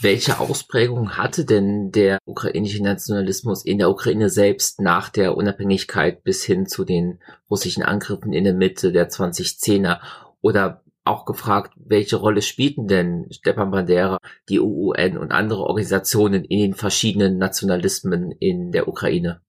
Welche 0.00 0.38
Ausprägung 0.38 1.16
hatte 1.16 1.44
denn 1.44 1.90
der 1.90 2.18
ukrainische 2.24 2.82
Nationalismus 2.82 3.64
in 3.64 3.78
der 3.78 3.90
Ukraine 3.90 4.28
selbst 4.28 4.80
nach 4.80 5.08
der 5.08 5.36
Unabhängigkeit 5.36 6.22
bis 6.22 6.44
hin 6.44 6.66
zu 6.66 6.84
den 6.84 7.18
russischen 7.50 7.82
Angriffen 7.82 8.32
in 8.32 8.44
der 8.44 8.54
Mitte 8.54 8.92
der 8.92 9.08
2010er? 9.10 9.98
Oder 10.40 10.84
auch 11.04 11.24
gefragt, 11.24 11.72
welche 11.76 12.16
Rolle 12.16 12.42
spielten 12.42 12.86
denn 12.86 13.26
Stepan 13.30 13.70
Bandera, 13.70 14.18
die 14.48 14.60
UN 14.60 15.18
und 15.18 15.32
andere 15.32 15.64
Organisationen 15.64 16.44
in 16.44 16.60
den 16.60 16.74
verschiedenen 16.74 17.38
Nationalismen 17.38 18.30
in 18.30 18.70
der 18.70 18.86
Ukraine? 18.86 19.40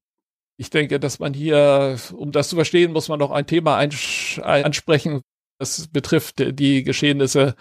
Ich 0.58 0.70
denke, 0.70 1.00
dass 1.00 1.20
man 1.20 1.34
hier, 1.34 1.98
um 2.14 2.32
das 2.32 2.50
zu 2.50 2.56
verstehen, 2.56 2.92
muss 2.92 3.10
man 3.10 3.20
noch 3.20 3.32
ein 3.32 3.48
Thema 3.48 3.78
ansprechen. 3.78 5.22
Das 5.60 5.88
betrifft 5.88 6.36
die 6.60 6.84
Geschehnisse 6.84 7.56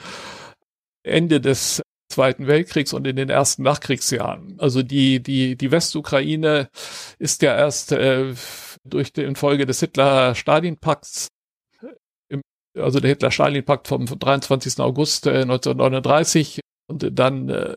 Ende 1.02 1.40
des 1.40 1.82
Zweiten 2.10 2.48
Weltkriegs 2.48 2.92
und 2.92 3.06
in 3.06 3.14
den 3.14 3.30
ersten 3.30 3.62
Nachkriegsjahren. 3.62 4.56
Also 4.58 4.82
die, 4.82 5.22
die, 5.22 5.56
die 5.56 5.70
Westukraine 5.70 6.68
ist 7.18 7.42
ja 7.42 7.56
erst 7.56 7.92
äh, 7.92 8.34
durch 8.84 9.12
die 9.12 9.32
Folge 9.36 9.64
des 9.64 9.78
Hitler-Stalin-Pakts, 9.80 11.28
also 12.76 12.98
der 12.98 13.10
Hitler-Stalin-Pakt 13.10 13.86
vom 13.86 14.06
23. 14.06 14.80
August 14.80 15.26
äh, 15.26 15.42
1939 15.42 16.60
und 16.88 17.16
dann 17.16 17.48
äh, 17.48 17.74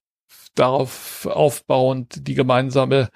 darauf 0.55 1.27
aufbauend 1.27 2.27
die 2.27 2.33
gemeinsame 2.33 3.09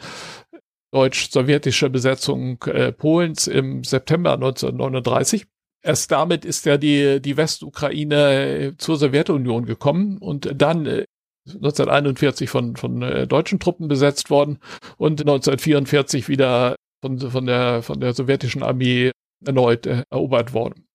deutsch-sowjetische 0.93 1.89
Besetzung 1.89 2.61
äh, 2.63 2.91
Polens 2.91 3.47
im 3.47 3.83
September 3.83 4.33
1939 4.33 5.45
erst 5.87 6.11
damit 6.11 6.45
ist 6.45 6.65
ja 6.65 6.77
die, 6.77 7.21
die 7.21 7.37
Westukraine 7.37 8.75
zur 8.77 8.97
Sowjetunion 8.97 9.65
gekommen 9.65 10.17
und 10.17 10.51
dann 10.55 10.85
äh, 10.85 11.05
1941 11.47 12.49
von, 12.49 12.75
von 12.75 13.01
äh, 13.01 13.25
deutschen 13.25 13.59
Truppen 13.59 13.87
besetzt 13.87 14.29
worden 14.29 14.59
und 14.97 15.21
1944 15.21 16.27
wieder 16.27 16.75
von, 17.01 17.19
von, 17.19 17.45
der, 17.45 17.81
von 17.83 18.01
der 18.01 18.13
sowjetischen 18.13 18.63
Armee 18.63 19.11
erneut 19.45 19.85
äh, 19.85 20.03
erobert 20.09 20.53
worden. 20.53 20.85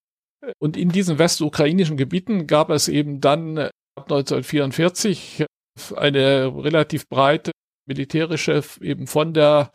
Und 0.58 0.76
in 0.76 0.90
diesen 0.90 1.18
westukrainischen 1.18 1.96
Gebieten 1.96 2.46
gab 2.46 2.68
es 2.70 2.88
eben 2.88 3.20
dann 3.20 3.56
ab 3.58 4.10
1944 4.10 5.46
eine 5.96 6.52
relativ 6.54 7.08
breite 7.08 7.52
militärische, 7.86 8.62
eben 8.80 9.06
von 9.06 9.34
der 9.34 9.70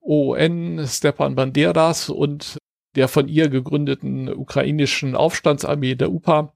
ON 0.00 0.84
Stepan 0.86 1.34
Banderas 1.34 2.08
und 2.08 2.58
der 2.96 3.08
von 3.08 3.28
ihr 3.28 3.48
gegründeten 3.48 4.28
ukrainischen 4.28 5.14
Aufstandsarmee, 5.14 5.94
der 5.94 6.12
UPA, 6.12 6.52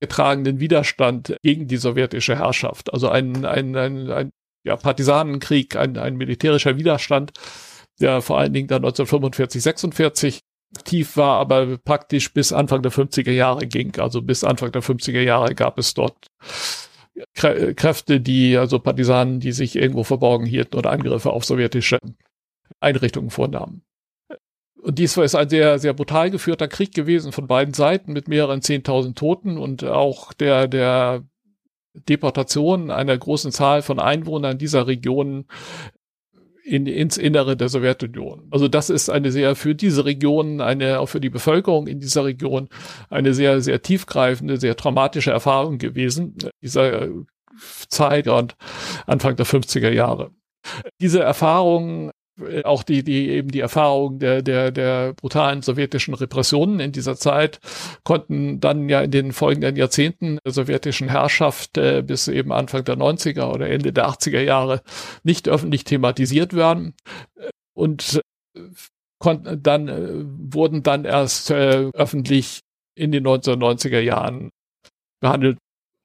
getragenen 0.00 0.60
Widerstand 0.60 1.36
gegen 1.42 1.66
die 1.66 1.76
sowjetische 1.76 2.38
Herrschaft. 2.38 2.92
Also 2.92 3.08
ein, 3.08 3.44
ein, 3.44 3.76
ein, 3.76 4.10
ein 4.10 4.30
ja, 4.64 4.76
Partisanenkrieg, 4.76 5.76
ein, 5.76 5.98
ein 5.98 6.16
militärischer 6.16 6.78
Widerstand, 6.78 7.32
der 8.00 8.22
vor 8.22 8.38
allen 8.38 8.52
Dingen 8.52 8.68
dann 8.68 8.84
1945, 8.84 9.62
46 9.62 10.40
aktiv 10.76 11.16
war, 11.16 11.40
aber 11.40 11.78
praktisch 11.78 12.32
bis 12.32 12.52
Anfang 12.52 12.82
der 12.82 12.92
50er 12.92 13.32
Jahre 13.32 13.66
ging. 13.66 13.98
Also 13.98 14.22
bis 14.22 14.44
Anfang 14.44 14.70
der 14.72 14.82
50er 14.82 15.20
Jahre 15.20 15.54
gab 15.54 15.78
es 15.78 15.94
dort 15.94 16.26
Kräfte, 17.34 18.20
die, 18.20 18.56
also 18.56 18.78
Partisanen, 18.78 19.40
die 19.40 19.52
sich 19.52 19.76
irgendwo 19.76 20.04
verborgen 20.04 20.46
hielten 20.46 20.76
oder 20.76 20.90
Angriffe 20.90 21.30
auf 21.30 21.44
sowjetische 21.44 21.98
Einrichtungen 22.80 23.30
vornahmen. 23.30 23.82
Und 24.80 24.98
dies 24.98 25.16
ist 25.16 25.34
ein 25.34 25.48
sehr, 25.48 25.78
sehr 25.78 25.92
brutal 25.92 26.30
geführter 26.30 26.68
Krieg 26.68 26.94
gewesen 26.94 27.32
von 27.32 27.46
beiden 27.46 27.74
Seiten 27.74 28.12
mit 28.12 28.28
mehreren 28.28 28.62
Zehntausend 28.62 29.18
Toten 29.18 29.58
und 29.58 29.84
auch 29.84 30.32
der, 30.32 30.68
der 30.68 31.24
Deportation 31.94 32.90
einer 32.90 33.16
großen 33.16 33.50
Zahl 33.50 33.82
von 33.82 33.98
Einwohnern 33.98 34.58
dieser 34.58 34.86
Region 34.86 35.46
in, 36.68 36.86
ins 36.86 37.16
Innere 37.16 37.56
der 37.56 37.68
Sowjetunion. 37.68 38.46
Also 38.50 38.68
das 38.68 38.90
ist 38.90 39.08
eine 39.08 39.32
sehr 39.32 39.56
für 39.56 39.74
diese 39.74 40.04
Region, 40.04 40.60
eine 40.60 41.00
auch 41.00 41.08
für 41.08 41.20
die 41.20 41.30
Bevölkerung 41.30 41.86
in 41.86 41.98
dieser 41.98 42.24
Region 42.24 42.68
eine 43.08 43.32
sehr 43.34 43.60
sehr 43.60 43.80
tiefgreifende, 43.82 44.58
sehr 44.58 44.76
traumatische 44.76 45.30
Erfahrung 45.30 45.78
gewesen 45.78 46.36
dieser 46.62 47.08
Zeit 47.88 48.28
und 48.28 48.56
Anfang 49.06 49.36
der 49.36 49.46
50er 49.46 49.90
Jahre. 49.90 50.30
Diese 51.00 51.20
Erfahrung 51.20 52.10
äh, 52.10 52.12
auch 52.64 52.82
die, 52.82 53.02
die 53.02 53.28
eben 53.30 53.50
die 53.50 53.60
Erfahrung 53.60 54.18
der, 54.18 54.42
der, 54.42 54.70
der 54.70 55.12
brutalen 55.14 55.62
sowjetischen 55.62 56.14
Repressionen 56.14 56.80
in 56.80 56.92
dieser 56.92 57.16
Zeit 57.16 57.58
konnten 58.04 58.60
dann 58.60 58.88
ja 58.88 59.00
in 59.00 59.10
den 59.10 59.32
folgenden 59.32 59.76
Jahrzehnten 59.76 60.38
der 60.44 60.52
sowjetischen 60.52 61.08
Herrschaft 61.08 61.76
äh, 61.78 62.02
bis 62.02 62.28
eben 62.28 62.52
Anfang 62.52 62.84
der 62.84 62.96
90er 62.96 63.52
oder 63.52 63.68
Ende 63.68 63.92
der 63.92 64.08
80er 64.08 64.40
Jahre 64.40 64.82
nicht 65.24 65.48
öffentlich 65.48 65.84
thematisiert 65.84 66.54
werden. 66.54 66.94
Und 67.74 68.22
äh, 68.54 68.60
konnten 69.18 69.62
dann, 69.62 69.88
äh, 69.88 70.24
wurden 70.54 70.82
dann 70.82 71.04
erst 71.04 71.50
äh, 71.50 71.90
öffentlich 71.94 72.60
in 72.94 73.12
den 73.12 73.26
1990er 73.26 74.00
Jahren 74.00 74.50
behandelt. 75.20 75.58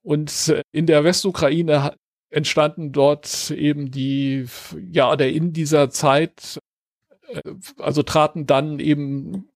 Und 0.04 0.54
in 0.74 0.86
der 0.86 1.04
Westukraine 1.04 1.94
entstanden 2.34 2.92
dort 2.92 3.52
eben 3.52 3.92
die, 3.92 4.46
ja, 4.92 5.12
oder 5.12 5.28
in 5.28 5.54
dieser 5.54 5.90
Zeit, 5.90 6.60
äh, 7.28 7.42
also 7.78 8.04
traten 8.04 8.46
dann 8.48 8.80
eben 8.80 9.50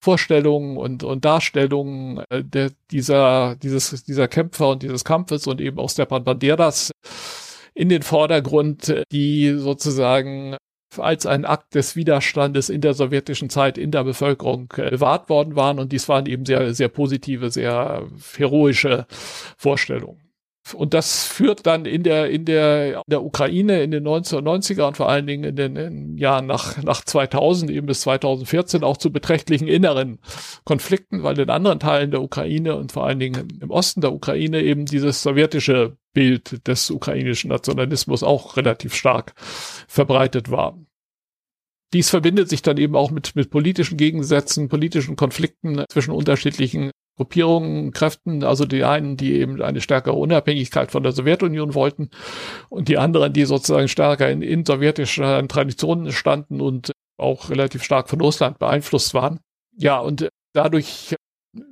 Vorstellungen 0.00 0.76
und, 0.76 1.02
und 1.02 1.24
Darstellungen 1.24 2.22
äh, 2.30 2.42
der, 2.44 2.70
dieser, 2.90 3.56
dieses, 3.56 4.04
dieser 4.04 4.28
Kämpfer 4.28 4.70
und 4.70 4.82
dieses 4.82 5.04
Kampfes 5.04 5.46
und 5.46 5.60
eben 5.60 5.78
auch 5.78 5.90
Stepan 5.90 6.24
Banderas 6.24 6.92
in 7.74 7.88
den 7.88 8.02
Vordergrund, 8.02 9.04
die 9.12 9.54
sozusagen 9.56 10.56
als 10.96 11.26
ein 11.26 11.44
Akt 11.44 11.74
des 11.74 11.94
Widerstandes 11.94 12.68
in 12.68 12.80
der 12.80 12.94
sowjetischen 12.94 13.48
Zeit 13.48 13.78
in 13.78 13.90
der 13.90 14.04
Bevölkerung 14.04 14.68
gewahrt 14.68 15.28
worden 15.28 15.54
waren. 15.54 15.78
Und 15.78 15.92
dies 15.92 16.08
waren 16.08 16.26
eben 16.26 16.44
sehr, 16.44 16.74
sehr 16.74 16.88
positive, 16.88 17.50
sehr 17.50 18.08
heroische 18.36 19.06
Vorstellungen. 19.56 20.29
Und 20.74 20.94
das 20.94 21.24
führt 21.24 21.66
dann 21.66 21.84
in 21.84 22.02
der, 22.02 22.30
in 22.30 22.44
der, 22.44 22.96
in 22.96 23.02
der 23.06 23.22
Ukraine 23.22 23.82
in 23.82 23.90
den 23.90 24.06
1990er 24.06 24.86
und 24.86 24.96
vor 24.96 25.08
allen 25.08 25.26
Dingen 25.26 25.44
in 25.44 25.56
den, 25.56 25.76
in 25.76 26.18
Jahren 26.18 26.46
nach, 26.46 26.82
nach 26.82 27.04
2000 27.04 27.70
eben 27.70 27.86
bis 27.86 28.02
2014 28.02 28.84
auch 28.84 28.96
zu 28.96 29.12
beträchtlichen 29.12 29.68
inneren 29.68 30.18
Konflikten, 30.64 31.22
weil 31.22 31.38
in 31.38 31.50
anderen 31.50 31.80
Teilen 31.80 32.10
der 32.10 32.22
Ukraine 32.22 32.76
und 32.76 32.92
vor 32.92 33.06
allen 33.06 33.18
Dingen 33.18 33.58
im 33.60 33.70
Osten 33.70 34.00
der 34.00 34.12
Ukraine 34.12 34.62
eben 34.62 34.86
dieses 34.86 35.22
sowjetische 35.22 35.96
Bild 36.12 36.66
des 36.66 36.90
ukrainischen 36.90 37.50
Nationalismus 37.50 38.22
auch 38.22 38.56
relativ 38.56 38.94
stark 38.94 39.34
verbreitet 39.86 40.50
war. 40.50 40.78
Dies 41.92 42.10
verbindet 42.10 42.48
sich 42.48 42.62
dann 42.62 42.76
eben 42.76 42.94
auch 42.94 43.10
mit, 43.10 43.34
mit 43.34 43.50
politischen 43.50 43.96
Gegensätzen, 43.96 44.68
politischen 44.68 45.16
Konflikten 45.16 45.84
zwischen 45.88 46.12
unterschiedlichen 46.12 46.92
Gruppierungen, 47.20 47.92
Kräften, 47.92 48.44
also 48.44 48.64
die 48.64 48.82
einen, 48.82 49.18
die 49.18 49.34
eben 49.34 49.60
eine 49.60 49.82
stärkere 49.82 50.14
Unabhängigkeit 50.14 50.90
von 50.90 51.02
der 51.02 51.12
Sowjetunion 51.12 51.74
wollten 51.74 52.08
und 52.70 52.88
die 52.88 52.96
anderen, 52.96 53.34
die 53.34 53.44
sozusagen 53.44 53.88
stärker 53.88 54.30
in, 54.30 54.40
in 54.40 54.64
sowjetischen 54.64 55.46
Traditionen 55.46 56.12
standen 56.12 56.62
und 56.62 56.92
auch 57.18 57.50
relativ 57.50 57.82
stark 57.82 58.08
von 58.08 58.22
Russland 58.22 58.58
beeinflusst 58.58 59.12
waren. 59.12 59.40
Ja, 59.76 59.98
und 59.98 60.30
dadurch 60.54 61.14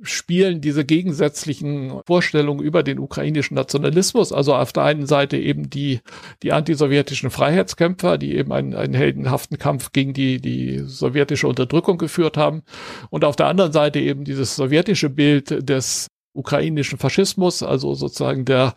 spielen 0.01 0.59
diese 0.59 0.83
gegensätzlichen 0.83 2.01
Vorstellungen 2.05 2.61
über 2.61 2.83
den 2.83 2.99
ukrainischen 2.99 3.55
Nationalismus, 3.55 4.33
also 4.33 4.53
auf 4.53 4.73
der 4.73 4.83
einen 4.83 5.05
Seite 5.05 5.37
eben 5.37 5.69
die, 5.69 6.01
die 6.43 6.51
antisowjetischen 6.51 7.29
Freiheitskämpfer, 7.29 8.17
die 8.17 8.35
eben 8.35 8.51
einen, 8.51 8.75
einen 8.75 8.93
heldenhaften 8.93 9.57
Kampf 9.57 9.91
gegen 9.93 10.13
die, 10.13 10.41
die 10.41 10.79
sowjetische 10.79 11.47
Unterdrückung 11.47 11.97
geführt 11.97 12.35
haben, 12.35 12.63
und 13.09 13.23
auf 13.23 13.37
der 13.37 13.47
anderen 13.47 13.71
Seite 13.71 13.99
eben 13.99 14.25
dieses 14.25 14.55
sowjetische 14.55 15.09
Bild 15.09 15.67
des 15.69 16.07
ukrainischen 16.33 16.99
Faschismus, 16.99 17.63
also 17.63 17.93
sozusagen 17.93 18.43
der, 18.43 18.75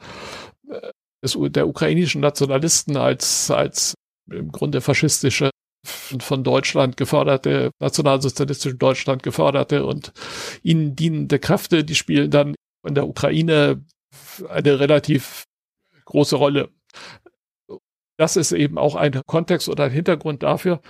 des, 1.23 1.37
der 1.37 1.67
ukrainischen 1.67 2.21
Nationalisten 2.21 2.97
als, 2.97 3.51
als 3.51 3.95
im 4.31 4.53
Grunde 4.53 4.81
faschistische 4.81 5.51
von 5.85 6.45
Deutschland 6.45 6.97
geförderte, 6.97 7.71
nationalsozialistischen 7.81 8.79
Deutschland 8.79 9.23
geförderte 9.23 9.85
und 9.85 10.13
ihnen 10.63 10.95
dienende 10.95 11.39
Kräfte, 11.39 11.85
die 11.85 11.95
spielen 11.95 12.31
dann 12.31 12.55
in 12.87 12.95
der 12.95 13.09
Ukraine 13.09 13.85
eine 14.49 14.79
relativ 14.79 15.45
große 16.05 16.37
Rolle. 16.37 16.71
Das 18.17 18.37
ist 18.37 18.53
eben 18.53 18.79
auch 18.79 18.95
ein 18.95 19.21
Kontext 19.27 19.69
oder 19.69 19.85
ein 19.85 19.91
Hintergrund 19.91 20.43
dafür, 20.43 20.81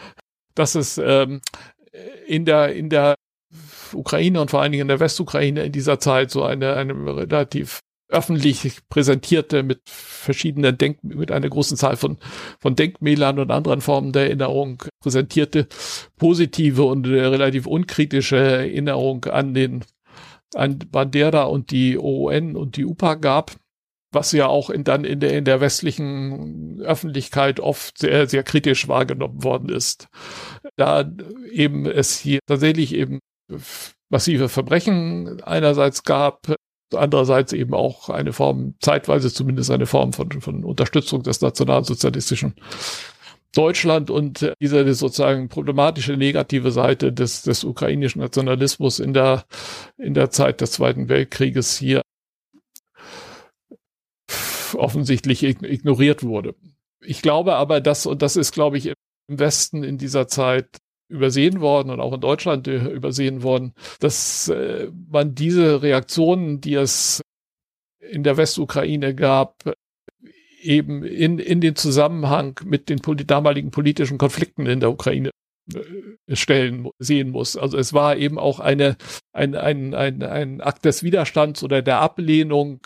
dass 0.55 0.75
es 0.75 0.99
ähm, 0.99 1.41
in 2.27 2.45
der 2.45 2.75
in 2.75 2.91
der 2.91 3.15
Ukraine 3.95 4.41
und 4.41 4.51
vor 4.51 4.63
allen 4.63 4.73
Dingen 4.73 4.83
in 4.83 4.89
der 4.89 5.01
Westukraine 5.01 5.65
in 5.65 5.73
dieser 5.73 6.01
Zeit 6.01 6.31
so 6.31 6.45
eine, 6.45 6.75
eine 6.75 6.95
relativ 6.95 7.81
öffentlich 8.13 8.79
präsentierte 8.89 9.63
mit 9.63 9.81
verschiedenen 9.87 10.79
Denk 10.79 11.03
mit 11.03 11.33
einer 11.33 11.49
großen 11.49 11.77
Zahl 11.77 11.97
von 11.97 12.19
von 12.61 12.77
Denkmälern 12.77 13.39
und 13.39 13.51
anderen 13.51 13.81
Formen 13.81 14.13
der 14.13 14.27
Erinnerung 14.27 14.83
präsentierte 15.01 15.67
positive 16.17 16.85
und 16.85 17.07
äh, 17.07 17.25
relativ 17.25 17.67
unkritische 17.67 18.37
Erinnerung 18.37 19.25
an 19.25 19.55
den 19.55 19.85
an 20.55 20.79
Bandera 20.79 21.45
und 21.45 21.71
die 21.71 21.99
OUN 21.99 22.57
und 22.57 22.77
die 22.77 22.85
UPA 22.85 23.15
gab, 23.15 23.53
was 24.13 24.33
ja 24.33 24.47
auch 24.47 24.69
in, 24.69 24.85
dann 24.85 25.05
in 25.05 25.21
der 25.21 25.37
in 25.37 25.45
der 25.45 25.61
westlichen 25.61 26.81
Öffentlichkeit 26.83 27.61
oft 27.61 27.99
sehr 27.99 28.29
sehr 28.29 28.43
kritisch 28.43 28.89
wahrgenommen 28.89 29.43
worden 29.43 29.71
ist, 29.71 30.09
da 30.77 31.11
eben 31.51 31.87
es 31.87 32.19
hier 32.19 32.41
tatsächlich 32.47 32.95
eben 32.95 33.21
massive 34.11 34.49
Verbrechen 34.49 35.43
einerseits 35.43 36.05
gab, 36.05 36.55
andererseits 36.95 37.53
eben 37.53 37.75
auch 37.75 38.09
eine 38.09 38.33
Form, 38.33 38.75
zeitweise 38.81 39.33
zumindest 39.33 39.71
eine 39.71 39.87
Form 39.87 40.13
von, 40.13 40.31
von 40.41 40.65
Unterstützung 40.65 41.23
des 41.23 41.41
nationalsozialistischen 41.41 42.55
Deutschland 43.55 44.11
und 44.11 44.51
diese 44.61 44.95
sozusagen 44.95 45.49
problematische 45.49 46.17
negative 46.17 46.71
Seite 46.71 47.13
des, 47.13 47.43
des 47.43 47.65
ukrainischen 47.65 48.21
Nationalismus 48.21 48.99
in 48.99 49.13
der, 49.13 49.45
in 49.99 50.15
der 50.15 50.31
Zeit 50.31 50.61
des 50.61 50.73
Zweiten 50.73 51.09
Weltkrieges 51.09 51.77
hier 51.77 52.03
offensichtlich 54.75 55.43
ignoriert 55.43 56.23
wurde. 56.23 56.55
Ich 57.05 57.21
glaube 57.21 57.55
aber, 57.57 57.81
dass, 57.81 58.07
und 58.07 58.23
das 58.23 58.37
ist, 58.37 58.53
glaube 58.53 58.79
ich, 58.79 58.87
im 58.87 58.95
Westen 59.29 59.85
in 59.85 59.99
dieser 59.99 60.29
Zeit 60.29 60.79
übersehen 61.13 61.61
worden 61.61 61.91
und 61.91 62.01
auch 62.01 62.15
in 62.15 62.21
Deutschland 62.21 62.67
äh, 62.67 62.89
übersehen 62.89 63.43
worden, 63.43 63.75
dass 64.01 64.49
äh, 64.49 64.89
man 65.11 65.35
diese 65.35 65.83
Reaktionen, 65.83 66.61
die 66.61 66.75
es 66.75 67.21
in 68.01 68.23
der 68.23 68.37
Westukraine 68.37 69.15
gab, 69.15 69.63
eben 70.61 71.05
in, 71.05 71.39
in 71.39 71.61
den 71.61 71.77
Zusammenhang 71.77 72.59
mit 72.65 72.89
den 72.89 73.01
damaligen 73.27 73.71
politischen 73.71 74.19
Konflikten 74.19 74.67
in 74.67 74.81
der 74.81 74.91
Ukraine 74.91 75.31
äh, 75.75 76.35
stellen, 76.35 76.89
sehen 76.99 77.31
muss. 77.31 77.57
Also 77.57 77.77
es 77.77 77.93
war 77.93 78.17
eben 78.17 78.39
auch 78.39 78.59
eine, 78.59 78.97
ein, 79.33 79.55
ein, 79.55 79.95
ein, 79.95 80.23
ein 80.23 80.61
Akt 80.61 80.85
des 80.85 81.03
Widerstands 81.03 81.63
oder 81.63 81.83
der 81.83 82.01
Ablehnung 82.01 82.81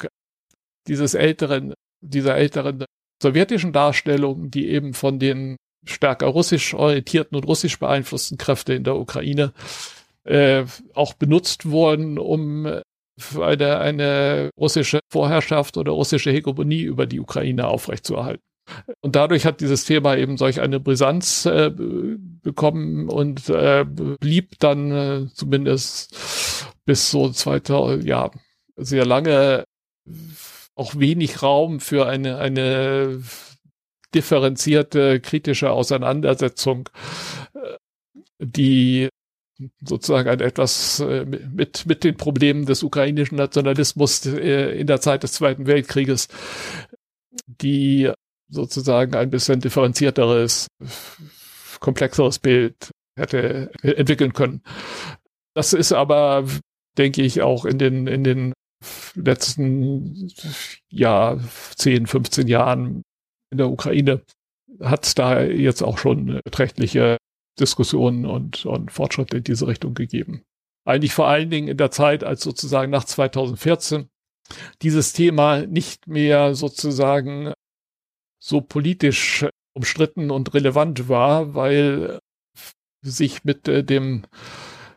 dieses 0.89 1.15
älteren, 1.15 1.75
dieser 2.01 2.37
älteren 2.37 2.85
sowjetischen 3.23 3.73
Darstellung, 3.73 4.51
die 4.51 4.69
eben 4.69 4.95
von 4.95 5.19
den 5.19 5.57
stärker 5.87 6.27
russisch 6.27 6.75
orientierten 6.75 7.37
und 7.37 7.47
russisch 7.47 7.79
beeinflussten 7.79 8.39
Kräfte 8.39 8.75
in 8.75 8.85
der 8.85 8.97
Ukraine 8.97 9.53
äh, 10.25 10.65
auch 10.95 11.15
benutzt 11.15 11.71
wurden, 11.71 12.19
um 12.19 12.67
eine, 13.41 13.79
eine 13.79 14.51
russische 14.59 15.01
Vorherrschaft 15.11 15.77
oder 15.77 15.93
russische 15.93 16.31
Hegemonie 16.31 16.83
über 16.83 17.07
die 17.07 17.21
Ukraine 17.21 17.69
aufrechtzuerhalten. 17.69 18.43
Und 19.01 19.15
dadurch 19.15 19.47
hat 19.47 19.61
dieses 19.61 19.85
Thema 19.85 20.17
eben 20.17 20.37
solch 20.37 20.61
eine 20.61 20.81
Brisanz 20.81 21.47
äh, 21.47 21.71
bekommen 21.71 23.09
und 23.09 23.49
äh, 23.49 23.85
blieb 23.87 24.59
dann 24.59 24.91
äh, 24.91 25.27
zumindest 25.33 26.67
bis 26.85 27.11
so 27.11 27.31
2000, 27.31 28.05
ja, 28.05 28.31
sehr 28.77 29.07
lange 29.07 29.65
auch 30.75 30.97
wenig 30.97 31.43
Raum 31.43 31.81
für 31.81 32.07
eine, 32.07 32.39
eine 32.39 33.21
differenzierte, 34.17 35.21
kritische 35.21 35.71
Auseinandersetzung, 35.71 36.89
äh, 37.55 37.77
die 38.39 39.09
sozusagen 39.83 40.29
ein 40.29 40.41
etwas 40.41 41.01
äh, 41.01 41.25
mit, 41.25 41.87
mit 41.87 42.03
den 42.03 42.17
Problemen 42.17 42.67
des 42.67 42.83
ukrainischen 42.83 43.37
Nationalismus 43.37 44.25
äh, 44.27 44.79
in 44.79 44.87
der 44.87 45.01
Zeit 45.01 45.23
des 45.23 45.33
Zweiten 45.33 45.67
Weltkrieges, 45.67 46.29
die 47.47 48.11
sozusagen 48.49 49.15
ein 49.15 49.31
bisschen 49.31 49.61
differenzierteres, 49.61 50.69
komplexeres 51.81 52.39
Bild 52.39 52.91
hätte 53.19 53.71
entwickeln 53.83 54.33
können. 54.33 54.63
Das 55.55 55.73
ist 55.73 55.93
aber, 55.93 56.47
denke 56.99 57.23
ich, 57.23 57.43
auch 57.43 57.65
in 57.65 57.79
den, 57.79 58.07
in 58.07 58.25
den 58.25 58.53
letzten, 59.15 60.31
ja, 60.91 61.39
10, 61.77 62.07
15 62.07 62.47
Jahren 62.47 63.03
in 63.51 63.59
der 63.59 63.71
Ukraine 63.71 64.23
hat 64.81 65.07
es 65.07 65.15
da 65.15 65.43
jetzt 65.43 65.83
auch 65.83 65.99
schon 65.99 66.41
beträchtliche 66.45 67.17
Diskussionen 67.59 68.27
und, 68.27 68.67
und 68.67 68.93
Fortschritte 68.93 69.39
in 69.39 69.45
diese 69.45 69.67
Richtung 69.67 69.95
gegeben. 69.95 70.43
Eigentlich 70.85 71.15
vor 71.15 71.27
allen 71.27 71.51
Dingen 71.51 71.69
in 71.69 71.77
der 71.77 71.91
Zeit, 71.91 72.23
als 72.23 72.43
sozusagen 72.43 72.91
nach 72.91 73.05
2014 73.05 74.09
dieses 74.83 75.13
Thema 75.13 75.67
nicht 75.67 76.07
mehr 76.07 76.55
sozusagen 76.55 77.53
so 78.39 78.61
politisch 78.61 79.47
umstritten 79.75 80.31
und 80.31 80.55
relevant 80.55 81.09
war, 81.09 81.55
weil 81.55 82.21
sich 83.03 83.45
mit 83.45 83.69
äh, 83.69 83.85
dem 83.85 84.25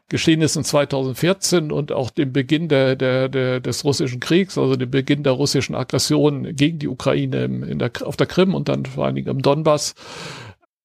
Geschehnissen 0.09 0.63
2014 0.63 1.71
und 1.71 1.91
auch 1.91 2.09
dem 2.09 2.33
Beginn 2.33 2.67
der, 2.67 2.95
der, 2.95 3.29
der, 3.29 3.59
des 3.59 3.85
russischen 3.85 4.19
Kriegs, 4.19 4.57
also 4.57 4.75
dem 4.75 4.89
Beginn 4.89 5.21
der 5.21 5.33
russischen 5.33 5.75
Aggression 5.75 6.55
gegen 6.55 6.79
die 6.79 6.87
Ukraine 6.87 7.45
in 7.45 7.77
der, 7.77 7.91
auf 8.03 8.17
der 8.17 8.25
Krim 8.25 8.55
und 8.55 8.69
dann 8.69 8.87
vor 8.87 9.05
allen 9.05 9.15
Dingen 9.15 9.27
im 9.27 9.43
Donbass, 9.43 9.93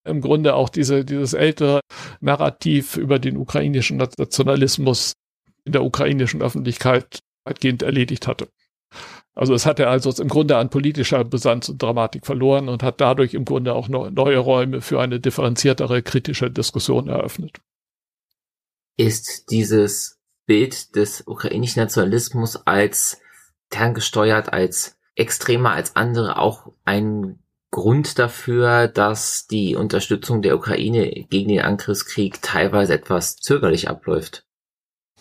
im 0.07 0.20
Grunde 0.20 0.55
auch 0.55 0.68
diese, 0.68 1.07
dieses 1.07 1.33
ältere 1.33 1.81
Narrativ 2.20 2.99
über 2.99 3.18
den 3.18 3.39
ukrainischen 3.39 3.97
Nationalismus 3.97 5.14
in 5.64 5.72
der 5.72 5.85
ukrainischen 5.85 6.43
Öffentlichkeit 6.43 7.20
weitgehend 7.47 7.83
erledigt 7.83 8.27
hatte. 8.27 8.49
Also 9.35 9.55
es 9.55 9.64
hatte 9.64 9.89
also 9.89 10.22
im 10.22 10.29
Grunde 10.29 10.59
an 10.59 10.68
politischer 10.68 11.25
Brisanz 11.25 11.70
und 11.70 11.83
Dramatik 11.83 12.27
verloren 12.27 12.68
und 12.68 12.83
hat 12.83 13.01
dadurch 13.01 13.33
im 13.33 13.47
Grunde 13.47 13.75
auch 13.75 13.89
neue 13.89 14.39
Räume 14.39 14.83
für 14.83 15.01
eine 15.01 15.18
differenziertere 15.18 16.03
kritische 16.03 16.51
Diskussion 16.51 17.09
eröffnet 17.09 17.59
ist 18.97 19.51
dieses 19.51 20.21
Bild 20.47 20.95
des 20.97 21.27
ukrainischen 21.27 21.83
Nationalismus 21.83 22.57
als 22.67 23.21
ferngesteuert, 23.71 24.53
als 24.53 24.99
extremer 25.17 25.73
als 25.73 25.97
andere 25.97 26.39
auch 26.39 26.73
ein 26.85 27.39
Grund 27.71 28.19
dafür, 28.21 28.87
dass 28.87 29.49
die 29.49 29.75
Unterstützung 29.75 30.43
der 30.43 30.57
Ukraine 30.57 31.27
gegen 31.29 31.49
den 31.49 31.61
Angriffskrieg 31.61 32.41
teilweise 32.41 32.95
etwas 32.95 33.37
zögerlich 33.37 33.89
abläuft. 33.89 34.47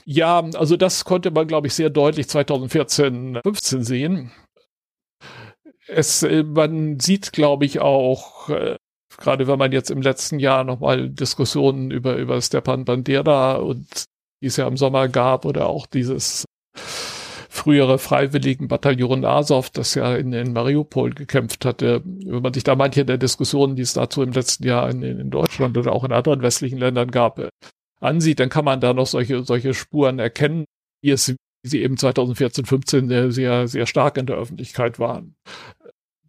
Ja, 0.05 0.39
also 0.53 0.77
das 0.77 1.05
konnte 1.05 1.31
man, 1.31 1.47
glaube 1.47 1.67
ich, 1.67 1.73
sehr 1.73 1.89
deutlich 1.89 2.27
2014, 2.29 3.39
15 3.43 3.83
sehen. 3.83 4.31
Es, 5.87 6.23
äh, 6.23 6.43
man 6.43 6.99
sieht, 6.99 7.33
glaube 7.33 7.65
ich, 7.65 7.79
auch 7.79 8.49
äh, 8.49 8.77
gerade 9.17 9.47
wenn 9.47 9.59
man 9.59 9.71
jetzt 9.71 9.91
im 9.91 10.01
letzten 10.01 10.39
Jahr 10.39 10.63
nochmal 10.63 11.09
Diskussionen 11.09 11.91
über, 11.91 12.15
über 12.15 12.41
Stepan 12.41 12.85
Bandera 12.85 13.55
und 13.55 14.05
die 14.41 14.47
es 14.47 14.57
ja 14.57 14.67
im 14.67 14.77
Sommer 14.77 15.07
gab 15.07 15.45
oder 15.45 15.67
auch 15.67 15.87
dieses 15.87 16.45
frühere 17.49 17.99
freiwilligen 17.99 18.67
Bataillon 18.67 19.23
Azov, 19.23 19.69
das 19.69 19.95
ja 19.95 20.15
in, 20.15 20.33
in 20.33 20.53
Mariupol 20.53 21.11
gekämpft 21.11 21.65
hatte. 21.65 22.01
Wenn 22.03 22.41
man 22.41 22.53
sich 22.53 22.63
da 22.63 22.75
manche 22.75 23.05
der 23.05 23.17
Diskussionen, 23.17 23.75
die 23.75 23.83
es 23.83 23.93
dazu 23.93 24.21
im 24.21 24.31
letzten 24.31 24.65
Jahr 24.65 24.89
in, 24.89 25.01
in 25.03 25.29
Deutschland 25.29 25.77
oder 25.77 25.93
auch 25.93 26.03
in 26.03 26.11
anderen 26.11 26.41
westlichen 26.41 26.79
Ländern 26.79 27.11
gab, 27.11 27.39
ansieht, 28.01 28.39
dann 28.39 28.49
kann 28.49 28.65
man 28.65 28.81
da 28.81 28.93
noch 28.93 29.07
solche, 29.07 29.43
solche 29.43 29.73
Spuren 29.73 30.19
erkennen, 30.19 30.65
wie 31.01 31.11
es 31.11 31.33
sie 31.65 31.81
eben 31.81 31.95
2014, 31.95 32.65
15 32.65 33.31
sehr, 33.31 33.67
sehr 33.67 33.85
stark 33.85 34.17
in 34.17 34.25
der 34.25 34.35
Öffentlichkeit 34.35 34.99
waren 34.99 35.35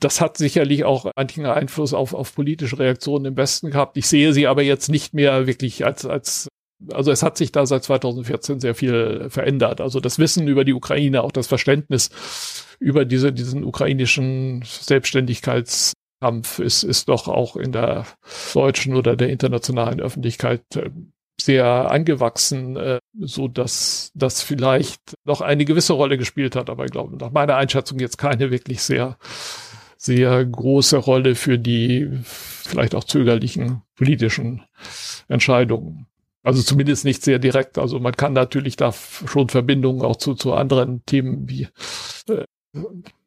das 0.00 0.20
hat 0.20 0.36
sicherlich 0.36 0.84
auch 0.84 1.10
manchen 1.16 1.46
Einfluss 1.46 1.94
auf, 1.94 2.14
auf 2.14 2.34
politische 2.34 2.78
Reaktionen 2.78 3.26
im 3.26 3.36
Westen 3.36 3.70
gehabt. 3.70 3.96
Ich 3.96 4.06
sehe 4.06 4.32
sie 4.32 4.46
aber 4.46 4.62
jetzt 4.62 4.88
nicht 4.88 5.14
mehr 5.14 5.46
wirklich 5.46 5.84
als, 5.84 6.04
als 6.04 6.48
also 6.92 7.10
es 7.10 7.22
hat 7.22 7.36
sich 7.36 7.52
da 7.52 7.66
seit 7.66 7.84
2014 7.84 8.60
sehr 8.60 8.74
viel 8.74 9.26
verändert. 9.30 9.80
Also 9.80 10.00
das 10.00 10.18
Wissen 10.18 10.48
über 10.48 10.64
die 10.64 10.74
Ukraine, 10.74 11.22
auch 11.22 11.32
das 11.32 11.46
Verständnis 11.46 12.10
über 12.80 13.04
diese, 13.04 13.32
diesen 13.32 13.64
ukrainischen 13.64 14.62
Selbstständigkeitskampf 14.64 16.58
ist, 16.58 16.82
ist 16.82 17.08
doch 17.08 17.28
auch 17.28 17.56
in 17.56 17.72
der 17.72 18.06
deutschen 18.52 18.96
oder 18.96 19.16
der 19.16 19.30
internationalen 19.30 20.00
Öffentlichkeit 20.00 20.62
äh, 20.76 20.90
sehr 21.40 21.90
angewachsen, 21.90 22.76
äh, 22.76 22.98
so 23.18 23.48
dass 23.48 24.10
das 24.14 24.42
vielleicht 24.42 25.14
noch 25.24 25.40
eine 25.40 25.64
gewisse 25.64 25.92
Rolle 25.92 26.18
gespielt 26.18 26.56
hat, 26.56 26.70
aber 26.70 26.84
ich 26.84 26.92
glaube, 26.92 27.16
nach 27.16 27.32
meiner 27.32 27.56
Einschätzung 27.56 27.98
jetzt 27.98 28.18
keine 28.18 28.50
wirklich 28.50 28.82
sehr 28.82 29.16
sehr 30.04 30.44
große 30.44 30.98
Rolle 30.98 31.34
für 31.34 31.58
die 31.58 32.10
vielleicht 32.22 32.94
auch 32.94 33.04
zögerlichen 33.04 33.82
politischen 33.96 34.62
Entscheidungen. 35.28 36.06
Also 36.42 36.62
zumindest 36.62 37.06
nicht 37.06 37.22
sehr 37.22 37.38
direkt. 37.38 37.78
Also 37.78 37.98
man 38.00 38.12
kann 38.12 38.34
natürlich 38.34 38.76
da 38.76 38.92
schon 38.92 39.48
Verbindungen 39.48 40.02
auch 40.02 40.16
zu, 40.16 40.34
zu 40.34 40.52
anderen 40.52 41.04
Themen 41.06 41.48
wie 41.48 41.68
äh, 42.28 42.44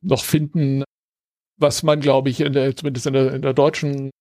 noch 0.01 0.23
finden, 0.23 0.83
was 1.57 1.81
man, 1.81 1.99
glaube 1.99 2.29
ich, 2.29 2.41
in 2.41 2.53
der, 2.53 2.75
zumindest 2.75 3.07
in 3.07 3.13
der, 3.13 3.33
in 3.33 3.41
der 3.41 3.53
deutschen 3.53 4.11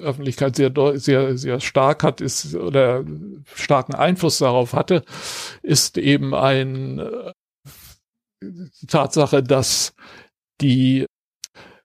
Öffentlichkeit 0.00 0.54
sehr, 0.54 0.72
sehr, 0.94 1.36
sehr 1.36 1.58
stark 1.58 2.04
hat, 2.04 2.20
ist 2.20 2.54
oder 2.54 3.04
starken 3.54 3.94
Einfluss 3.94 4.38
darauf 4.38 4.72
hatte, 4.72 5.02
ist 5.62 5.98
eben 5.98 6.32
ein 6.32 7.00
äh, 7.00 7.32
Tatsache, 8.86 9.42
dass 9.42 9.94
die 10.60 11.06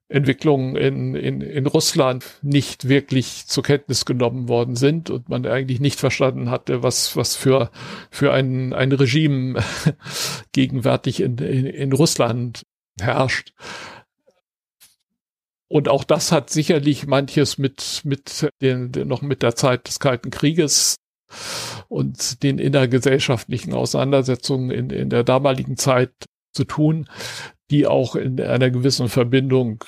Entwicklungen 0.09 0.75
in, 0.75 1.15
in, 1.15 1.41
in 1.41 1.67
Russland 1.67 2.25
nicht 2.41 2.89
wirklich 2.89 3.45
zur 3.45 3.63
Kenntnis 3.63 4.05
genommen 4.05 4.47
worden 4.47 4.75
sind 4.75 5.11
und 5.11 5.29
man 5.29 5.45
eigentlich 5.45 5.79
nicht 5.79 5.99
verstanden 5.99 6.49
hatte, 6.49 6.81
was, 6.81 7.15
was 7.15 7.35
für, 7.35 7.69
für 8.09 8.33
ein, 8.33 8.73
ein 8.73 8.91
Regime 8.91 9.63
gegenwärtig 10.51 11.21
in, 11.21 11.37
in, 11.37 11.67
in 11.67 11.93
Russland 11.93 12.63
herrscht. 12.99 13.53
Und 15.67 15.87
auch 15.87 16.03
das 16.03 16.31
hat 16.31 16.49
sicherlich 16.49 17.05
manches 17.05 17.59
mit, 17.59 18.01
mit 18.03 18.49
den, 18.63 18.89
noch 19.05 19.21
mit 19.21 19.43
der 19.43 19.55
Zeit 19.55 19.87
des 19.87 19.99
Kalten 19.99 20.31
Krieges 20.31 20.95
und 21.87 22.41
den 22.41 22.57
innergesellschaftlichen 22.57 23.75
Auseinandersetzungen 23.75 24.71
in, 24.71 24.89
in 24.89 25.11
der 25.11 25.23
damaligen 25.23 25.77
Zeit 25.77 26.11
zu 26.51 26.63
tun, 26.63 27.07
die 27.69 27.87
auch 27.87 28.15
in 28.15 28.39
einer 28.41 28.69
gewissen 28.69 29.09
Verbindung 29.09 29.83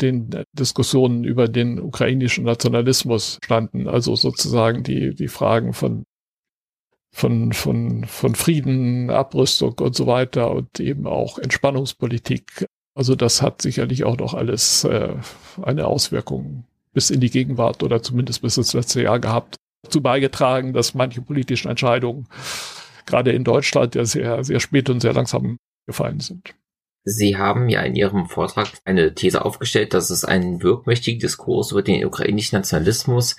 den 0.00 0.44
Diskussionen 0.52 1.24
über 1.24 1.48
den 1.48 1.80
ukrainischen 1.80 2.44
Nationalismus 2.44 3.38
standen. 3.44 3.88
Also 3.88 4.16
sozusagen 4.16 4.82
die, 4.82 5.14
die 5.14 5.28
Fragen 5.28 5.72
von, 5.72 6.04
von, 7.12 7.52
von, 7.52 8.04
von 8.04 8.34
Frieden, 8.34 9.10
Abrüstung 9.10 9.74
und 9.80 9.94
so 9.94 10.06
weiter 10.06 10.52
und 10.52 10.78
eben 10.80 11.06
auch 11.06 11.38
Entspannungspolitik 11.38 12.66
Also 12.94 13.16
das 13.16 13.42
hat 13.42 13.62
sicherlich 13.62 14.04
auch 14.04 14.16
noch 14.16 14.34
alles 14.34 14.84
äh, 14.84 15.14
eine 15.62 15.86
Auswirkung 15.86 16.64
bis 16.92 17.10
in 17.10 17.20
die 17.20 17.30
Gegenwart 17.30 17.82
oder 17.82 18.02
zumindest 18.02 18.42
bis 18.42 18.56
ins 18.56 18.72
letzte 18.72 19.02
Jahr 19.02 19.20
gehabt, 19.20 19.56
dazu 19.82 20.00
beigetragen, 20.02 20.72
dass 20.72 20.94
manche 20.94 21.22
politischen 21.22 21.68
Entscheidungen 21.68 22.26
gerade 23.06 23.32
in 23.32 23.44
Deutschland 23.44 23.94
ja 23.94 24.04
sehr, 24.04 24.44
sehr 24.44 24.60
spät 24.60 24.90
und 24.90 25.00
sehr 25.00 25.12
langsam 25.12 25.58
gefallen 25.86 26.20
sind. 26.20 26.54
Sie 27.02 27.36
haben 27.36 27.68
ja 27.68 27.80
in 27.82 27.96
Ihrem 27.96 28.26
Vortrag 28.26 28.68
eine 28.84 29.14
These 29.14 29.44
aufgestellt, 29.44 29.94
dass 29.94 30.10
es 30.10 30.24
einen 30.24 30.62
wirkmächtigen 30.62 31.20
Diskurs 31.20 31.72
über 31.72 31.82
den 31.82 32.04
ukrainischen 32.04 32.56
Nationalismus 32.58 33.36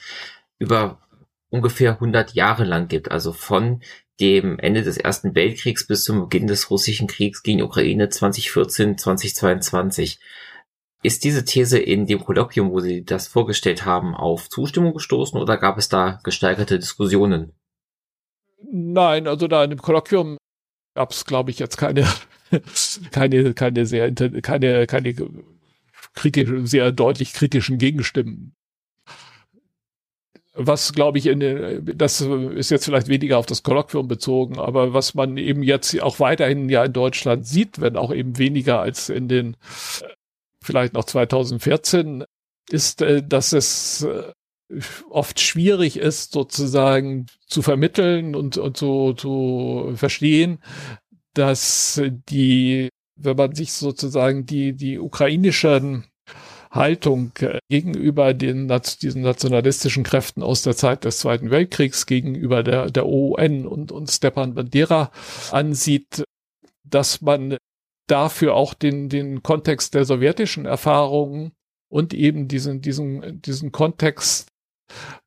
über 0.57 0.99
ungefähr 1.49 1.93
100 1.93 2.33
Jahre 2.33 2.63
lang 2.63 2.87
gibt, 2.87 3.11
also 3.11 3.33
von 3.33 3.81
dem 4.19 4.59
Ende 4.59 4.83
des 4.83 4.97
Ersten 4.97 5.35
Weltkriegs 5.35 5.85
bis 5.85 6.03
zum 6.03 6.21
Beginn 6.21 6.47
des 6.47 6.69
russischen 6.69 7.07
Kriegs 7.07 7.43
gegen 7.43 7.61
Ukraine 7.61 8.09
2014, 8.09 8.97
2022. 8.97 10.19
Ist 11.03 11.23
diese 11.23 11.43
These 11.43 11.79
in 11.79 12.05
dem 12.05 12.23
Kolloquium, 12.23 12.71
wo 12.71 12.79
Sie 12.79 13.03
das 13.03 13.27
vorgestellt 13.27 13.85
haben, 13.85 14.15
auf 14.15 14.49
Zustimmung 14.49 14.93
gestoßen 14.93 15.39
oder 15.39 15.57
gab 15.57 15.77
es 15.79 15.89
da 15.89 16.19
gesteigerte 16.23 16.77
Diskussionen? 16.77 17.53
Nein, 18.71 19.27
also 19.27 19.47
da 19.47 19.63
in 19.63 19.71
dem 19.71 19.81
Kolloquium 19.81 20.37
gab 20.93 21.11
es, 21.11 21.25
glaube 21.25 21.49
ich, 21.49 21.57
jetzt 21.57 21.77
keine, 21.77 22.07
keine, 23.11 23.53
keine 23.53 23.85
sehr, 23.85 24.13
keine, 24.13 24.87
keine 24.87 25.15
kritische, 26.13 26.65
sehr 26.67 26.91
deutlich 26.91 27.33
kritischen 27.33 27.77
Gegenstimmen. 27.77 28.55
Was 30.53 30.91
glaube 30.91 31.17
ich 31.17 31.27
in 31.27 31.39
das 31.97 32.19
ist 32.19 32.71
jetzt 32.71 32.83
vielleicht 32.83 33.07
weniger 33.07 33.37
auf 33.37 33.45
das 33.45 33.63
Kolloquium 33.63 34.09
bezogen, 34.09 34.59
aber 34.59 34.93
was 34.93 35.13
man 35.13 35.37
eben 35.37 35.63
jetzt 35.63 35.99
auch 36.01 36.19
weiterhin 36.19 36.67
ja 36.67 36.83
in 36.83 36.91
Deutschland 36.91 37.47
sieht, 37.47 37.79
wenn 37.79 37.95
auch 37.95 38.13
eben 38.13 38.37
weniger 38.37 38.81
als 38.81 39.07
in 39.07 39.29
den 39.29 39.55
vielleicht 40.61 40.93
noch 40.93 41.05
2014, 41.05 42.25
ist, 42.69 43.01
äh, 43.01 43.23
dass 43.25 43.53
es 43.53 44.03
äh, 44.03 44.33
oft 45.09 45.39
schwierig 45.39 45.97
ist, 45.97 46.33
sozusagen 46.33 47.25
zu 47.47 47.61
vermitteln 47.61 48.35
und, 48.35 48.57
und 48.57 48.77
so 48.77 49.13
zu 49.13 49.93
verstehen, 49.95 50.59
dass 51.33 52.01
die, 52.29 52.89
wenn 53.15 53.37
man 53.37 53.55
sich 53.55 53.73
sozusagen 53.73 54.45
die, 54.45 54.73
die 54.73 54.99
ukrainischen 54.99 56.05
Haltung 56.71 57.33
äh, 57.39 57.59
gegenüber 57.69 58.33
den, 58.33 58.71
diesen 59.01 59.21
nationalistischen 59.21 60.03
Kräften 60.03 60.41
aus 60.41 60.63
der 60.63 60.75
Zeit 60.75 61.03
des 61.03 61.19
Zweiten 61.19 61.51
Weltkriegs, 61.51 62.05
gegenüber 62.05 62.63
der, 62.63 62.89
der 62.89 63.05
OUN 63.05 63.67
und, 63.67 63.91
und 63.91 64.09
Stepan 64.09 64.55
Bandera 64.55 65.11
ansieht, 65.51 66.23
dass 66.83 67.21
man 67.21 67.57
dafür 68.07 68.55
auch 68.55 68.73
den, 68.73 69.09
den 69.09 69.43
Kontext 69.43 69.93
der 69.93 70.05
sowjetischen 70.05 70.65
Erfahrungen 70.65 71.51
und 71.89 72.13
eben 72.13 72.47
diesen, 72.47 72.81
diesen, 72.81 73.41
diesen 73.41 73.71
Kontext 73.71 74.47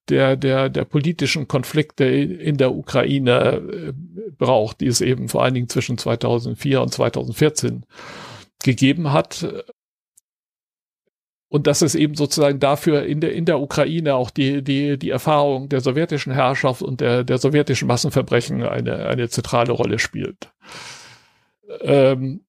der, 0.09 0.37
der, 0.37 0.69
der 0.69 0.85
politischen 0.85 1.49
Konflikte 1.49 2.05
in 2.05 2.57
der 2.57 2.75
Ukraine 2.75 3.57
äh, 3.57 3.93
braucht, 4.37 4.81
die 4.81 4.87
es 4.87 5.01
eben 5.01 5.29
vor 5.29 5.43
allen 5.43 5.55
Dingen 5.55 5.69
zwischen 5.69 5.99
2004 5.99 6.83
und 6.83 6.93
2014 6.93 7.85
gegeben 8.63 9.13
hat 9.13 9.65
und 11.55 11.69
dass 11.69 11.83
es 11.83 11.95
eben 11.95 12.17
sozusagen 12.17 12.59
dafür 12.59 13.05
in 13.05 13.21
der, 13.21 13.33
in 13.33 13.45
der 13.45 13.61
Ukraine 13.61 14.17
auch 14.17 14.31
die, 14.31 14.63
die, 14.63 14.99
die 14.99 15.11
Erfahrung 15.11 15.69
der 15.69 15.81
sowjetischen 15.81 16.33
Herrschaft 16.33 16.83
und 16.83 17.01
der, 17.01 17.23
der 17.23 17.39
sowjetischen 17.39 17.87
Massenverbrechen 17.87 18.65
eine, 18.65 19.07
eine 19.07 19.29
zentrale 19.29 19.71
Rolle 19.71 20.01
spielt. 20.01 20.53
Ähm, 21.83 22.45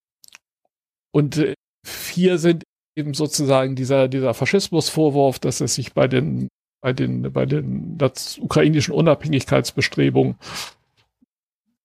und 1.12 1.54
hier 1.86 2.40
sind 2.40 2.64
eben 2.96 3.14
sozusagen 3.14 3.76
dieser, 3.76 4.08
dieser 4.08 4.34
Faschismusvorwurf, 4.34 5.38
dass 5.38 5.62
es 5.62 5.76
sich 5.76 5.94
bei 5.94 6.08
den, 6.08 6.48
bei 6.86 6.94
den, 6.94 7.34
bei 7.34 7.48
den 7.48 7.98
ukrainischen 8.38 8.94
Unabhängigkeitsbestrebungen 8.94 10.36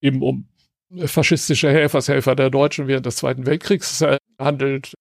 eben 0.02 0.20
um 0.20 0.44
faschistische 1.06 1.70
Helfershelfer 1.70 2.36
der 2.36 2.50
Deutschen 2.50 2.86
während 2.86 3.06
des 3.06 3.16
Zweiten 3.16 3.46
Weltkriegs 3.46 4.04
handelt, 4.38 4.92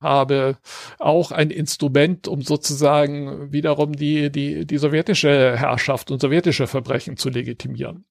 habe, 0.00 0.58
auch 1.00 1.32
ein 1.32 1.50
Instrument, 1.50 2.28
um 2.28 2.42
sozusagen 2.42 3.52
wiederum 3.52 3.96
die, 3.96 4.30
die, 4.30 4.64
die 4.64 4.78
sowjetische 4.78 5.56
Herrschaft 5.56 6.12
und 6.12 6.20
sowjetische 6.20 6.68
Verbrechen 6.68 7.16
zu 7.16 7.28
legitimieren. 7.28 8.04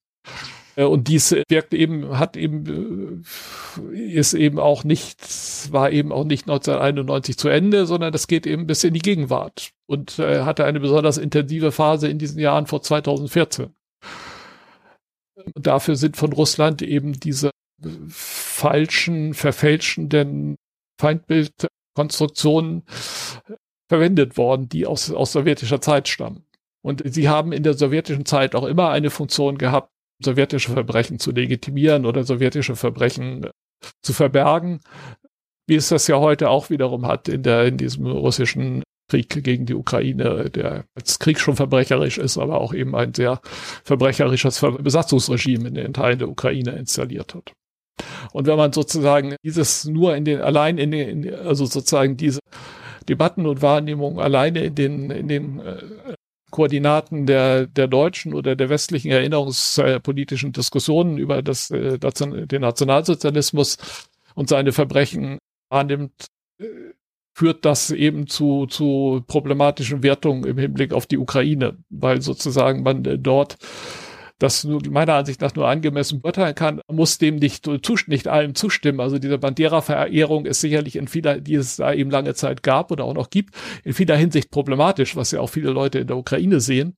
Äh, 0.76 0.84
und 0.84 1.08
dies 1.08 1.34
wirkt 1.48 1.74
eben, 1.74 2.20
hat 2.20 2.36
eben, 2.36 3.24
äh, 3.94 3.98
ist 3.98 4.34
eben 4.34 4.60
auch 4.60 4.84
nicht, 4.84 5.72
war 5.72 5.92
eben 5.92 6.12
auch 6.12 6.26
nicht 6.26 6.50
1991 6.50 7.38
zu 7.38 7.48
Ende, 7.48 7.86
sondern 7.86 8.12
das 8.12 8.28
geht 8.28 8.46
eben 8.46 8.68
bis 8.68 8.84
in 8.84 8.94
die 8.94 9.00
Gegenwart 9.00 9.72
und 9.88 10.20
äh, 10.20 10.42
hatte 10.42 10.66
eine 10.66 10.80
besonders 10.80 11.18
intensive 11.18 11.72
Phase 11.72 12.08
in 12.08 12.20
diesen 12.20 12.40
Jahren 12.40 12.68
vor 12.68 12.82
2014. 12.82 13.74
Und 15.54 15.68
dafür 15.68 15.96
sind 15.96 16.18
von 16.18 16.34
Russland 16.34 16.82
eben 16.82 17.14
diese 17.14 17.52
falschen, 18.10 19.34
verfälschenden 19.34 20.58
Feindbild 21.00 21.68
Konstruktionen 21.96 22.84
verwendet 23.90 24.38
worden, 24.38 24.70
die 24.70 24.86
aus, 24.86 25.12
aus 25.12 25.32
sowjetischer 25.32 25.82
Zeit 25.82 26.08
stammen. 26.08 26.46
Und 26.84 27.02
sie 27.06 27.28
haben 27.28 27.52
in 27.52 27.64
der 27.64 27.74
sowjetischen 27.74 28.26
Zeit 28.26 28.56
auch 28.56 28.66
immer 28.66 28.90
eine 28.90 29.10
Funktion 29.10 29.58
gehabt, 29.58 29.90
sowjetische 30.24 30.72
Verbrechen 30.72 31.20
zu 31.20 31.32
legitimieren 31.32 32.06
oder 32.06 32.24
sowjetische 32.24 32.76
Verbrechen 32.76 33.46
äh, 33.46 33.52
zu 34.02 34.14
verbergen, 34.14 34.82
wie 35.68 35.76
es 35.76 35.90
das 35.90 36.08
ja 36.08 36.18
heute 36.18 36.50
auch 36.50 36.70
wiederum 36.70 37.06
hat 37.06 37.28
in 37.28 37.44
der, 37.44 37.66
in 37.66 37.78
diesem 37.78 38.06
russischen 38.06 38.84
Krieg 39.08 39.44
gegen 39.44 39.66
die 39.66 39.76
Ukraine, 39.76 40.50
der 40.50 40.86
als 40.96 41.20
Krieg 41.20 41.40
schon 41.40 41.56
verbrecherisch 41.56 42.18
ist, 42.18 42.38
aber 42.38 42.60
auch 42.60 42.74
eben 42.74 42.96
ein 42.96 43.14
sehr 43.14 43.40
verbrecherisches 43.84 44.64
Besatzungsregime 44.80 45.70
in 45.70 45.76
den 45.76 45.94
Teilen 45.94 46.20
der 46.20 46.30
Ukraine 46.30 46.72
installiert 46.72 47.34
hat. 47.34 47.54
Und 48.34 48.48
wenn 48.48 48.58
man 48.58 48.74
sozusagen 48.74 49.36
dieses 49.44 49.86
nur 49.86 50.16
in 50.16 50.26
den, 50.26 50.42
allein 50.42 50.78
in 50.78 50.92
den, 50.92 51.34
also 51.34 51.66
sozusagen 51.66 52.18
diese 52.18 52.40
Debatten 53.08 53.46
und 53.46 53.62
Wahrnehmungen 53.62 54.20
alleine 54.20 54.66
in 54.66 54.76
den, 54.76 55.12
in 55.12 55.28
den 55.28 55.60
äh, 55.60 56.16
Koordinaten 56.52 57.26
der, 57.26 57.68
der 57.68 57.88
deutschen 57.88 58.34
oder 58.34 58.56
der 58.56 58.70
westlichen 58.70 59.12
erinnerungspolitischen 59.12 60.52
Diskussionen 60.52 61.18
über 61.18 61.42
das, 61.42 61.72
äh, 61.72 61.98
den 62.00 62.62
Nationalsozialismus 62.62 63.78
und 64.36 64.50
seine 64.50 64.72
Verbrechen 64.72 65.40
wahrnimmt, 65.70 66.28
äh, 66.60 66.66
führt 67.38 67.66
das 67.66 67.92
eben 67.92 68.26
zu, 68.26 68.66
zu 68.66 69.24
problematischen 69.28 70.02
Wertungen 70.02 70.44
im 70.46 70.58
Hinblick 70.58 70.92
auf 70.92 71.06
die 71.06 71.20
Ukraine, 71.20 71.78
weil 71.92 72.20
sozusagen 72.20 72.82
man 72.82 73.06
äh, 73.06 73.20
dort 73.20 73.58
das 74.40 74.64
nur, 74.64 74.82
meiner 74.90 75.16
Ansicht 75.16 75.42
nach 75.42 75.56
nur 75.56 75.68
angemessen 75.68 76.22
beurteilen 76.22 76.54
kann, 76.54 76.82
muss 76.92 77.18
dem 77.18 77.38
nicht, 77.38 77.68
nicht 78.08 78.28
allem 78.28 78.54
zustimmen. 78.54 79.00
Also 79.00 79.18
diese 79.18 79.38
Bandera-Verehrung 79.38 80.46
ist 80.46 80.62
sicherlich 80.62 80.96
in 80.96 81.08
vieler, 81.08 81.40
die 81.40 81.56
es 81.56 81.78
da 81.78 81.94
eben 81.94 82.12
lange 82.12 82.36
Zeit 82.36 82.62
gab 82.62 82.92
oder 82.92 83.06
auch 83.06 83.14
noch 83.14 83.30
gibt, 83.30 83.56
in 83.84 83.94
vieler 83.94 84.16
Hinsicht 84.16 84.52
problematisch, 84.52 85.16
was 85.16 85.32
ja 85.32 85.40
auch 85.40 85.50
viele 85.50 85.72
Leute 85.72 86.00
in 86.00 86.08
der 86.08 86.18
Ukraine 86.18 86.60
sehen 86.60 86.96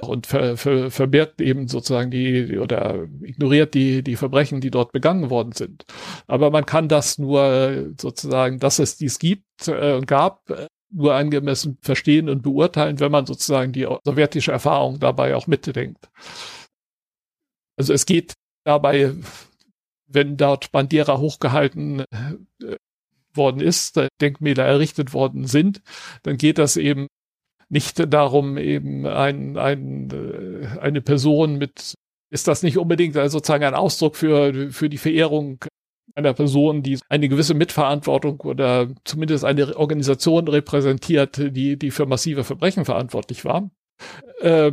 und 0.00 0.26
ver, 0.26 0.56
ver, 0.56 0.90
verbirgt 0.90 1.40
eben 1.40 1.68
sozusagen 1.68 2.10
die 2.10 2.58
oder 2.58 3.06
ignoriert 3.22 3.74
die, 3.74 4.02
die 4.02 4.16
Verbrechen, 4.16 4.60
die 4.60 4.70
dort 4.70 4.92
begangen 4.92 5.28
worden 5.28 5.52
sind. 5.52 5.84
Aber 6.26 6.50
man 6.50 6.64
kann 6.64 6.88
das 6.88 7.18
nur 7.18 7.92
sozusagen, 8.00 8.58
dass 8.58 8.78
es 8.78 8.96
dies 8.96 9.18
gibt 9.18 9.68
äh, 9.68 10.00
gab, 10.00 10.40
nur 10.90 11.14
angemessen 11.14 11.78
verstehen 11.80 12.28
und 12.28 12.42
beurteilen, 12.42 13.00
wenn 13.00 13.12
man 13.12 13.26
sozusagen 13.26 13.72
die 13.72 13.86
sowjetische 14.04 14.52
Erfahrung 14.52 14.98
dabei 15.00 15.34
auch 15.34 15.46
mitdenkt. 15.46 16.10
Also 17.76 17.92
es 17.92 18.06
geht 18.06 18.34
dabei, 18.64 19.14
wenn 20.06 20.36
dort 20.36 20.72
Bandera 20.72 21.18
hochgehalten 21.18 22.00
äh, 22.00 22.76
worden 23.34 23.60
ist, 23.60 23.98
Denkmäler 24.20 24.64
errichtet 24.64 25.14
worden 25.14 25.46
sind, 25.46 25.82
dann 26.22 26.36
geht 26.36 26.58
das 26.58 26.76
eben 26.76 27.08
nicht 27.68 28.12
darum, 28.12 28.58
eben 28.58 29.06
ein, 29.06 29.56
ein, 29.56 30.10
äh, 30.10 30.78
eine 30.78 31.00
Person 31.00 31.56
mit, 31.56 31.94
ist 32.30 32.46
das 32.46 32.62
nicht 32.62 32.76
unbedingt 32.76 33.14
sozusagen 33.14 33.64
ein 33.64 33.74
Ausdruck 33.74 34.16
für, 34.16 34.70
für 34.70 34.90
die 34.90 34.98
Verehrung 34.98 35.64
einer 36.14 36.34
Person, 36.34 36.82
die 36.82 36.98
eine 37.08 37.28
gewisse 37.28 37.54
Mitverantwortung 37.54 38.40
oder 38.40 38.88
zumindest 39.04 39.44
eine 39.44 39.74
Organisation 39.76 40.46
repräsentiert, 40.48 41.38
die, 41.38 41.78
die 41.78 41.90
für 41.90 42.04
massive 42.04 42.44
Verbrechen 42.44 42.84
verantwortlich 42.84 43.44
war. 43.46 43.70
Äh, 44.40 44.72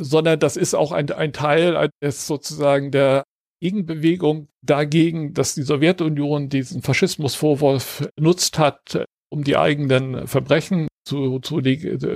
sondern 0.00 0.38
das 0.38 0.56
ist 0.56 0.74
auch 0.74 0.92
ein, 0.92 1.10
ein 1.10 1.32
Teil 1.32 1.90
des 2.02 2.26
sozusagen 2.26 2.90
der 2.90 3.24
Gegenbewegung 3.60 4.48
dagegen, 4.62 5.34
dass 5.34 5.54
die 5.54 5.62
Sowjetunion 5.62 6.48
diesen 6.48 6.82
Faschismusvorwurf 6.82 8.08
nutzt 8.18 8.58
hat, 8.58 9.04
um 9.30 9.44
die 9.44 9.56
eigenen 9.56 10.26
Verbrechen 10.26 10.88
zu, 11.04 11.40
zu, 11.40 11.60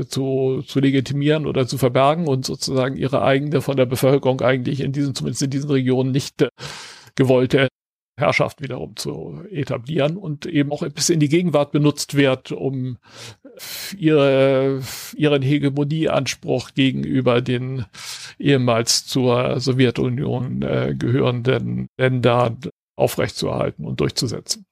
zu, 0.09 0.63
zu 0.63 0.81
legitimieren 0.81 1.47
oder 1.47 1.67
zu 1.67 1.79
verbergen 1.79 2.29
und 2.29 2.45
sozusagen 2.45 2.97
ihre 2.97 3.23
eigene 3.23 3.61
von 3.61 3.77
der 3.77 3.87
Bevölkerung 3.87 4.41
eigentlich 4.41 4.81
in 4.81 4.93
diesen, 4.93 5.15
zumindest 5.15 5.43
in 5.43 5.51
diesen 5.51 5.71
Regionen 5.71 6.13
nicht 6.13 6.47
gewollte 7.15 7.69
Herrschaft 8.17 8.61
wiederum 8.61 8.97
zu 8.97 9.43
etablieren 9.51 10.17
und 10.17 10.47
eben 10.47 10.71
auch 10.71 10.87
bis 10.91 11.09
in 11.09 11.21
die 11.21 11.29
Gegenwart 11.29 11.73
benutzt 11.73 12.15
wird, 12.15 12.53
um 12.53 12.99
ihre, 13.97 14.83
ihren 15.17 15.43
Hegemonieanspruch 15.43 16.75
gegenüber 16.75 17.41
den 17.41 17.87
ehemals 18.39 19.07
zur 19.07 19.61
Sowjetunion 19.61 20.63
äh, 20.63 20.95
gehörenden 20.97 21.89
Ländern 21.97 22.59
aufrechtzuerhalten 22.97 23.85
und 23.85 24.01
durchzusetzen. 24.01 24.67